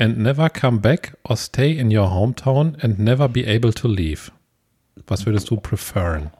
and 0.00 0.18
never 0.18 0.48
come 0.48 0.80
back 0.80 1.16
or 1.22 1.36
stay 1.36 1.70
in 1.78 1.96
your 1.96 2.08
hometown 2.08 2.82
and 2.82 2.98
never 2.98 3.28
be 3.28 3.46
able 3.46 3.72
to 3.72 3.86
leave? 3.86 4.32
Was 5.06 5.26
würdest 5.26 5.50
du 5.50 5.56
preferen? 5.56 6.30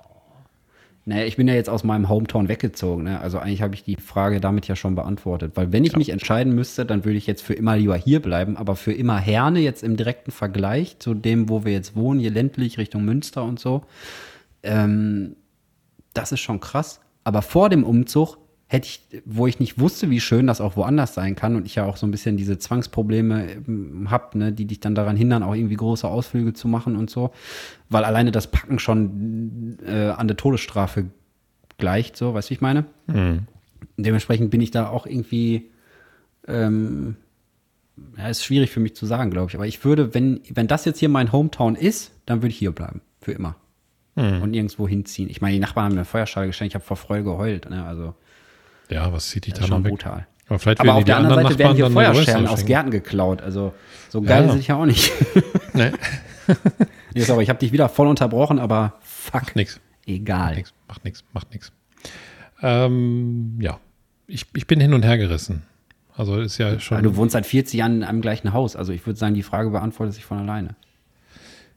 Naja, 1.05 1.25
ich 1.25 1.37
bin 1.37 1.49
ja 1.49 1.55
jetzt 1.55 1.69
aus 1.69 1.83
meinem 1.83 2.09
Hometown 2.09 2.49
weggezogen. 2.49 3.05
Ne? 3.05 3.21
Also 3.21 3.39
eigentlich 3.39 3.63
habe 3.63 3.75
ich 3.75 3.83
die 3.83 3.97
Frage 3.97 4.41
damit 4.41 4.69
ja 4.69 4.77
schon 4.77 4.95
beantwortet. 4.95 5.53
Weil 5.55 5.73
wenn 5.73 5.85
ich 5.85 5.97
mich 5.97 6.11
entscheiden 6.11 6.55
müsste, 6.55 6.85
dann 6.87 7.05
würde 7.05 7.19
ich 7.19 7.27
jetzt 7.27 7.43
für 7.43 7.55
immer 7.55 7.77
lieber 7.77 7.97
hier 7.97 8.21
bleiben. 8.21 8.57
Aber 8.57 8.77
für 8.77 8.93
immer 8.93 9.19
Herne 9.19 9.61
jetzt 9.61 9.83
im 9.83 9.97
direkten 9.97 10.31
Vergleich 10.31 10.99
zu 10.99 11.15
dem, 11.15 11.49
wo 11.49 11.65
wir 11.65 11.73
jetzt 11.73 11.97
wohnen, 11.97 12.21
hier 12.21 12.31
ländlich 12.31 12.79
Richtung 12.79 13.05
Münster 13.05 13.45
und 13.45 13.59
so, 13.59 13.83
ähm, 14.63 15.37
das 16.15 16.33
ist 16.33 16.41
schon 16.41 16.61
krass. 16.61 17.01
Aber 17.25 17.43
vor 17.43 17.71
dem 17.71 17.85
Umzug 17.85 18.39
hätte 18.73 18.87
ich, 18.87 19.01
wo 19.25 19.49
ich 19.49 19.59
nicht 19.59 19.81
wusste, 19.81 20.11
wie 20.11 20.21
schön 20.21 20.47
das 20.47 20.61
auch 20.61 20.77
woanders 20.77 21.13
sein 21.13 21.35
kann 21.35 21.57
und 21.57 21.67
ich 21.67 21.75
ja 21.75 21.87
auch 21.87 21.97
so 21.97 22.07
ein 22.07 22.13
bisschen 22.13 22.37
diese 22.37 22.57
Zwangsprobleme 22.57 23.65
habe, 24.07 24.39
ne, 24.39 24.53
die 24.53 24.65
dich 24.65 24.79
dann 24.79 24.95
daran 24.95 25.17
hindern, 25.17 25.43
auch 25.43 25.57
irgendwie 25.57 25.75
große 25.75 26.07
Ausflüge 26.07 26.53
zu 26.53 26.69
machen 26.69 26.95
und 26.95 27.11
so, 27.11 27.33
weil 27.89 28.05
alleine 28.05 28.31
das 28.31 28.49
Packen 28.49 28.79
schon 28.79 29.77
äh, 29.85 30.11
an 30.11 30.29
der 30.29 30.37
Todesstrafe 30.37 31.07
gleicht, 31.79 32.17
so, 32.17 32.33
weißt 32.33 32.49
du, 32.49 32.51
wie 32.51 32.55
ich 32.55 32.61
meine? 32.61 32.85
Dementsprechend 33.97 34.53
bin 34.53 34.61
ich 34.61 34.71
da 34.71 34.89
auch 34.89 35.05
irgendwie, 35.05 35.69
ähm, 36.47 37.17
ja, 38.17 38.29
ist 38.29 38.45
schwierig 38.45 38.71
für 38.71 38.79
mich 38.79 38.95
zu 38.95 39.05
sagen, 39.05 39.33
glaube 39.33 39.51
ich. 39.51 39.57
Aber 39.57 39.67
ich 39.67 39.85
würde, 39.85 40.15
wenn, 40.15 40.43
wenn 40.49 40.69
das 40.69 40.85
jetzt 40.85 41.01
hier 41.01 41.09
mein 41.09 41.33
Hometown 41.33 41.75
ist, 41.75 42.13
dann 42.25 42.39
würde 42.39 42.51
ich 42.51 42.59
hier 42.59 42.71
bleiben. 42.71 43.01
Für 43.21 43.33
immer. 43.33 43.57
Und 44.43 44.53
nirgendwo 44.53 44.87
hinziehen. 44.87 45.29
Ich 45.29 45.41
meine, 45.41 45.55
die 45.55 45.61
Nachbarn 45.61 45.87
haben 45.87 45.95
mir 45.95 46.01
eine 46.01 46.05
Feuerschale 46.05 46.47
geschenkt, 46.47 46.71
ich 46.71 46.75
habe 46.77 46.85
vor 46.85 46.97
Freude 46.97 47.25
geheult. 47.25 47.69
Ne? 47.69 47.85
Also, 47.85 48.15
Ja, 48.91 49.13
was 49.13 49.29
zieht 49.29 49.47
dich 49.47 49.55
das 49.55 49.63
da 49.63 49.69
schon 49.69 49.85
weg? 49.85 49.91
brutal. 49.91 50.27
Aber 50.49 50.59
vielleicht 50.59 50.81
Aber 50.81 50.89
werden 50.89 50.97
auf 50.99 51.03
die 51.03 51.07
der 51.07 51.17
anderen 51.17 51.33
anderen 51.39 51.53
Seite 51.53 51.59
werden 51.65 51.77
hier 51.77 51.91
Feuerscheren 51.91 52.47
aus. 52.49 52.65
Gärten 52.65 52.91
geklaut. 52.91 53.41
Also 53.43 53.73
so 54.09 54.21
geil 54.21 54.47
Ja. 54.49 54.55
ich 54.57 54.67
ja 54.69 54.77
auch 54.77 54.87
nicht. 54.87 55.13
Nee, 55.73 55.93
nee, 57.15 57.21
sorry, 57.21 57.45
ich 57.45 57.49
habe 57.49 57.61
dich 57.61 57.71
wieder 57.71 57.89
voll 57.89 58.09
unterbrochen, 58.09 58.59
aber 58.59 58.95
fuck. 59.03 59.55
nix. 59.55 59.79
Egal. 60.05 60.65
Macht 60.89 61.05
nichts, 61.05 61.23
macht 61.33 61.53
nichts. 61.53 61.71
Ähm, 62.61 63.57
ja, 63.61 63.79
ich, 64.27 64.47
ich 64.55 64.67
bin 64.67 64.81
hin 64.81 64.93
und 64.95 65.05
her 65.05 65.17
gerissen. 65.17 65.63
Also 66.17 66.41
ist 66.41 66.59
ja 66.59 66.79
schon. 66.81 66.97
Weil 66.97 67.05
du 67.05 67.17
wohnst 67.17 67.33
seit 67.35 67.47
40 67.47 67.79
Jahren 67.79 67.97
in 67.99 68.03
einem 68.05 68.21
gleichen 68.21 68.53
Haus. 68.53 68.75
Also 68.75 68.93
ich 68.93 69.07
würde 69.07 69.19
sagen, 69.19 69.35
die 69.35 69.45
Frage 69.45 69.71
beantwortet 69.71 70.15
sich 70.15 70.25
von 70.25 70.39
alleine. 70.39 70.75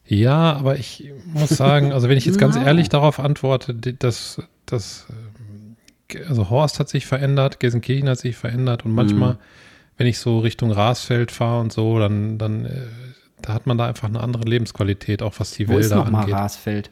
Ja, 0.06 0.54
aber 0.54 0.78
ich 0.78 1.12
muss 1.34 1.50
sagen, 1.50 1.94
also 1.94 2.10
wenn 2.10 2.18
ich 2.18 2.26
jetzt 2.26 2.38
ganz 2.40 2.56
ehrlich 2.58 2.90
darauf 2.90 3.20
antworte, 3.20 3.74
die- 3.74 3.98
dass 3.98 4.42
das, 4.66 5.06
also 6.28 6.50
Horst 6.50 6.80
hat 6.80 6.90
sich 6.90 7.06
verändert, 7.06 7.60
Gelsenkirchen 7.60 8.10
hat 8.10 8.20
sich 8.20 8.36
verändert 8.36 8.86
und 8.86 8.92
Mhm. 8.92 8.96
manchmal, 8.96 9.38
wenn 9.98 10.08
ich 10.08 10.18
so 10.20 10.40
Richtung 10.40 10.72
Rasfeld 10.72 11.32
fahre 11.32 11.62
und 11.62 11.72
so, 11.74 12.00
dann, 12.00 12.38
dann, 12.38 12.66
äh, 12.66 12.72
da 13.42 13.54
hat 13.54 13.68
man 13.68 13.78
da 13.78 13.88
einfach 13.88 14.08
eine 14.08 14.20
andere 14.22 14.44
Lebensqualität, 14.44 15.22
auch 15.22 15.34
was 15.40 15.52
die 15.52 15.68
Wo 15.68 15.78
ist 15.78 15.90
Wälder 15.90 16.04
noch 16.04 16.10
mal 16.12 16.20
angeht. 16.22 16.36
Rasfeld? 16.36 16.90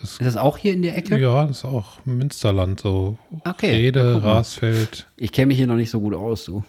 Das- 0.00 0.12
ist 0.12 0.20
das 0.22 0.36
auch 0.36 0.56
hier 0.58 0.74
in 0.74 0.82
der 0.82 0.96
Ecke? 0.96 1.18
Ja, 1.18 1.44
das 1.46 1.58
ist 1.58 1.64
auch 1.64 1.98
Münsterland, 2.04 2.78
so 2.80 3.18
Okay, 3.44 3.70
Rede, 3.72 4.20
mal. 4.22 4.36
Rasfeld, 4.36 5.06
Ich 5.16 5.32
kenne 5.32 5.46
mich 5.48 5.56
hier 5.58 5.66
noch 5.66 5.74
nicht 5.76 5.90
so 5.90 5.98
gut 6.00 6.14
aus, 6.14 6.44
du. 6.44 6.62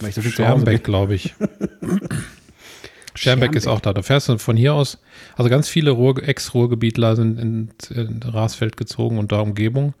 Weil 0.00 0.08
ich 0.10 0.14
so 0.16 0.20
viel 0.20 0.30
Hause 0.32 0.36
Schermbeck, 0.42 0.82
glaube 0.84 1.14
ich. 1.14 1.34
Schermbeck 3.14 3.54
ist 3.54 3.66
auch 3.66 3.80
da. 3.80 3.92
Da 3.94 4.02
fährst 4.02 4.28
du 4.28 4.36
von 4.38 4.56
hier 4.56 4.74
aus, 4.74 4.98
also 5.36 5.48
ganz 5.48 5.68
viele 5.68 5.90
Ruhr, 5.92 6.22
Ex-Ruhrgebietler 6.22 7.16
sind 7.16 7.38
in, 7.38 7.70
in 7.94 8.22
Rasfeld 8.22 8.76
gezogen 8.76 9.18
und 9.18 9.32
da 9.32 9.40
Umgebung, 9.40 9.94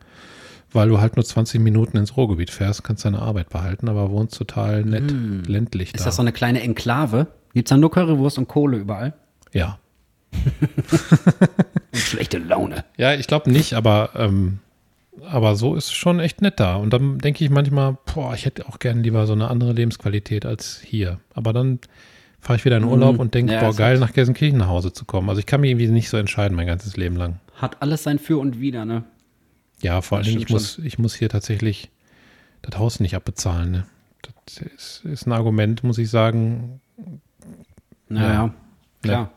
weil 0.72 0.88
du 0.88 1.00
halt 1.00 1.16
nur 1.16 1.24
20 1.24 1.60
Minuten 1.60 1.96
ins 1.96 2.16
Ruhrgebiet 2.16 2.50
fährst, 2.50 2.84
kannst 2.84 3.04
deine 3.04 3.20
Arbeit 3.20 3.48
behalten, 3.50 3.88
aber 3.88 4.10
wohnst 4.10 4.36
total 4.36 4.84
nett, 4.84 5.10
ländlich 5.46 5.94
Ist 5.94 6.00
da. 6.00 6.06
das 6.06 6.16
so 6.16 6.22
eine 6.22 6.32
kleine 6.32 6.60
Enklave? 6.62 7.28
Gibt's 7.54 7.70
da 7.70 7.76
nur 7.76 7.90
Currywurst 7.90 8.38
und 8.38 8.48
Kohle 8.48 8.76
überall? 8.78 9.14
ja. 9.52 9.78
Und 11.92 11.98
schlechte 11.98 12.38
Laune. 12.38 12.84
Ja, 12.96 13.14
ich 13.14 13.26
glaube 13.26 13.50
nicht, 13.50 13.74
aber, 13.74 14.10
ähm, 14.16 14.58
aber 15.30 15.54
so 15.56 15.74
ist 15.74 15.86
es 15.86 15.92
schon 15.92 16.20
echt 16.20 16.42
nett 16.42 16.60
da. 16.60 16.76
Und 16.76 16.92
dann 16.92 17.18
denke 17.18 17.44
ich 17.44 17.50
manchmal, 17.50 17.96
boah, 18.12 18.34
ich 18.34 18.44
hätte 18.44 18.68
auch 18.68 18.78
gern 18.78 19.02
lieber 19.02 19.26
so 19.26 19.32
eine 19.32 19.48
andere 19.48 19.72
Lebensqualität 19.72 20.44
als 20.44 20.80
hier. 20.84 21.20
Aber 21.32 21.52
dann 21.52 21.78
fahre 22.40 22.58
ich 22.58 22.64
wieder 22.64 22.76
in 22.76 22.84
Urlaub 22.84 23.18
und 23.18 23.34
denke, 23.34 23.54
Ja, 23.54 23.60
boah, 23.60 23.74
geil, 23.74 23.98
nach 23.98 24.12
Gelsenkirchen 24.12 24.58
nach 24.58 24.68
Hause 24.68 24.92
zu 24.92 25.04
kommen. 25.04 25.28
Also 25.30 25.38
ich 25.38 25.46
kann 25.46 25.60
mich 25.62 25.70
irgendwie 25.70 25.88
nicht 25.88 26.10
so 26.10 26.16
entscheiden 26.16 26.54
mein 26.56 26.66
ganzes 26.66 26.96
Leben 26.96 27.16
lang. 27.16 27.40
Hat 27.54 27.80
alles 27.80 28.02
sein 28.02 28.18
Für 28.18 28.38
und 28.38 28.60
Wider, 28.60 28.84
ne? 28.84 29.04
Ja, 29.82 30.00
vor 30.00 30.18
allen 30.18 30.26
Dingen, 30.26 30.40
ich 30.40 30.48
muss, 30.48 30.78
ich 30.78 30.98
muss 30.98 31.14
hier 31.14 31.28
tatsächlich 31.28 31.90
das 32.62 32.78
Haus 32.78 33.00
nicht 33.00 33.14
abbezahlen. 33.14 33.70
Ne? 33.70 33.86
Das 34.46 34.58
ist, 34.58 35.04
ist 35.04 35.26
ein 35.26 35.32
Argument, 35.32 35.84
muss 35.84 35.98
ich 35.98 36.10
sagen. 36.10 36.80
Naja, 38.08 38.32
Ja. 38.32 38.54
klar. 39.02 39.30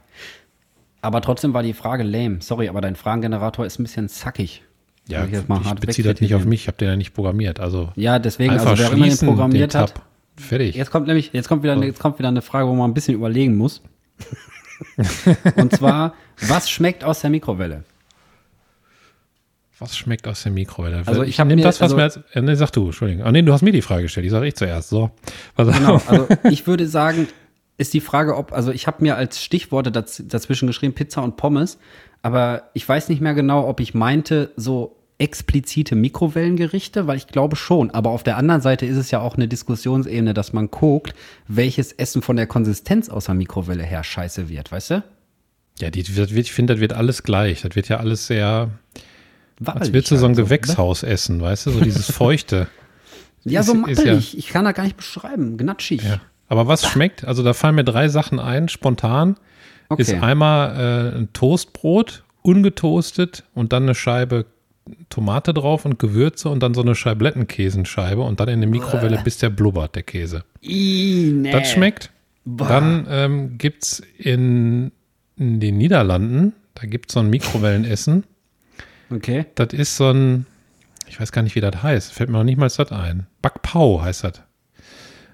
Aber 1.02 1.22
trotzdem 1.22 1.54
war 1.54 1.64
die 1.64 1.74
Frage 1.74 2.04
lame. 2.04 2.42
Sorry, 2.42 2.68
aber 2.68 2.82
dein 2.82 2.96
Fragengenerator 2.96 3.66
ist 3.66 3.80
ein 3.80 3.84
bisschen 3.84 4.10
zackig. 4.10 4.64
Ja, 5.08 5.26
ich, 5.26 5.32
jetzt 5.32 5.50
mal 5.50 5.64
hart 5.64 5.80
beziehe 5.82 6.08
das 6.08 6.22
nicht 6.22 6.36
auf 6.36 6.46
mich, 6.46 6.62
ich 6.62 6.68
habe 6.68 6.78
den 6.78 6.90
ja 6.90 6.96
nicht 6.96 7.14
programmiert. 7.14 7.60
Also 7.60 7.92
Ja, 7.96 8.20
deswegen, 8.20 8.52
also 8.52 8.78
wer 8.78 8.92
immer 8.92 9.08
den 9.08 9.18
programmiert 9.18 9.74
den 9.74 9.82
hat. 9.82 9.94
Fertig. 10.38 10.76
Jetzt 10.76 10.92
kommt 10.92 11.08
nämlich, 11.08 11.32
jetzt 11.34 11.48
kommt 11.48 11.64
wieder, 11.64 11.76
jetzt 11.84 12.00
kommt 12.00 12.20
wieder 12.20 12.28
eine 12.30 12.42
Frage, 12.42 12.68
wo 12.68 12.74
man 12.76 12.92
ein 12.92 12.94
bisschen 12.94 13.16
überlegen 13.16 13.58
muss. 13.58 13.82
Und 15.56 15.76
zwar, 15.76 16.14
was 16.48 16.70
schmeckt 16.70 17.04
aus 17.04 17.22
der 17.22 17.30
Mikrowelle? 17.30 17.84
Was 19.80 19.98
schmeckt 19.98 20.28
aus 20.28 20.44
der 20.44 20.52
Mikrowelle? 20.52 21.04
Also 21.06 21.24
ich 21.24 21.38
mir- 21.44 21.56
das, 21.58 21.80
was 21.80 21.82
also- 21.82 21.96
mir 21.96 22.04
als. 22.04 22.20
Äh, 22.34 22.42
nee, 22.42 22.56
sag 22.56 22.72
du, 22.72 22.88
Entschuldigung. 22.88 23.26
Ah, 23.26 23.32
nee, 23.32 23.42
du 23.42 23.54
hast 23.54 23.62
mir 23.62 23.72
die 23.72 23.82
Frage 23.82 24.04
gestellt. 24.04 24.26
Die 24.26 24.30
sage 24.30 24.48
ich 24.48 24.56
zuerst. 24.56 24.90
So. 24.90 25.12
Pass 25.56 25.76
Genau, 25.76 26.02
also 26.08 26.28
ich 26.50 26.68
würde 26.68 26.88
sagen, 26.88 27.28
ist 27.78 27.94
die 27.94 28.02
Frage, 28.02 28.36
ob, 28.36 28.52
also 28.52 28.72
ich 28.72 28.88
habe 28.88 29.02
mir 29.02 29.16
als 29.16 29.42
Stichworte 29.44 29.92
daz, 29.92 30.22
dazwischen 30.26 30.68
geschrieben, 30.68 30.94
Pizza 30.94 31.24
und 31.24 31.38
Pommes, 31.38 31.80
aber 32.22 32.64
ich 32.74 32.88
weiß 32.88 33.08
nicht 33.10 33.22
mehr 33.22 33.34
genau, 33.34 33.68
ob 33.68 33.80
ich 33.80 33.94
meinte, 33.94 34.52
so 34.58 34.98
explizite 35.18 35.96
Mikrowellengerichte, 35.96 37.08
weil 37.08 37.18
ich 37.18 37.28
glaube 37.28 37.56
schon, 37.56 37.92
aber 37.92 38.10
auf 38.10 38.24
der 38.24 38.38
anderen 38.38 38.62
Seite 38.62 38.86
ist 38.86 38.98
es 38.98 39.12
ja 39.12 39.20
auch 39.20 39.36
eine 39.36 39.48
Diskussionsebene, 39.48 40.34
dass 40.34 40.54
man 40.54 40.72
guckt, 40.72 41.14
welches 41.48 41.92
Essen 41.92 42.22
von 42.22 42.38
der 42.38 42.48
Konsistenz 42.48 43.10
aus 43.10 43.26
der 43.26 43.36
Mikrowelle 43.36 43.84
her 43.84 44.04
scheiße 44.04 44.50
wird, 44.50 44.72
weißt 44.72 44.92
du? 44.92 45.04
Ja, 45.80 45.90
die, 45.90 46.16
wird, 46.16 46.32
ich 46.32 46.52
finde, 46.52 46.74
das 46.74 46.82
wird 46.82 46.94
alles 46.94 47.24
gleich. 47.24 47.62
Das 47.62 47.76
wird 47.76 47.88
ja 47.88 47.98
alles 47.98 48.28
sehr. 48.28 48.70
Als 49.60 49.68
Wabbelig 49.68 49.94
würdest 49.94 50.12
du 50.12 50.18
so 50.18 50.26
ein 50.26 50.30
halt 50.30 50.38
ne? 50.38 50.44
Gewächshaus 50.44 51.04
essen, 51.04 51.42
weißt 51.42 51.68
du? 51.68 51.72
So 51.72 51.82
dieses 51.82 52.12
Feuchte. 52.12 52.68
Ja, 53.44 53.64
so 53.64 53.74
mappelig. 53.74 54.38
Ich 54.38 54.48
kann 54.48 54.66
das 54.66 54.74
gar 54.74 54.84
nicht 54.84 54.98
beschreiben. 54.98 55.58
Gnatschig. 55.58 56.04
Ja. 56.04 56.22
Aber 56.48 56.68
was 56.68 56.86
schmeckt? 56.86 57.26
Also 57.26 57.44
da 57.44 57.54
fallen 57.54 57.76
mir 57.76 57.84
drei 57.84 58.10
Sachen 58.10 58.40
ein, 58.40 58.70
spontan. 58.70 59.36
Okay. 59.90 60.02
Ist 60.02 60.14
einmal 60.14 61.14
äh, 61.16 61.18
ein 61.18 61.34
Toastbrot, 61.34 62.24
ungetoastet 62.42 63.44
und 63.54 63.74
dann 63.74 63.84
eine 63.84 63.96
Scheibe 63.96 64.46
Tomate 65.10 65.54
drauf 65.54 65.86
und 65.86 66.00
Gewürze 66.00 66.50
und 66.50 66.64
dann 66.64 66.74
so 66.74 66.82
eine 66.82 66.96
Scheiblettenkäsenscheibe 66.96 68.22
und 68.22 68.40
dann 68.40 68.48
in 68.48 68.56
eine 68.56 68.68
Mikrowelle, 68.68 69.22
bis 69.24 69.38
der 69.38 69.50
blubbert, 69.50 69.96
der 69.96 70.04
Käse. 70.04 70.44
Ih, 70.62 71.32
nee. 71.36 71.52
Das 71.52 71.70
schmeckt. 71.72 72.12
Boah. 72.46 72.68
Dann 72.68 73.06
ähm, 73.10 73.58
gibt 73.58 73.84
es 73.84 74.02
in, 74.18 74.92
in 75.38 75.60
den 75.60 75.78
Niederlanden, 75.78 76.54
da 76.74 76.88
gibt 76.88 77.10
es 77.10 77.14
so 77.14 77.20
ein 77.20 77.30
Mikrowellenessen. 77.30 78.24
Okay. 79.12 79.46
Das 79.56 79.74
ist 79.74 79.98
so 79.98 80.10
ein, 80.12 80.46
ich 81.08 81.20
weiß 81.20 81.32
gar 81.32 81.42
nicht, 81.42 81.56
wie 81.56 81.62
das 81.62 81.82
heißt, 81.82 82.14
fällt 82.14 82.30
mir 82.30 82.38
noch 82.38 82.44
nicht 82.44 82.58
mal 82.58 82.70
das 82.70 82.92
ein. 82.92 83.28
Backpau 83.42 84.02
heißt 84.02 84.24
das. 84.24 84.42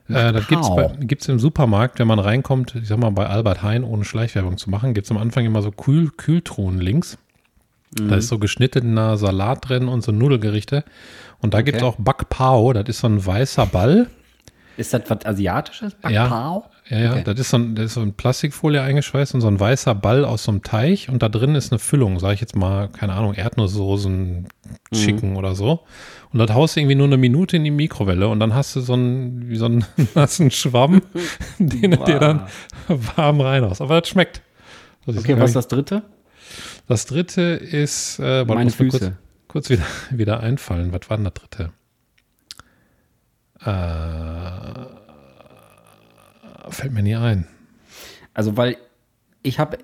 Äh, 0.07 0.33
das 0.33 0.47
Backpau. 0.47 0.93
gibt's 0.99 1.27
im 1.27 1.39
Supermarkt, 1.39 1.99
wenn 1.99 2.07
man 2.07 2.19
reinkommt, 2.19 2.75
ich 2.75 2.87
sag 2.87 2.99
mal 2.99 3.09
bei 3.09 3.27
Albert 3.27 3.63
Hein, 3.63 3.83
ohne 3.83 4.05
Schleichwerbung 4.05 4.57
zu 4.57 4.69
machen, 4.69 4.93
gibt's 4.93 5.11
am 5.11 5.17
Anfang 5.17 5.45
immer 5.45 5.61
so 5.61 5.71
Kühl, 5.71 6.11
Kühltruhen 6.11 6.79
links. 6.79 7.17
Mhm. 7.99 8.09
Da 8.09 8.15
ist 8.15 8.27
so 8.27 8.39
geschnittener 8.39 9.17
Salat 9.17 9.67
drin 9.69 9.87
und 9.87 10.03
so 10.03 10.11
Nudelgerichte. 10.11 10.83
Und 11.39 11.53
da 11.53 11.61
gibt's 11.61 11.83
auch 11.83 11.95
Backpau, 11.97 12.73
das 12.73 12.85
ist 12.87 12.99
so 12.99 13.07
ein 13.07 13.25
weißer 13.25 13.65
Ball. 13.65 14.07
Ist 14.77 14.93
das 14.93 15.03
was 15.07 15.25
Asiatisches? 15.25 15.95
Backpao? 15.95 16.65
Ja, 16.65 16.74
ja, 16.87 17.11
Okay. 17.13 17.23
das 17.23 17.39
ist 17.39 17.49
so 17.49 17.57
ein, 17.57 17.75
das 17.75 17.85
ist 17.85 17.93
so 17.95 18.01
ein 18.01 18.13
Plastikfolie 18.13 18.81
eingeschweißt 18.81 19.33
und 19.33 19.41
so 19.41 19.47
ein 19.47 19.59
weißer 19.59 19.95
Ball 19.95 20.23
aus 20.23 20.43
so 20.43 20.51
einem 20.51 20.61
Teich 20.61 21.09
und 21.09 21.23
da 21.23 21.29
drin 21.29 21.55
ist 21.55 21.71
eine 21.71 21.79
Füllung, 21.79 22.19
sage 22.19 22.35
ich 22.35 22.41
jetzt 22.41 22.55
mal, 22.55 22.89
keine 22.89 23.13
Ahnung, 23.13 23.33
Erdnusssoßen, 23.33 24.47
Chicken 24.93 25.35
oder 25.35 25.55
so. 25.55 25.81
Und 26.31 26.39
das 26.39 26.51
haust 26.53 26.75
du 26.75 26.81
irgendwie 26.81 26.95
nur 26.95 27.07
eine 27.07 27.17
Minute 27.17 27.55
in 27.57 27.63
die 27.63 27.71
Mikrowelle 27.71 28.27
und 28.27 28.39
dann 28.39 28.53
hast 28.53 28.75
du 28.75 28.81
so 28.81 28.93
einen, 28.93 29.49
wie 29.49 29.55
so 29.55 29.65
einen 29.65 29.85
nassen 30.15 30.51
Schwamm, 30.51 31.01
den 31.59 31.91
du 31.91 31.97
dir 32.03 32.19
dann 32.19 32.47
warm 32.87 33.41
reinhaust. 33.41 33.81
Aber 33.81 33.99
das 34.01 34.09
schmeckt. 34.09 34.41
Das 35.05 35.17
Okay, 35.17 35.39
was 35.39 35.51
ist 35.51 35.55
das 35.55 35.67
dritte? 35.67 36.03
das 36.87 37.05
dritte 37.07 37.41
ist, 37.41 38.19
äh, 38.19 38.23
warte, 38.47 38.53
Meine 38.55 38.69
Füße. 38.69 38.99
Kurz, 38.99 39.13
kurz 39.47 39.69
wieder, 39.69 39.83
wieder 40.11 40.39
einfallen. 40.41 40.91
Was 40.93 41.09
war 41.09 41.17
denn 41.17 41.23
das 41.23 41.33
dritte? 41.33 41.71
Äh, 43.65 44.85
fällt 46.69 46.93
mir 46.93 47.03
nie 47.03 47.15
ein. 47.15 47.47
Also, 48.33 48.57
weil 48.57 48.77
ich 49.43 49.59
habe 49.59 49.77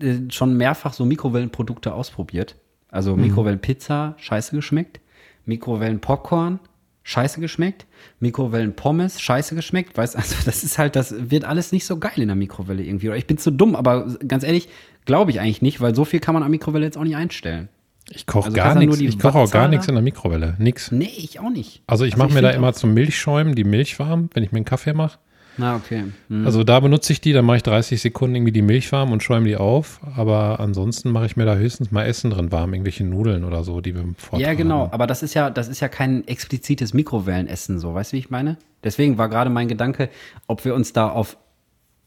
äh, 0.00 0.14
schon 0.30 0.56
mehrfach 0.56 0.92
so 0.92 1.04
Mikrowellenprodukte 1.04 1.92
ausprobiert. 1.94 2.56
Also 2.90 3.16
Mhm. 3.16 3.22
Mikrowellenpizza, 3.22 4.14
scheiße 4.18 4.54
geschmeckt. 4.56 5.00
Mikrowellenpopcorn, 5.46 6.60
scheiße 7.02 7.40
geschmeckt. 7.40 7.86
Mikrowellenpommes, 8.20 9.20
scheiße 9.20 9.54
geschmeckt. 9.54 9.96
Weißt 9.96 10.16
also, 10.16 10.36
das 10.44 10.64
ist 10.64 10.78
halt, 10.78 10.96
das 10.96 11.30
wird 11.30 11.44
alles 11.44 11.72
nicht 11.72 11.84
so 11.86 11.98
geil 11.98 12.12
in 12.16 12.28
der 12.28 12.36
Mikrowelle 12.36 12.82
irgendwie. 12.82 13.08
Oder 13.08 13.16
ich 13.18 13.26
bin 13.26 13.38
zu 13.38 13.50
dumm, 13.50 13.74
aber 13.76 14.06
ganz 14.26 14.44
ehrlich, 14.44 14.68
glaube 15.04 15.30
ich 15.30 15.40
eigentlich 15.40 15.62
nicht, 15.62 15.80
weil 15.80 15.94
so 15.94 16.04
viel 16.04 16.20
kann 16.20 16.34
man 16.34 16.42
an 16.42 16.50
Mikrowelle 16.50 16.84
jetzt 16.84 16.96
auch 16.98 17.04
nicht 17.04 17.16
einstellen. 17.16 17.68
Ich 18.10 18.24
koche 18.26 18.46
Also 18.46 18.56
gar 18.56 18.74
nichts. 18.74 19.00
Ich 19.00 19.18
koche 19.18 19.38
auch 19.38 19.50
gar 19.50 19.68
nichts 19.68 19.86
in 19.86 19.94
der 19.94 20.02
Mikrowelle. 20.02 20.54
Nix. 20.58 20.90
Nee, 20.92 21.10
ich 21.16 21.40
auch 21.40 21.50
nicht. 21.50 21.82
Also 21.86 22.04
ich 22.04 22.14
Also 22.14 22.24
mache 22.24 22.34
mir 22.34 22.40
da 22.42 22.50
immer 22.50 22.72
zum 22.72 22.94
Milchschäumen 22.94 23.54
die 23.54 23.64
Milch 23.64 23.98
warm, 23.98 24.30
wenn 24.32 24.42
ich 24.42 24.52
mir 24.52 24.56
einen 24.56 24.64
Kaffee 24.64 24.94
mache. 24.94 25.18
Na, 25.58 25.74
okay. 25.76 26.04
Hm. 26.28 26.46
Also 26.46 26.62
da 26.64 26.78
benutze 26.80 27.12
ich 27.12 27.20
die, 27.20 27.32
dann 27.32 27.44
mache 27.44 27.56
ich 27.58 27.62
30 27.64 28.00
Sekunden 28.00 28.36
irgendwie 28.36 28.52
die 28.52 28.62
Milch 28.62 28.90
warm 28.92 29.10
und 29.12 29.22
schäume 29.22 29.46
die 29.46 29.56
auf. 29.56 30.00
Aber 30.16 30.60
ansonsten 30.60 31.10
mache 31.10 31.26
ich 31.26 31.36
mir 31.36 31.44
da 31.44 31.56
höchstens 31.56 31.90
mal 31.90 32.04
Essen 32.06 32.30
drin 32.30 32.52
warm, 32.52 32.72
irgendwelche 32.72 33.04
Nudeln 33.04 33.44
oder 33.44 33.64
so, 33.64 33.80
die 33.80 33.94
wir 33.94 34.02
im 34.02 34.14
Vortrag 34.14 34.40
Ja, 34.46 34.54
genau, 34.54 34.88
aber 34.92 35.06
das 35.08 35.22
ist 35.22 35.34
ja, 35.34 35.50
das 35.50 35.68
ist 35.68 35.80
ja 35.80 35.88
kein 35.88 36.26
explizites 36.28 36.94
Mikrowellenessen, 36.94 37.78
so, 37.80 37.92
weißt 37.92 38.12
du, 38.12 38.16
wie 38.16 38.20
ich 38.20 38.30
meine? 38.30 38.56
Deswegen 38.84 39.18
war 39.18 39.28
gerade 39.28 39.50
mein 39.50 39.66
Gedanke, 39.66 40.08
ob 40.46 40.64
wir 40.64 40.74
uns 40.74 40.92
da 40.92 41.08
auf 41.08 41.36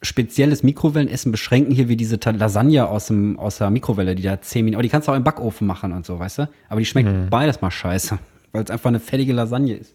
spezielles 0.02 0.64
Mikrowellenessen 0.64 1.32
beschränken, 1.32 1.74
hier 1.76 1.89
wie 1.89 1.97
diese 1.97 2.18
Lasagne 2.24 2.88
aus, 2.88 3.08
dem, 3.08 3.38
aus 3.38 3.58
der 3.58 3.70
Mikrowelle, 3.70 4.16
die 4.16 4.24
da 4.24 4.41
10 4.41 4.66
Minuten, 4.66 4.78
aber 4.78 4.84
die 4.84 4.89
kannst 4.89 5.08
du 5.08 5.12
auch 5.12 5.16
im 5.16 5.24
Backofen 5.24 5.68
machen 5.68 5.91
und 5.91 6.06
so, 6.06 6.18
weißt 6.18 6.39
du? 6.39 6.49
Aber 6.70 6.80
die 6.80 6.86
schmeckt 6.86 7.10
Mhm. 7.10 7.30
beides 7.30 7.62
mal 7.62 7.70
scheiße, 7.70 8.18
weil 8.54 8.64
es 8.64 8.72
einfach 8.72 8.88
eine 8.88 8.99
fertige 8.99 9.34
Lasagne 9.34 9.76
ist. 9.76 9.93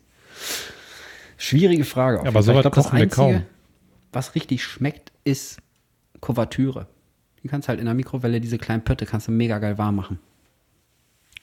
Schwierige 1.36 1.84
Frage. 1.84 2.20
auf 2.20 2.26
Aber 2.26 2.42
sowas 2.42 2.64
Ich 2.64 2.72
glaub, 2.72 2.74
das 2.74 2.92
wir 2.92 3.08
kaum. 3.08 3.42
Was 4.12 4.34
richtig 4.34 4.64
schmeckt, 4.64 5.12
ist 5.24 5.58
Kuvertüre. 6.20 6.86
Die 7.42 7.48
kannst 7.48 7.68
halt 7.68 7.78
in 7.78 7.84
der 7.86 7.94
Mikrowelle, 7.94 8.40
diese 8.40 8.58
kleinen 8.58 8.82
Pötte, 8.82 9.06
kannst 9.06 9.28
du 9.28 9.32
mega 9.32 9.58
geil 9.58 9.78
warm 9.78 9.96
machen. 9.96 10.18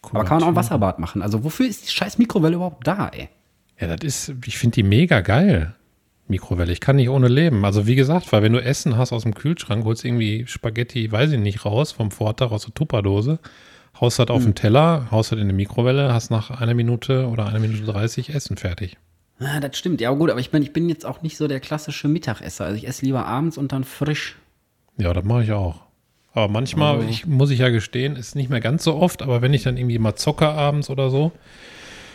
Aber 0.01 0.25
kann 0.25 0.37
man 0.37 0.43
auch 0.43 0.47
ein 0.49 0.55
Wasserbad 0.55 0.99
machen. 0.99 1.21
Also 1.21 1.43
wofür 1.43 1.67
ist 1.67 1.87
die 1.87 1.91
scheiß 1.91 2.17
Mikrowelle 2.17 2.55
überhaupt 2.55 2.85
da, 2.85 3.07
ey? 3.09 3.29
Ja, 3.79 3.95
das 3.95 4.03
ist, 4.03 4.33
ich 4.45 4.57
finde 4.57 4.75
die 4.75 4.83
mega 4.83 5.21
geil. 5.21 5.75
Mikrowelle. 6.27 6.71
Ich 6.71 6.79
kann 6.79 6.95
nicht 6.95 7.09
ohne 7.09 7.27
leben. 7.27 7.65
Also 7.65 7.85
wie 7.85 7.95
gesagt, 7.95 8.31
weil 8.31 8.41
wenn 8.41 8.53
du 8.53 8.63
Essen 8.63 8.97
hast 8.97 9.11
aus 9.11 9.23
dem 9.23 9.33
Kühlschrank, 9.33 9.83
holst 9.85 10.03
irgendwie 10.05 10.45
Spaghetti, 10.47 11.11
weiß 11.11 11.31
ich 11.31 11.39
nicht, 11.39 11.65
raus 11.65 11.91
vom 11.91 12.11
Vortag 12.11 12.51
aus 12.51 12.63
der 12.65 12.73
Tupperdose, 12.73 13.39
haust 13.99 14.19
das 14.19 14.27
auf 14.29 14.39
Hm. 14.39 14.51
den 14.51 14.55
Teller, 14.55 15.07
haust 15.11 15.31
das 15.31 15.39
in 15.39 15.47
die 15.47 15.53
Mikrowelle, 15.53 16.13
hast 16.13 16.31
nach 16.31 16.49
einer 16.49 16.73
Minute 16.73 17.27
oder 17.27 17.47
einer 17.47 17.59
Minute 17.59 17.83
30 17.83 18.33
Essen 18.33 18.57
fertig. 18.57 18.97
Ah, 19.45 19.59
das 19.59 19.77
stimmt. 19.77 19.99
Ja, 20.01 20.11
gut, 20.11 20.29
aber 20.29 20.39
ich 20.39 20.51
bin, 20.51 20.61
ich 20.63 20.73
bin 20.73 20.89
jetzt 20.89 21.05
auch 21.05 21.21
nicht 21.21 21.37
so 21.37 21.47
der 21.47 21.59
klassische 21.59 22.07
Mittagesser. 22.07 22.65
Also 22.65 22.77
ich 22.77 22.87
esse 22.87 23.05
lieber 23.05 23.25
abends 23.25 23.57
und 23.57 23.71
dann 23.71 23.83
frisch. 23.83 24.37
Ja, 24.97 25.13
das 25.13 25.23
mache 25.23 25.43
ich 25.43 25.51
auch. 25.51 25.81
Aber 26.33 26.47
manchmal, 26.47 26.95
Also- 26.97 27.07
ich, 27.09 27.25
muss 27.25 27.49
ich 27.51 27.59
ja 27.59 27.69
gestehen, 27.69 28.15
ist 28.15 28.35
nicht 28.35 28.49
mehr 28.49 28.61
ganz 28.61 28.83
so 28.83 28.95
oft, 28.95 29.21
aber 29.21 29.41
wenn 29.41 29.53
ich 29.53 29.63
dann 29.63 29.77
irgendwie 29.77 29.99
mal 29.99 30.15
zocke 30.15 30.47
abends 30.47 30.89
oder 30.89 31.09
so, 31.09 31.31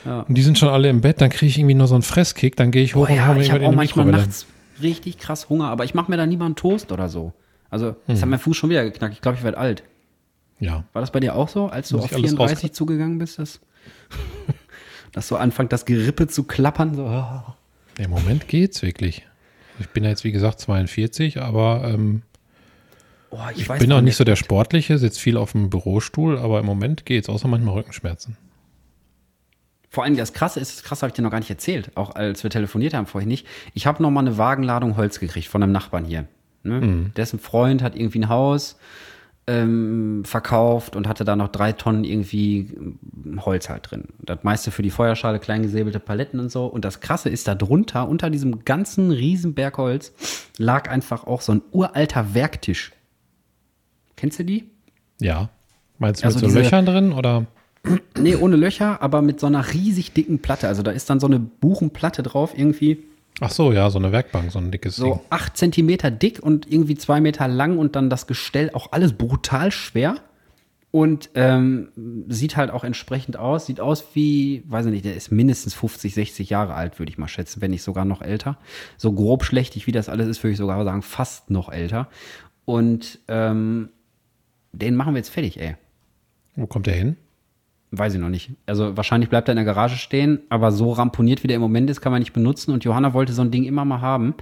Ja. 0.05 0.21
und 0.23 0.35
die 0.35 0.43
sind 0.43 0.59
schon 0.59 0.69
alle 0.69 0.89
im 0.89 1.01
Bett, 1.01 1.21
dann 1.21 1.31
kriege 1.31 1.47
ich 1.51 1.59
irgendwie 1.59 1.75
nur 1.75 1.87
so 1.87 1.95
einen 1.95 2.03
Fresskick, 2.03 2.57
dann 2.57 2.71
gehe 2.71 2.83
ich 2.83 2.95
hoch 2.95 3.09
und 3.09 3.11
hau 3.11 3.15
ja, 3.15 3.37
ich 3.41 3.49
irgendwas 3.49 3.51
habe 3.51 3.59
in 3.61 3.67
auch 3.67 3.71
die 3.71 3.77
manchmal 3.77 4.07
nachts 4.07 4.47
richtig 4.83 5.19
krass 5.19 5.49
Hunger, 5.49 5.69
aber 5.71 5.85
ich 5.85 5.95
mache 5.95 6.11
mir 6.11 6.17
da 6.17 6.25
lieber 6.25 6.45
einen 6.47 6.55
Toast 6.57 6.93
oder 6.93 7.09
so. 7.09 7.33
Also, 7.71 7.97
jetzt 8.07 8.19
Hm. 8.19 8.23
hat 8.23 8.29
mein 8.31 8.39
Fuß 8.39 8.57
schon 8.57 8.71
wieder 8.71 8.85
geknackt. 8.85 9.13
Ich 9.15 9.21
glaube, 9.21 9.37
ich 9.39 9.45
werde 9.45 9.59
alt. 9.59 9.83
Ja. 10.61 10.85
War 10.93 11.01
das 11.03 11.11
bei 11.13 11.21
dir 11.21 11.35
auch 11.37 11.49
so, 11.49 11.67
als 11.67 11.89
du 11.91 11.97
Muss 11.97 12.05
auf 12.07 12.11
ich 12.13 12.17
alles 12.17 12.31
34 12.31 12.55
rauskriegen? 12.57 12.75
zugegangen 12.75 13.19
bist? 13.19 13.39
Dass, 13.39 13.61
dass 15.19 15.29
so 15.29 15.37
anfängt, 15.37 15.73
das 15.73 15.85
Gerippe 15.85 16.29
zu 16.29 16.45
klappern? 16.45 16.95
So. 16.95 17.05
oh. 17.07 17.55
Im 17.99 18.11
Moment 18.11 18.47
geht's 18.47 18.83
wirklich. 18.83 19.27
Ich 19.81 19.89
bin 19.89 20.05
ja 20.05 20.11
jetzt, 20.11 20.23
wie 20.23 20.33
gesagt, 20.33 20.61
42, 20.61 21.41
aber 21.43 21.83
ähm, 21.85 22.23
Oh, 23.31 23.39
ich 23.53 23.63
ich 23.63 23.69
weiß 23.69 23.81
bin 23.81 23.93
auch 23.93 24.01
nicht 24.01 24.17
so 24.17 24.25
der. 24.25 24.37
Sportliche, 24.37 24.97
sitze 24.97 25.21
viel 25.21 25.37
auf 25.37 25.53
dem 25.53 25.69
Bürostuhl, 25.69 26.39
aber 26.39 26.61
im 26.61 26.67
Moment 26.67 27.05
geht's, 27.05 27.29
außer 27.29 27.47
manchmal 27.47 27.75
Rückenschmerzen. 27.75 28.37
Vor 29.91 30.05
allem 30.05 30.17
das 30.17 30.33
Krasse 30.33 30.61
ist, 30.61 30.77
das 30.79 30.83
Krasse 30.85 31.03
habe 31.03 31.09
ich 31.09 31.15
dir 31.15 31.23
noch 31.23 31.31
gar 31.31 31.41
nicht 31.41 31.51
erzählt, 31.51 31.91
auch 31.97 32.15
als 32.15 32.43
wir 32.43 32.51
telefoniert 32.51 32.95
haben 32.95 33.07
vorhin 33.07 33.29
nicht. 33.29 33.47
Ich 33.75 33.87
habe 33.87 34.03
noch 34.03 34.11
mal 34.11 34.21
eine 34.21 34.39
Wagenladung 34.39 34.97
Holz 34.97 35.19
gekriegt 35.19 35.49
von 35.49 35.63
einem 35.63 35.73
Nachbarn 35.73 36.05
hier. 36.05 36.27
Ne? 36.63 36.81
Mhm. 36.81 37.15
Dessen 37.17 37.39
Freund 37.39 37.83
hat 37.83 37.97
irgendwie 37.97 38.21
ein 38.21 38.29
Haus 38.29 38.79
ähm, 39.49 40.23
verkauft 40.27 40.95
und 40.95 41.09
hatte 41.09 41.25
da 41.25 41.35
noch 41.35 41.49
drei 41.49 41.73
Tonnen 41.73 42.05
irgendwie 42.05 42.71
ähm, 42.77 43.45
Holz 43.45 43.71
halt 43.71 43.91
drin. 43.91 44.05
Das 44.21 44.45
meiste 44.45 44.71
für 44.71 44.83
die 44.83 44.91
Feuerschale, 44.91 45.39
klein 45.39 45.63
gesäbelte 45.63 45.99
Paletten 45.99 46.39
und 46.39 46.53
so. 46.53 46.67
Und 46.67 46.85
das 46.85 47.01
Krasse 47.01 47.31
ist, 47.31 47.49
da 47.49 47.55
drunter, 47.55 48.09
unter 48.09 48.29
diesem 48.29 48.65
ganzen 48.65 49.11
Riesenberg 49.11 49.79
Holz, 49.79 50.13
lag 50.59 50.91
einfach 50.91 51.27
auch 51.27 51.41
so 51.41 51.53
ein 51.53 51.63
uralter 51.73 52.35
Werktisch. 52.35 52.93
Kennst 54.17 54.39
du 54.39 54.45
die? 54.45 54.65
Ja. 55.19 55.49
Meinst 55.99 56.23
du 56.23 56.27
Also 56.27 56.41
mit 56.41 56.51
so 56.51 56.59
Löchern 56.59 56.85
drin 56.85 57.13
oder? 57.13 57.47
Nee, 58.19 58.37
ohne 58.37 58.57
Löcher, 58.57 59.01
aber 59.01 59.23
mit 59.23 59.41
so 59.41 59.47
einer 59.47 59.73
riesig 59.73 60.13
dicken 60.13 60.41
Platte. 60.41 60.69
Also 60.69 60.83
da 60.83 60.91
ist 60.91 61.09
dann 61.09 61.21
so 61.21 61.27
eine 61.27 61.39
Buchenplatte 61.39 62.23
drauf, 62.23 62.53
irgendwie 62.55 63.05
Ach 63.41 63.51
so, 63.51 63.73
ja, 63.73 63.89
so 63.91 63.99
eine 63.99 64.11
Werkbank, 64.13 64.51
so 64.51 64.59
ein 64.59 64.71
dickes 64.71 64.97
so 64.97 65.05
Ding. 65.05 65.21
acht 65.31 65.57
Zentimeter 65.57 66.11
dick 66.11 66.41
und 66.43 66.71
irgendwie 66.71 66.97
zwei 66.97 67.21
Meter 67.21 67.47
lang 67.47 67.79
und 67.79 67.95
dann 67.95 68.11
das 68.11 68.27
Gestell 68.27 68.71
auch 68.73 68.93
alles 68.93 69.13
brutal 69.13 69.71
schwer. 69.71 70.17
Und 70.91 71.29
ähm, 71.35 71.91
sieht 72.29 72.57
halt 72.57 72.71
auch 72.71 72.83
entsprechend 72.83 73.37
aus. 73.37 73.67
Sieht 73.67 73.79
aus 73.79 74.05
wie, 74.15 74.63
weiß 74.67 74.87
ich 74.87 74.93
nicht, 74.93 75.05
der 75.05 75.15
ist 75.17 75.31
mindestens 75.31 75.75
50, 75.75 76.15
60 76.15 76.49
Jahre 76.49 76.75
alt, 76.75 76.99
würde 76.99 77.13
ich 77.13 77.19
mal 77.19 77.29
schätzen, 77.29 77.61
wenn 77.61 77.73
nicht 77.73 77.83
sogar 77.83 78.07
noch 78.07 78.23
älter. 78.23 78.57
So 78.97 79.13
grob 79.13 79.45
schlechtig, 79.45 79.87
wie 79.87 79.93
das 79.93 80.09
alles 80.09 80.27
ist, 80.29 80.43
würde 80.43 80.53
ich 80.53 80.59
sogar 80.59 80.83
sagen, 80.85 81.03
fast 81.03 81.51
noch 81.51 81.69
älter. 81.69 82.09
Und 82.65 83.19
ähm, 83.29 83.91
den 84.73 84.97
machen 84.97 85.13
wir 85.13 85.19
jetzt 85.19 85.29
fertig, 85.29 85.61
ey. 85.61 85.77
Wo 86.57 86.67
kommt 86.67 86.87
der 86.87 86.95
hin? 86.95 87.17
Weiß 87.91 88.15
ich 88.15 88.21
noch 88.21 88.29
nicht. 88.29 88.51
Also 88.67 88.97
wahrscheinlich 88.97 89.31
bleibt 89.31 89.49
er 89.49 89.53
in 89.53 89.57
der 89.57 89.65
Garage 89.65 89.97
stehen, 89.97 90.41
aber 90.51 90.73
so 90.73 90.93
ramponiert, 90.93 91.43
wie 91.43 91.47
der 91.47 91.57
im 91.57 91.63
Moment 91.63 91.89
ist, 91.89 92.01
kann 92.01 92.13
man 92.13 92.21
nicht 92.21 92.35
benutzen. 92.35 92.73
Und 92.73 92.85
Johanna 92.85 93.15
wollte 93.15 93.33
so 93.33 93.43
ein 93.43 93.51
Ding 93.51 93.65
immer 93.65 93.85
mal 93.85 94.01
haben. 94.01 94.35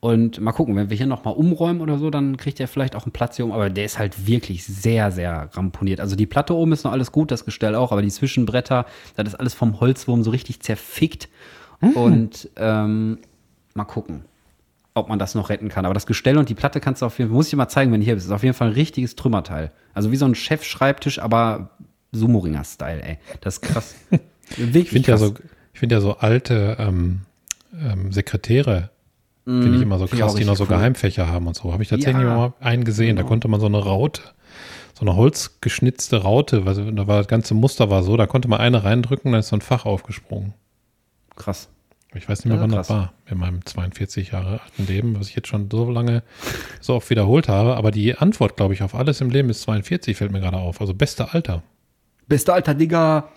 Und 0.00 0.40
mal 0.40 0.52
gucken, 0.52 0.76
wenn 0.76 0.90
wir 0.90 0.96
hier 0.96 1.06
noch 1.06 1.24
mal 1.24 1.32
umräumen 1.32 1.80
oder 1.80 1.98
so, 1.98 2.10
dann 2.10 2.36
kriegt 2.36 2.60
er 2.60 2.68
vielleicht 2.68 2.94
auch 2.94 3.04
einen 3.04 3.12
Platz 3.12 3.36
hier 3.36 3.44
um. 3.44 3.52
Aber 3.52 3.68
der 3.70 3.84
ist 3.84 3.98
halt 3.98 4.26
wirklich 4.26 4.64
sehr, 4.64 5.10
sehr 5.10 5.50
ramponiert. 5.52 6.00
Also 6.00 6.14
die 6.14 6.26
Platte 6.26 6.54
oben 6.54 6.72
ist 6.72 6.84
noch 6.84 6.92
alles 6.92 7.10
gut, 7.10 7.30
das 7.30 7.44
Gestell 7.44 7.74
auch, 7.74 7.90
aber 7.90 8.02
die 8.02 8.10
Zwischenbretter, 8.10 8.86
das 9.16 9.28
ist 9.28 9.34
alles 9.34 9.54
vom 9.54 9.80
Holzwurm 9.80 10.22
so 10.22 10.30
richtig 10.30 10.60
zerfickt. 10.60 11.28
Und 11.94 12.50
ähm, 12.56 13.18
mal 13.74 13.84
gucken, 13.84 14.24
ob 14.94 15.08
man 15.08 15.18
das 15.18 15.34
noch 15.34 15.48
retten 15.48 15.68
kann. 15.68 15.84
Aber 15.84 15.94
das 15.94 16.06
Gestell 16.06 16.38
und 16.38 16.48
die 16.48 16.54
Platte 16.54 16.80
kannst 16.80 17.02
du 17.02 17.06
auf 17.06 17.18
jeden 17.18 17.30
Fall, 17.30 17.36
muss 17.36 17.46
ich 17.46 17.50
dir 17.50 17.56
mal 17.56 17.68
zeigen, 17.68 17.92
wenn 17.92 18.00
du 18.00 18.04
hier 18.04 18.14
bist. 18.14 18.26
Ist 18.26 18.32
auf 18.32 18.42
jeden 18.42 18.54
Fall 18.54 18.68
ein 18.68 18.74
richtiges 18.74 19.16
Trümmerteil. 19.16 19.72
Also 19.94 20.12
wie 20.12 20.16
so 20.16 20.26
ein 20.26 20.34
Chefschreibtisch, 20.34 21.18
aber 21.20 21.70
Sumo-Ringer-Style, 22.12 23.02
ey. 23.02 23.18
Das 23.40 23.54
ist 23.54 23.60
krass. 23.62 23.94
Ich 24.56 24.88
finde 24.88 25.10
ja, 25.10 25.18
so, 25.18 25.34
ich 25.74 25.78
find 25.80 25.92
ja 25.92 26.00
so 26.00 26.16
alte 26.16 26.76
ähm, 26.80 27.20
ähm, 27.78 28.12
Sekretäre, 28.12 28.88
finde 29.44 29.76
ich 29.76 29.82
immer 29.82 29.98
so 29.98 30.04
Mhm. 30.04 30.10
ich 30.14 30.22
auch 30.22 30.28
krass, 30.28 30.34
die 30.36 30.46
noch 30.46 30.56
so 30.56 30.64
cool. 30.64 30.68
Geheimfächer 30.70 31.28
haben 31.28 31.46
und 31.46 31.54
so. 31.54 31.70
Habe 31.74 31.82
ich 31.82 31.90
tatsächlich 31.90 32.22
Ja. 32.22 32.34
mal 32.34 32.52
einen 32.60 32.84
gesehen, 32.84 33.16
da 33.16 33.24
konnte 33.24 33.46
man 33.48 33.60
so 33.60 33.66
eine 33.66 33.76
Raute, 33.76 34.22
so 34.94 35.02
eine 35.02 35.16
holzgeschnitzte 35.16 36.22
Raute, 36.22 36.64
was, 36.64 36.78
da 36.78 37.06
war 37.06 37.18
das 37.18 37.28
ganze 37.28 37.52
Muster 37.52 37.90
war 37.90 38.02
so, 38.02 38.16
da 38.16 38.26
konnte 38.26 38.48
man 38.48 38.58
eine 38.60 38.84
reindrücken, 38.84 39.32
dann 39.32 39.40
ist 39.40 39.48
so 39.48 39.56
ein 39.56 39.60
Fach 39.60 39.84
aufgesprungen. 39.84 40.54
krass. 41.36 41.68
Ich 42.14 42.26
weiß 42.26 42.38
nicht 42.38 42.46
mehr, 42.46 42.56
Ja, 42.56 42.62
wann 42.62 42.70
krass. 42.70 42.86
das 42.88 42.96
war, 42.96 43.12
in 43.30 43.36
meinem 43.36 43.66
42 43.66 44.30
Jahre 44.32 44.62
alten 44.62 44.86
Leben, 44.86 45.20
was 45.20 45.28
ich 45.28 45.36
jetzt 45.36 45.48
schon 45.48 45.68
so 45.70 45.90
lange 45.90 46.22
so 46.80 46.94
oft 46.94 47.10
wiederholt 47.10 47.48
habe. 47.48 47.76
Aber 47.76 47.90
die 47.90 48.14
Antwort, 48.16 48.56
glaube 48.56 48.72
ich, 48.72 48.82
auf 48.82 48.94
alles 48.94 49.20
im 49.20 49.28
Leben 49.28 49.50
ist 49.50 49.60
42, 49.60 50.16
fällt 50.16 50.32
mir 50.32 50.40
gerade 50.40 50.56
auf. 50.56 50.80
Also 50.80 50.94
beste 50.94 51.34
Alter. 51.34 51.62
Bester 52.28 52.54
alter 52.54 52.74
Digga. 52.74 53.28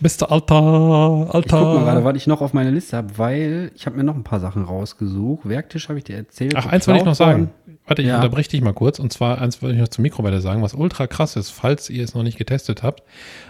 Beste 0.00 0.30
Alter, 0.30 0.54
Alter. 0.56 1.38
Ich 1.38 1.46
guck 1.46 1.74
mal 1.74 1.84
gerade, 1.84 2.04
was 2.04 2.16
ich 2.16 2.26
noch 2.26 2.40
auf 2.40 2.52
meiner 2.52 2.70
Liste 2.72 2.96
habe, 2.96 3.16
weil 3.16 3.70
ich 3.76 3.86
habe 3.86 3.96
mir 3.96 4.02
noch 4.02 4.16
ein 4.16 4.24
paar 4.24 4.40
Sachen 4.40 4.64
rausgesucht. 4.64 5.48
Werktisch 5.48 5.88
habe 5.88 5.98
ich 5.98 6.04
dir 6.04 6.16
erzählt. 6.16 6.54
Ach, 6.56 6.66
eins 6.66 6.88
wollte 6.88 7.00
ich 7.00 7.06
noch 7.06 7.14
sagen. 7.14 7.50
Warte, 7.86 8.02
ich 8.02 8.08
Ja. 8.08 8.16
unterbreche 8.16 8.50
dich 8.50 8.60
mal 8.62 8.72
kurz. 8.72 8.98
Und 8.98 9.12
zwar, 9.12 9.40
eins 9.40 9.62
wollte 9.62 9.76
ich 9.76 9.80
noch 9.80 9.88
zur 9.88 10.02
Mikrowelle 10.02 10.40
sagen, 10.40 10.62
was 10.62 10.74
ultra 10.74 11.06
krass 11.06 11.36
ist, 11.36 11.50
falls 11.50 11.90
ihr 11.90 12.02
es 12.02 12.14
noch 12.14 12.22
nicht 12.24 12.38
getestet 12.38 12.82
habt. 12.82 13.02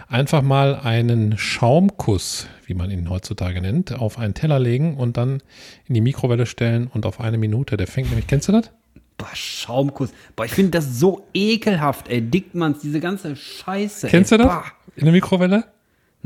Einfach 0.07 0.41
mal 0.43 0.75
einen 0.75 1.37
Schaumkuss, 1.37 2.47
wie 2.65 2.75
man 2.75 2.91
ihn 2.91 3.09
heutzutage 3.09 3.61
nennt, 3.61 3.97
auf 3.97 4.19
einen 4.19 4.33
Teller 4.35 4.59
legen 4.59 4.97
und 4.97 5.17
dann 5.17 5.41
in 5.87 5.95
die 5.95 6.01
Mikrowelle 6.01 6.45
stellen 6.45 6.89
und 6.93 7.05
auf 7.05 7.19
eine 7.19 7.37
Minute. 7.37 7.77
Der 7.77 7.87
fängt 7.87 8.09
nämlich, 8.09 8.27
kennst 8.27 8.47
du 8.49 8.51
das? 8.51 8.71
Boah, 9.17 9.29
Schaumkuss. 9.33 10.11
Boah, 10.35 10.45
ich 10.45 10.51
finde 10.51 10.71
das 10.71 10.99
so 10.99 11.25
ekelhaft, 11.33 12.09
ey. 12.09 12.21
Dickmanns, 12.21 12.79
diese 12.79 12.99
ganze 12.99 13.35
Scheiße. 13.35 14.07
Kennst 14.07 14.31
ey. 14.31 14.37
du 14.37 14.43
das? 14.43 14.53
Bah. 14.53 14.65
In 14.95 15.05
der 15.05 15.13
Mikrowelle? 15.13 15.65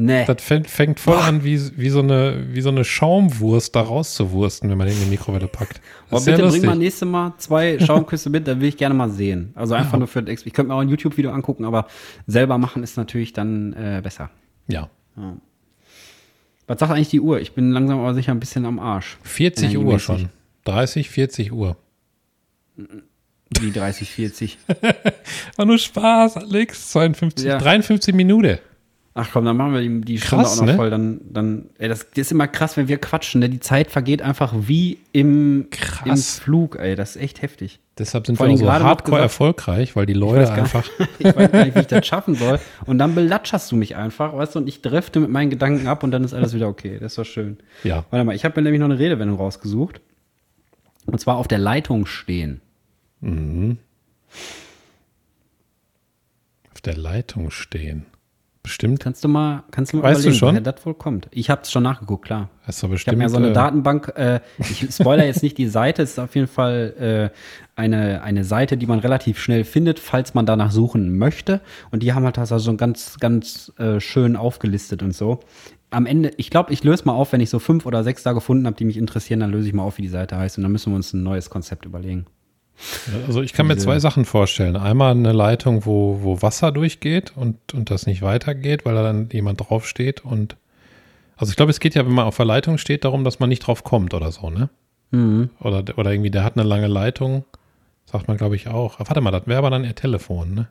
Nee. 0.02 0.24
Das 0.26 0.42
fängt, 0.42 0.68
fängt 0.70 0.98
voll 0.98 1.18
an, 1.18 1.44
wie, 1.44 1.60
wie, 1.78 1.90
so 1.90 2.00
eine, 2.00 2.48
wie 2.54 2.62
so 2.62 2.70
eine 2.70 2.86
Schaumwurst 2.86 3.76
da 3.76 3.82
rauszuwursten, 3.82 4.70
wenn 4.70 4.78
man 4.78 4.88
den 4.88 4.96
in 4.96 5.04
die 5.04 5.10
Mikrowelle 5.10 5.50
packt. 5.50 5.82
Boah, 6.10 6.24
bitte 6.24 6.48
bring 6.48 6.66
mal 6.66 6.78
nächstes 6.78 7.06
Mal 7.06 7.34
zwei 7.38 7.78
Schaumküsse 7.86 8.30
mit, 8.30 8.48
dann 8.48 8.62
will 8.62 8.70
ich 8.70 8.78
gerne 8.78 8.96
mal 8.96 9.10
sehen. 9.10 9.52
Also 9.56 9.74
einfach 9.74 9.98
nur 9.98 10.08
für 10.08 10.24
das 10.24 10.46
Ich 10.46 10.54
könnte 10.54 10.70
mir 10.70 10.76
auch 10.76 10.80
ein 10.80 10.88
YouTube-Video 10.88 11.32
angucken, 11.32 11.66
aber 11.66 11.88
selber 12.28 12.58
machen 12.58 12.82
ist 12.82 12.96
natürlich 12.96 13.34
dann 13.34 13.74
äh, 13.74 14.00
besser. 14.02 14.30
Ja. 14.70 14.90
Was 16.66 16.80
sagt 16.80 16.94
eigentlich 16.94 17.10
die 17.10 17.20
Uhr? 17.20 17.42
Ich 17.42 17.52
bin 17.52 17.72
langsam 17.72 18.00
aber 18.00 18.14
sicher 18.14 18.32
ein 18.32 18.40
bisschen 18.40 18.66
am 18.66 18.80
Arsch. 18.80 19.18
40 19.24 19.66
Uhr 19.66 19.82
Energiemäßig. 19.82 20.06
schon. 20.06 20.30
30, 20.64 21.10
40 21.10 21.52
Uhr. 21.52 21.76
Die 23.61 23.71
30, 23.71 24.09
40. 24.11 24.57
War 25.55 25.65
nur 25.65 25.77
Spaß, 25.80 26.38
Alex. 26.38 26.91
52, 26.91 27.45
Ja. 27.45 27.57
53 27.57 28.13
Minuten. 28.13 28.59
Ach 29.15 29.27
komm, 29.34 29.43
dann 29.43 29.57
machen 29.57 29.73
wir 29.73 29.82
die, 29.82 30.01
die 30.01 30.17
Stunde 30.19 30.43
Krass, 30.45 30.57
auch 30.57 30.61
noch 30.61 30.67
ne? 30.67 30.75
voll. 30.75 30.89
Dann, 30.91 31.19
dann, 31.30 31.65
ey, 31.80 31.89
das, 31.89 32.07
das 32.11 32.19
ist 32.27 32.32
immer 32.32 32.47
krass, 32.47 32.77
wenn 32.77 32.88
wir 32.88 32.99
quatschen. 32.99 33.39
Ne? 33.39 33.49
Die 33.49 33.59
Zeit 33.59 33.89
vergeht 33.91 34.21
einfach 34.21 34.53
wie 34.55 34.99
im, 35.11 35.67
im 36.05 36.17
Flug, 36.17 36.77
ey. 36.77 36.95
Das 36.95 37.15
ist 37.15 37.21
echt 37.21 37.41
heftig. 37.41 37.80
Deshalb 37.97 38.27
sind 38.27 38.38
Vor 38.38 38.47
wir 38.47 38.55
so 38.55 38.71
hardcore 38.71 38.99
gesagt- 39.17 39.21
erfolgreich, 39.23 39.95
weil 39.95 40.05
die 40.05 40.13
Leute 40.13 40.43
gar 40.45 40.59
einfach. 40.59 40.88
Ich 41.19 41.25
weiß 41.25 41.51
gar 41.51 41.65
nicht, 41.65 41.75
wie 41.75 41.80
ich 41.82 41.88
das 41.88 42.05
schaffen 42.07 42.36
soll. 42.36 42.59
Und 42.86 42.99
dann 42.99 43.13
belatscherst 43.15 43.69
du 43.71 43.75
mich 43.75 43.95
einfach, 43.97 44.38
weißt 44.38 44.55
du, 44.55 44.59
und 44.59 44.69
ich 44.69 44.82
drifte 44.84 45.19
mit 45.19 45.32
meinen 45.32 45.49
Gedanken 45.49 45.88
ab 45.88 46.03
und 46.03 46.11
dann 46.11 46.23
ist 46.23 46.34
alles 46.34 46.53
wieder 46.53 46.69
okay. 46.69 46.97
Das 47.01 47.15
doch 47.15 47.25
schön. 47.25 47.57
Ja. 47.84 48.05
Warte 48.11 48.23
mal, 48.23 48.36
ich 48.36 48.45
habe 48.45 48.61
mir 48.61 48.65
nämlich 48.65 48.80
noch 48.80 48.86
eine 48.89 48.99
Redewendung 48.99 49.38
rausgesucht. 49.38 49.99
Und 51.07 51.19
zwar 51.19 51.38
auf 51.38 51.47
der 51.47 51.57
Leitung 51.57 52.05
stehen. 52.05 52.61
Auf 56.72 56.82
der 56.82 56.97
Leitung 56.97 57.51
stehen. 57.51 58.05
Bestimmt. 58.61 58.99
Kannst 58.99 59.24
du 59.24 59.30
mal, 59.30 59.63
kannst 59.72 59.93
du 59.93 59.97
mal 59.97 60.03
Weißt 60.03 60.26
du 60.26 60.34
schon? 60.34 60.49
woher 60.49 60.61
das 60.61 60.86
wohl 60.86 60.93
kommt? 60.93 61.28
Ich 61.32 61.49
habe 61.49 61.61
es 61.63 61.72
schon 61.72 61.82
nachgeguckt, 61.82 62.26
klar. 62.26 62.49
Hast 62.63 62.84
du 62.84 62.88
Ich 62.88 62.89
habe 62.89 62.93
bestimmt. 62.95 63.17
mir 63.17 63.30
so 63.30 63.38
eine 63.38 63.49
äh, 63.49 63.53
Datenbank, 63.53 64.13
äh, 64.15 64.41
ich 64.59 64.86
spoiler 64.93 65.26
jetzt 65.26 65.41
nicht 65.41 65.57
die 65.57 65.67
Seite, 65.67 66.03
es 66.03 66.11
ist 66.11 66.20
auf 66.20 66.36
jeden 66.36 66.47
Fall 66.47 67.32
äh, 67.34 67.80
eine, 67.80 68.22
eine 68.22 68.43
Seite, 68.43 68.78
die 68.78 68.86
man 68.86 68.99
relativ 68.99 69.39
schnell 69.39 69.63
findet, 69.63 69.97
falls 69.97 70.34
man 70.34 70.45
danach 70.45 70.72
suchen 70.72 71.17
möchte. 71.17 71.61
Und 71.89 72.03
die 72.03 72.13
haben 72.13 72.26
halt 72.26 72.38
das 72.38 72.51
also 72.51 72.76
ganz, 72.76 73.17
ganz 73.20 73.72
äh, 73.78 73.99
schön 74.01 74.36
aufgelistet 74.36 75.01
und 75.03 75.15
so. 75.15 75.39
Am 75.89 76.05
Ende, 76.05 76.32
ich 76.38 76.51
glaube, 76.51 76.72
ich 76.74 76.84
löse 76.84 77.05
mal 77.05 77.13
auf, 77.13 77.32
wenn 77.32 77.41
ich 77.41 77.49
so 77.49 77.57
fünf 77.59 77.86
oder 77.88 78.03
sechs 78.03 78.22
da 78.24 78.34
gefunden 78.34 78.67
habe, 78.67 78.76
die 78.76 78.86
mich 78.86 78.97
interessieren, 78.97 79.39
dann 79.39 79.51
löse 79.51 79.70
ich 79.70 79.74
mal 79.74 79.84
auf, 79.84 79.97
wie 79.97 80.03
die 80.03 80.09
Seite 80.09 80.38
heißt. 80.38 80.57
Und 80.57 80.63
dann 80.63 80.72
müssen 80.72 80.91
wir 80.91 80.97
uns 80.97 81.13
ein 81.13 81.24
neues 81.24 81.49
Konzept 81.49 81.86
überlegen. 81.86 82.26
Also 83.27 83.41
ich 83.41 83.53
kann 83.53 83.67
mir 83.67 83.77
zwei 83.77 83.99
Sachen 83.99 84.25
vorstellen. 84.25 84.75
Einmal 84.77 85.11
eine 85.11 85.34
Leitung, 85.34 85.86
wo, 85.86 86.19
wo 86.21 86.41
Wasser 86.41 86.71
durchgeht 86.71 87.34
und, 87.36 87.73
und 87.73 87.91
das 87.91 88.05
nicht 88.05 88.21
weitergeht, 88.21 88.86
weil 88.86 88.95
da 88.95 89.03
dann 89.03 89.30
jemand 89.32 89.59
draufsteht 89.59 90.23
und 90.23 90.55
Also 91.38 91.51
ich 91.51 91.55
glaube, 91.55 91.71
es 91.71 91.80
geht 91.80 91.95
ja, 91.95 92.05
wenn 92.05 92.13
man 92.13 92.25
auf 92.25 92.38
der 92.38 92.45
Leitung 92.45 92.77
steht, 92.77 93.03
darum, 93.05 93.23
dass 93.23 93.39
man 93.39 93.49
nicht 93.49 93.59
drauf 93.59 93.84
kommt 93.84 94.13
oder 94.13 94.32
so, 94.32 94.49
ne? 94.49 94.69
Mhm. 95.11 95.49
Oder, 95.59 95.84
oder 95.97 96.11
irgendwie, 96.11 96.32
der 96.32 96.43
hat 96.43 96.57
eine 96.57 96.67
lange 96.67 96.88
Leitung, 96.88 97.45
sagt 98.05 98.27
man, 98.27 98.38
glaube 98.38 98.55
ich, 98.55 98.67
auch. 98.67 98.99
Ah, 98.99 99.05
warte 99.07 99.21
mal, 99.21 99.32
das 99.32 99.47
wäre 99.47 99.59
aber 99.59 99.69
dann 99.69 99.84
eher 99.84 99.95
Telefon, 99.95 100.53
ne? 100.53 100.67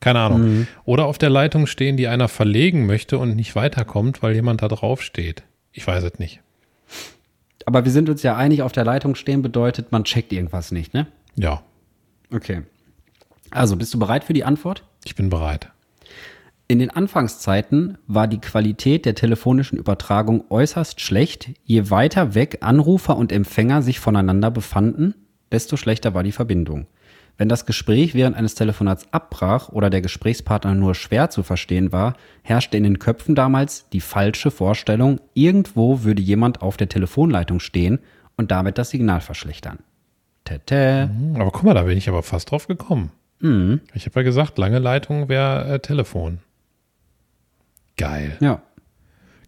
Keine 0.00 0.18
Ahnung. 0.20 0.40
Mhm. 0.42 0.66
Oder 0.84 1.06
auf 1.06 1.18
der 1.18 1.30
Leitung 1.30 1.66
stehen, 1.66 1.96
die 1.96 2.08
einer 2.08 2.28
verlegen 2.28 2.86
möchte 2.86 3.18
und 3.18 3.36
nicht 3.36 3.54
weiterkommt, 3.54 4.22
weil 4.22 4.34
jemand 4.34 4.62
da 4.62 4.68
drauf 4.68 5.00
steht. 5.02 5.44
Ich 5.72 5.86
weiß 5.86 6.02
es 6.04 6.18
nicht. 6.18 6.40
Aber 7.66 7.84
wir 7.84 7.92
sind 7.92 8.08
uns 8.08 8.22
ja 8.22 8.36
einig, 8.36 8.62
auf 8.62 8.72
der 8.72 8.84
Leitung 8.84 9.14
stehen 9.14 9.42
bedeutet, 9.42 9.92
man 9.92 10.04
checkt 10.04 10.32
irgendwas 10.32 10.72
nicht, 10.72 10.92
ne? 10.92 11.06
Ja, 11.36 11.62
Okay. 12.32 12.62
Also, 13.50 13.76
bist 13.76 13.92
du 13.92 13.98
bereit 13.98 14.24
für 14.24 14.32
die 14.32 14.44
Antwort? 14.44 14.84
ich 15.04 15.16
bin 15.16 15.28
bereit. 15.28 15.68
In 16.68 16.78
den 16.78 16.90
Anfangszeiten 16.90 17.98
war 18.06 18.28
die 18.28 18.40
Qualität 18.40 19.04
der 19.04 19.16
telefonischen 19.16 19.76
Übertragung 19.76 20.44
äußerst 20.48 21.00
schlecht. 21.00 21.50
Je 21.64 21.90
weiter 21.90 22.34
weg 22.34 22.58
Anrufer 22.60 23.16
und 23.16 23.32
Empfänger 23.32 23.82
sich 23.82 23.98
voneinander 23.98 24.50
befanden, 24.50 25.14
desto 25.50 25.76
schlechter 25.76 26.14
war 26.14 26.22
die 26.22 26.32
Verbindung. 26.32 26.86
Wenn 27.36 27.48
das 27.48 27.66
Gespräch 27.66 28.14
während 28.14 28.36
eines 28.36 28.54
Telefonats 28.54 29.12
abbrach 29.12 29.70
oder 29.70 29.90
der 29.90 30.02
Gesprächspartner 30.02 30.74
nur 30.74 30.94
schwer 30.94 31.30
zu 31.30 31.42
verstehen 31.42 31.90
war, 31.90 32.14
herrschte 32.42 32.76
in 32.76 32.84
den 32.84 33.00
Köpfen 33.00 33.34
damals 33.34 33.88
die 33.90 34.00
falsche 34.00 34.52
Vorstellung, 34.52 35.20
irgendwo 35.34 36.04
würde 36.04 36.22
jemand 36.22 36.62
auf 36.62 36.76
der 36.76 36.88
Telefonleitung 36.88 37.58
stehen 37.58 37.98
und 38.36 38.52
damit 38.52 38.78
das 38.78 38.90
Signal 38.90 39.20
verschlechtern. 39.20 39.80
Tete. 40.44 41.08
Hm, 41.12 41.36
Aber 41.40 41.50
guck 41.50 41.62
mal, 41.62 41.74
da 41.74 41.82
bin 41.82 41.96
ich 41.98 42.08
aber 42.08 42.22
fast 42.22 42.50
drauf 42.50 42.66
gekommen. 42.66 43.10
Mhm. 43.40 43.80
Ich 43.94 44.06
habe 44.06 44.20
ja 44.20 44.24
gesagt, 44.24 44.58
lange 44.58 44.78
Leitung 44.78 45.28
wäre 45.28 45.74
äh, 45.74 45.78
Telefon. 45.80 46.38
Geil. 47.96 48.36
Ja. 48.40 48.62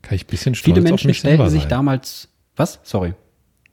Kann 0.03 0.16
ich 0.16 0.24
ein 0.24 0.30
bisschen 0.30 0.55
stolz 0.55 0.64
Viele 0.64 0.80
auf 0.80 0.84
Menschen 0.90 1.07
mich 1.09 1.20
selber 1.20 1.45
stellten 1.45 1.51
sich 1.53 1.62
sein. 1.62 1.70
damals. 1.70 2.28
Was? 2.57 2.80
Sorry. 2.82 3.14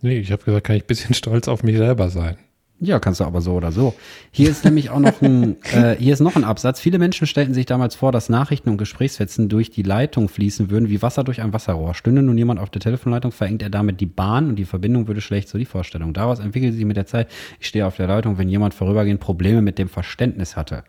Nee, 0.01 0.17
ich 0.19 0.31
habe 0.31 0.43
gesagt, 0.43 0.65
kann 0.65 0.75
ich 0.75 0.83
ein 0.83 0.87
bisschen 0.87 1.13
stolz 1.13 1.47
auf 1.47 1.63
mich 1.63 1.77
selber 1.77 2.09
sein. 2.09 2.37
Ja, 2.83 2.99
kannst 2.99 3.19
du 3.19 3.25
aber 3.25 3.41
so 3.41 3.53
oder 3.53 3.71
so. 3.71 3.93
Hier 4.31 4.49
ist 4.49 4.65
nämlich 4.65 4.89
auch 4.89 4.99
noch 4.99 5.21
ein, 5.21 5.55
äh, 5.71 5.95
hier 5.97 6.13
ist 6.13 6.19
noch 6.19 6.35
ein 6.35 6.43
Absatz. 6.43 6.79
Viele 6.79 6.97
Menschen 6.97 7.27
stellten 7.27 7.53
sich 7.53 7.67
damals 7.67 7.93
vor, 7.93 8.11
dass 8.11 8.27
Nachrichten 8.27 8.69
und 8.69 8.79
Gesprächsfetzen 8.79 9.49
durch 9.49 9.69
die 9.69 9.83
Leitung 9.83 10.29
fließen 10.29 10.71
würden, 10.71 10.89
wie 10.89 11.03
Wasser 11.03 11.23
durch 11.23 11.41
ein 11.41 11.53
Wasserrohr. 11.53 11.93
Stünde 11.93 12.23
nun 12.23 12.39
jemand 12.39 12.59
auf 12.59 12.71
der 12.71 12.81
Telefonleitung, 12.81 13.31
verengt 13.31 13.61
er 13.61 13.69
damit 13.69 14.01
die 14.01 14.07
Bahn 14.07 14.49
und 14.49 14.55
die 14.55 14.65
Verbindung 14.65 15.07
würde 15.07 15.21
schlecht, 15.21 15.47
so 15.47 15.59
die 15.59 15.65
Vorstellung. 15.65 16.13
Daraus 16.13 16.39
entwickelte 16.39 16.75
sich 16.75 16.85
mit 16.85 16.97
der 16.97 17.05
Zeit, 17.05 17.29
ich 17.59 17.67
stehe 17.67 17.85
auf 17.85 17.97
der 17.97 18.07
Leitung, 18.07 18.39
wenn 18.39 18.49
jemand 18.49 18.73
vorübergehend 18.73 19.19
Probleme 19.19 19.61
mit 19.61 19.77
dem 19.77 19.87
Verständnis 19.87 20.55
hatte. 20.55 20.83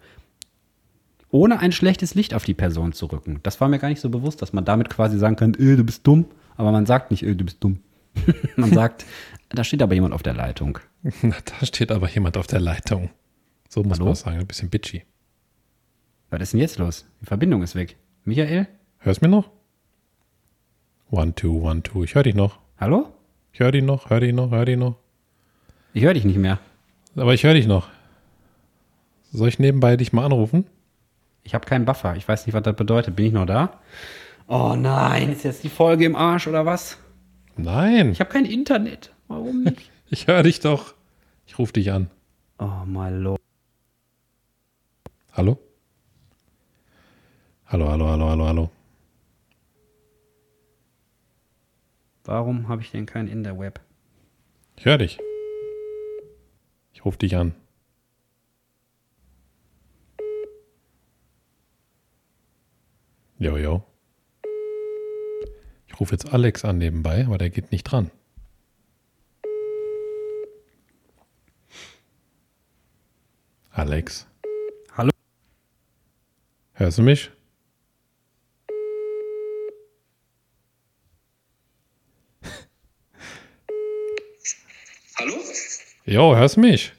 Ohne 1.31 1.59
ein 1.61 1.73
schlechtes 1.73 2.15
Licht 2.15 2.33
auf 2.33 2.47
die 2.47 2.55
Person 2.55 2.93
zu 2.93 3.05
rücken. 3.05 3.41
Das 3.43 3.61
war 3.61 3.69
mir 3.69 3.79
gar 3.79 3.89
nicht 3.89 4.01
so 4.01 4.09
bewusst, 4.09 4.41
dass 4.41 4.55
man 4.55 4.65
damit 4.65 4.89
quasi 4.89 5.19
sagen 5.19 5.37
kann, 5.37 5.53
äh, 5.55 5.77
du 5.77 5.85
bist 5.85 6.07
dumm, 6.07 6.25
aber 6.57 6.73
man 6.73 6.87
sagt 6.87 7.11
nicht, 7.11 7.23
äh, 7.23 7.35
du 7.35 7.45
bist 7.45 7.63
dumm. 7.63 7.81
man 8.57 8.73
sagt, 8.73 9.05
da 9.49 9.65
steht 9.65 9.83
aber 9.83 9.95
jemand 9.95 10.15
auf 10.15 10.23
der 10.23 10.35
Leitung. 10.35 10.79
Na, 11.23 11.37
da 11.45 11.67
steht 11.67 11.91
aber 11.91 12.09
jemand 12.09 12.37
auf 12.37 12.47
der 12.47 12.61
Leitung. 12.61 13.11
So 13.69 13.83
muss 13.83 13.99
Hallo? 13.99 14.07
man 14.07 14.15
sagen, 14.15 14.39
ein 14.39 14.47
bisschen 14.47 14.71
bitchy. 14.71 15.03
Was 16.31 16.41
ist 16.43 16.53
denn 16.53 16.61
jetzt 16.61 16.79
los? 16.79 17.07
Die 17.21 17.27
Verbindung 17.27 17.63
ist 17.63 17.75
weg. 17.75 17.97
Michael? 18.25 18.69
Hörst 18.99 19.21
du 19.23 19.27
mir 19.27 19.31
noch? 19.37 19.51
One, 21.11 21.35
two, 21.35 21.61
one, 21.63 21.83
two. 21.83 22.05
Ich 22.05 22.15
höre 22.15 22.23
dich 22.23 22.35
noch. 22.35 22.59
Hallo? 22.79 23.13
Ich 23.53 23.61
höre 23.61 23.73
dich 23.73 23.83
noch, 23.83 24.09
höre 24.09 24.21
dich 24.21 24.33
noch, 24.33 24.51
höre 24.51 24.65
dich 24.65 24.79
noch. 24.79 24.97
Ich 25.93 26.05
höre 26.05 26.15
dich 26.15 26.25
nicht 26.25 26.39
mehr. 26.39 26.59
Aber 27.17 27.35
ich 27.35 27.45
höre 27.45 27.55
dich 27.55 27.67
noch. 27.67 27.89
Soll 29.33 29.49
ich 29.49 29.59
nebenbei 29.59 29.97
dich 29.97 30.13
mal 30.13 30.25
anrufen? 30.25 30.67
Ich 31.43 31.55
habe 31.55 31.67
keinen 31.67 31.85
Buffer. 31.85 32.17
Ich 32.17 32.27
weiß 32.27 32.47
nicht, 32.47 32.55
was 32.55 32.63
das 32.63 32.77
bedeutet. 32.77 33.17
Bin 33.17 33.27
ich 33.27 33.33
noch 33.33 33.47
da? 33.47 33.81
Oh 34.47 34.75
nein, 34.77 35.33
ist 35.33 35.45
jetzt 35.45 35.65
die 35.65 35.69
Folge 35.69 36.05
im 36.05 36.17
Arsch 36.17 36.47
oder 36.47 36.65
was? 36.65 36.99
Nein, 37.57 38.13
Ich 38.13 38.21
habe 38.21 38.31
kein 38.31 38.45
Internet. 38.47 39.13
Warum 39.29 39.63
nicht? 39.65 39.91
ich 40.11 40.27
höre 40.27 40.43
dich 40.43 40.61
doch. 40.61 40.95
Ich 41.47 41.59
rufe 41.59 41.73
dich 41.73 41.91
an. 41.93 42.11
oh 42.59 42.85
my 42.87 43.11
lord. 43.11 43.41
Hallo? 45.33 45.59
Hallo, 47.67 47.89
hallo, 47.89 48.07
hallo, 48.09 48.29
hallo, 48.29 48.47
hallo. 48.47 48.71
Warum 52.25 52.69
habe 52.69 52.83
ich 52.83 52.91
denn 52.91 53.07
kein 53.07 53.29
Interweb? 53.29 53.81
Ich 54.77 54.85
höre 54.85 54.99
dich. 54.99 55.19
Ich 56.93 57.05
rufe 57.05 57.19
dich 57.19 57.37
an. 57.37 57.55
Jo, 63.39 63.57
jo. 63.57 63.83
Ich 66.03 66.05
rufe 66.05 66.17
jetzt 66.17 66.33
Alex 66.33 66.65
an 66.65 66.79
nebenbei, 66.79 67.25
aber 67.25 67.39
der 67.39 67.49
geht 67.49 67.71
nicht 67.71 67.85
dran. 67.85 68.11
Alex. 73.71 74.27
Hallo? 74.97 75.13
Hörst 76.73 76.99
du 76.99 77.03
mich? 77.03 77.31
Hallo? 85.21 85.35
Jo, 86.05 86.35
hörst 86.35 86.57
du 86.57 86.63
mich? 86.63 86.93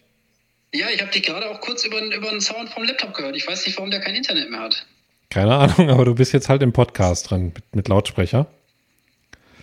Ja, 0.73 0.87
ich 0.89 1.01
habe 1.01 1.11
dich 1.11 1.23
gerade 1.23 1.49
auch 1.49 1.59
kurz 1.59 1.83
über, 1.83 1.99
über 1.99 2.29
den 2.29 2.39
Sound 2.39 2.69
vom 2.69 2.85
Laptop 2.85 3.13
gehört. 3.13 3.35
Ich 3.35 3.45
weiß 3.45 3.65
nicht, 3.65 3.75
warum 3.75 3.91
der 3.91 3.99
kein 3.99 4.15
Internet 4.15 4.49
mehr 4.49 4.61
hat. 4.61 4.87
Keine 5.29 5.55
Ahnung, 5.55 5.89
aber 5.89 6.05
du 6.05 6.15
bist 6.15 6.31
jetzt 6.31 6.47
halt 6.47 6.61
im 6.61 6.71
Podcast 6.71 7.29
dran 7.29 7.47
mit, 7.47 7.75
mit 7.75 7.89
Lautsprecher. 7.89 8.47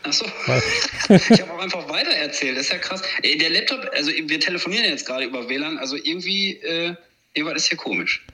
Achso. 0.03 0.25
ich 1.09 1.41
habe 1.41 1.53
auch 1.53 1.59
einfach 1.59 1.89
weiter 1.89 2.11
erzählt. 2.11 2.57
Das 2.57 2.67
ist 2.67 2.73
ja 2.73 2.79
krass. 2.79 3.03
Ey, 3.23 3.37
der 3.37 3.51
Laptop, 3.51 3.91
also 3.95 4.11
wir 4.11 4.41
telefonieren 4.41 4.85
jetzt 4.85 5.07
gerade 5.07 5.25
über 5.25 5.49
WLAN, 5.49 5.79
also 5.79 5.97
irgendwie, 5.97 6.57
äh, 6.57 6.95
irgendwas 7.35 7.63
ist 7.63 7.69
hier 7.69 7.77
komisch. 7.77 8.25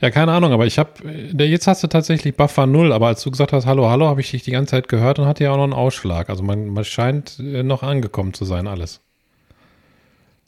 Ja, 0.00 0.10
keine 0.10 0.32
Ahnung, 0.32 0.52
aber 0.52 0.66
ich 0.66 0.78
habe, 0.78 1.10
jetzt 1.10 1.66
hast 1.66 1.82
du 1.82 1.86
tatsächlich 1.86 2.36
Buffer 2.36 2.66
0, 2.66 2.92
aber 2.92 3.06
als 3.06 3.22
du 3.22 3.30
gesagt 3.30 3.52
hast, 3.52 3.64
hallo, 3.64 3.88
hallo, 3.88 4.08
habe 4.08 4.20
ich 4.20 4.30
dich 4.30 4.42
die 4.42 4.50
ganze 4.50 4.72
Zeit 4.72 4.88
gehört 4.88 5.18
und 5.18 5.26
hatte 5.26 5.44
ja 5.44 5.52
auch 5.52 5.56
noch 5.56 5.64
einen 5.64 5.72
Ausschlag. 5.72 6.28
Also 6.28 6.42
man, 6.42 6.68
man 6.68 6.84
scheint 6.84 7.38
äh, 7.38 7.62
noch 7.62 7.82
angekommen 7.82 8.34
zu 8.34 8.44
sein, 8.44 8.66
alles. 8.66 9.00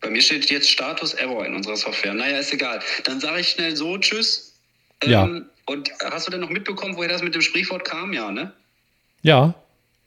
Bei 0.02 0.10
mir 0.10 0.20
steht 0.20 0.50
jetzt 0.50 0.70
Status 0.70 1.14
Error 1.14 1.46
in 1.46 1.54
unserer 1.54 1.76
Software. 1.76 2.12
Naja, 2.12 2.38
ist 2.38 2.52
egal. 2.52 2.80
Dann 3.04 3.20
sage 3.20 3.40
ich 3.40 3.48
schnell 3.48 3.74
so, 3.74 3.96
tschüss. 3.96 4.54
Ähm, 5.02 5.10
Ja. 5.10 5.28
Und 5.66 5.90
hast 6.10 6.26
du 6.26 6.30
denn 6.30 6.40
noch 6.40 6.50
mitbekommen, 6.50 6.96
woher 6.96 7.08
das 7.08 7.22
mit 7.22 7.34
dem 7.34 7.42
Sprichwort 7.42 7.84
kam? 7.84 8.12
Ja, 8.12 8.30
ne? 8.30 8.52
Ja, 9.22 9.54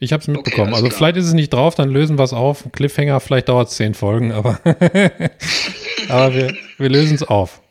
ich 0.01 0.13
habe 0.13 0.21
es 0.21 0.27
mitbekommen. 0.27 0.69
alles 0.69 0.77
also 0.77 0.87
klar. 0.87 0.97
vielleicht 0.97 1.17
ist 1.17 1.27
es 1.27 1.33
nicht 1.33 1.53
drauf, 1.53 1.75
dann 1.75 1.89
lösen 1.89 2.17
wir 2.17 2.23
es 2.23 2.33
auf. 2.33 2.65
Cliffhanger, 2.71 3.19
vielleicht 3.19 3.49
dauert 3.49 3.69
es 3.69 3.75
zehn 3.75 3.93
Folgen, 3.93 4.31
aber, 4.31 4.59
aber 6.09 6.33
wir, 6.33 6.57
wir 6.77 6.89
lösen 6.89 7.15
es 7.15 7.23
auf. 7.23 7.61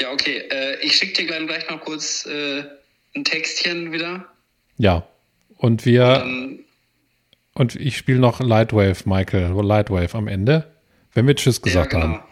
Ja, 0.00 0.10
okay. 0.12 0.38
Äh, 0.50 0.78
ich 0.80 0.96
schicke 0.96 1.12
dir 1.12 1.26
gleich, 1.26 1.46
gleich 1.46 1.70
noch 1.70 1.80
kurz 1.80 2.24
äh, 2.26 2.64
ein 3.14 3.24
Textchen 3.24 3.92
wieder. 3.92 4.24
Ja. 4.78 5.06
Und 5.58 5.84
wir, 5.84 6.22
Ähm, 6.24 6.60
und 7.52 7.74
ich 7.76 7.98
spiele 7.98 8.18
noch 8.18 8.40
Lightwave, 8.40 8.96
Michael, 9.04 9.52
Lightwave 9.62 10.14
am 10.14 10.28
Ende, 10.28 10.72
wenn 11.12 11.26
wir 11.26 11.36
Tschüss 11.36 11.60
gesagt 11.60 11.92
ja, 11.92 12.00
genau. 12.00 12.14
haben. 12.14 12.24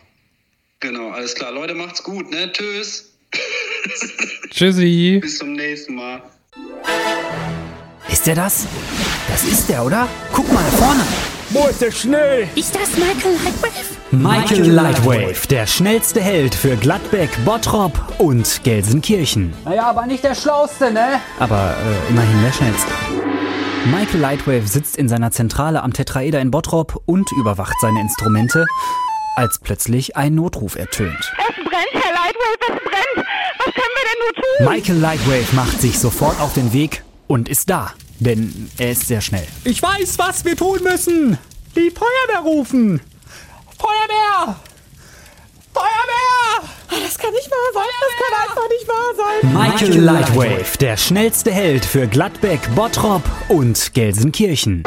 Genau, 0.81 1.11
alles 1.11 1.35
klar. 1.35 1.53
Leute, 1.53 1.75
macht's 1.75 2.03
gut, 2.03 2.31
ne? 2.31 2.51
Tschüss. 2.53 3.15
Tschüssi. 4.51 5.19
Bis 5.23 5.39
zum 5.39 5.53
nächsten 5.53 5.95
Mal. 5.95 6.23
Ist 8.15 8.29
der 8.29 8.37
das? 8.37 8.69
Das 9.27 9.43
ist 9.43 9.69
der, 9.69 9.85
oder? 9.85 10.07
Guck 10.33 10.47
mal 10.53 10.62
da 10.62 10.77
vorne. 10.77 11.01
Wo 11.51 11.67
ist 11.67 11.83
der 11.83 11.91
schnell? 11.91 12.47
Ist 12.55 12.73
das 12.73 12.97
Michael 12.97 13.37
Lightwave? 13.43 13.97
Michael 14.12 14.71
Lightwave, 14.71 15.49
der 15.49 15.67
schnellste 15.67 16.21
Held 16.21 16.55
für 16.55 16.77
Gladbeck, 16.77 17.31
Bottrop 17.45 18.15
und 18.19 18.61
Gelsenkirchen. 18.62 19.53
Naja, 19.65 19.91
aber 19.91 20.07
nicht 20.07 20.23
der 20.23 20.37
Schlauste, 20.37 20.93
ne? 20.93 21.21
Aber 21.41 21.75
äh, 21.77 22.11
immerhin 22.11 22.41
der 22.45 22.53
schnellste. 22.53 22.93
Michael 23.87 24.21
Lightwave 24.21 24.69
sitzt 24.69 24.97
in 24.97 25.09
seiner 25.09 25.33
Zentrale 25.33 25.83
am 25.83 25.93
Tetraeder 25.93 26.41
in 26.41 26.53
Bottrop 26.53 27.03
und 27.07 27.33
überwacht 27.33 27.75
seine 27.81 28.01
Instrumente, 28.01 28.65
als 29.35 29.59
plötzlich 29.59 30.17
ein 30.17 30.37
Notruf 30.37 30.77
ertönt. 30.77 31.19
Es 31.19 31.65
brennt, 31.65 32.05
Herr 32.05 32.12
Lightwave, 32.15 32.59
es 32.61 32.69
brennt. 32.69 33.27
Was 33.59 33.75
können 33.75 33.95
wir 33.97 34.05
denn 34.07 34.21
nur 34.21 34.67
tun? 34.69 34.73
Michael 34.73 34.99
Lightwave 35.01 35.57
macht 35.57 35.81
sich 35.81 35.99
sofort 35.99 36.41
auf 36.41 36.55
den 36.55 36.73
Weg 36.73 37.03
und 37.27 37.49
ist 37.49 37.71
da, 37.71 37.93
denn 38.21 38.71
er 38.79 38.93
ist 38.93 39.07
sehr 39.09 39.21
schnell. 39.21 39.47
Ich 39.65 39.83
weiß, 39.83 40.19
was 40.19 40.45
wir 40.45 40.57
tun 40.57 40.81
müssen. 40.83 41.39
Die 41.77 41.91
Feuerwehr 41.91 42.43
rufen. 42.43 43.01
Feuerwehr! 43.79 44.57
Feuerwehr! 45.73 46.71
Das 46.89 47.19
kann 47.19 47.33
nicht 47.33 47.51
wahr 47.51 47.73
sein, 47.75 47.91
das 48.01 48.15
kann 48.21 48.43
einfach 48.43 48.69
nicht 48.69 48.89
wahr 48.89 49.15
sein. 49.17 49.53
Michael 49.53 50.01
Lightwave, 50.01 50.79
der 50.79 50.97
schnellste 50.97 51.53
Held 51.53 51.85
für 51.85 52.07
Gladbeck, 52.07 52.61
Bottrop 52.75 53.23
und 53.49 53.93
Gelsenkirchen. 53.95 54.85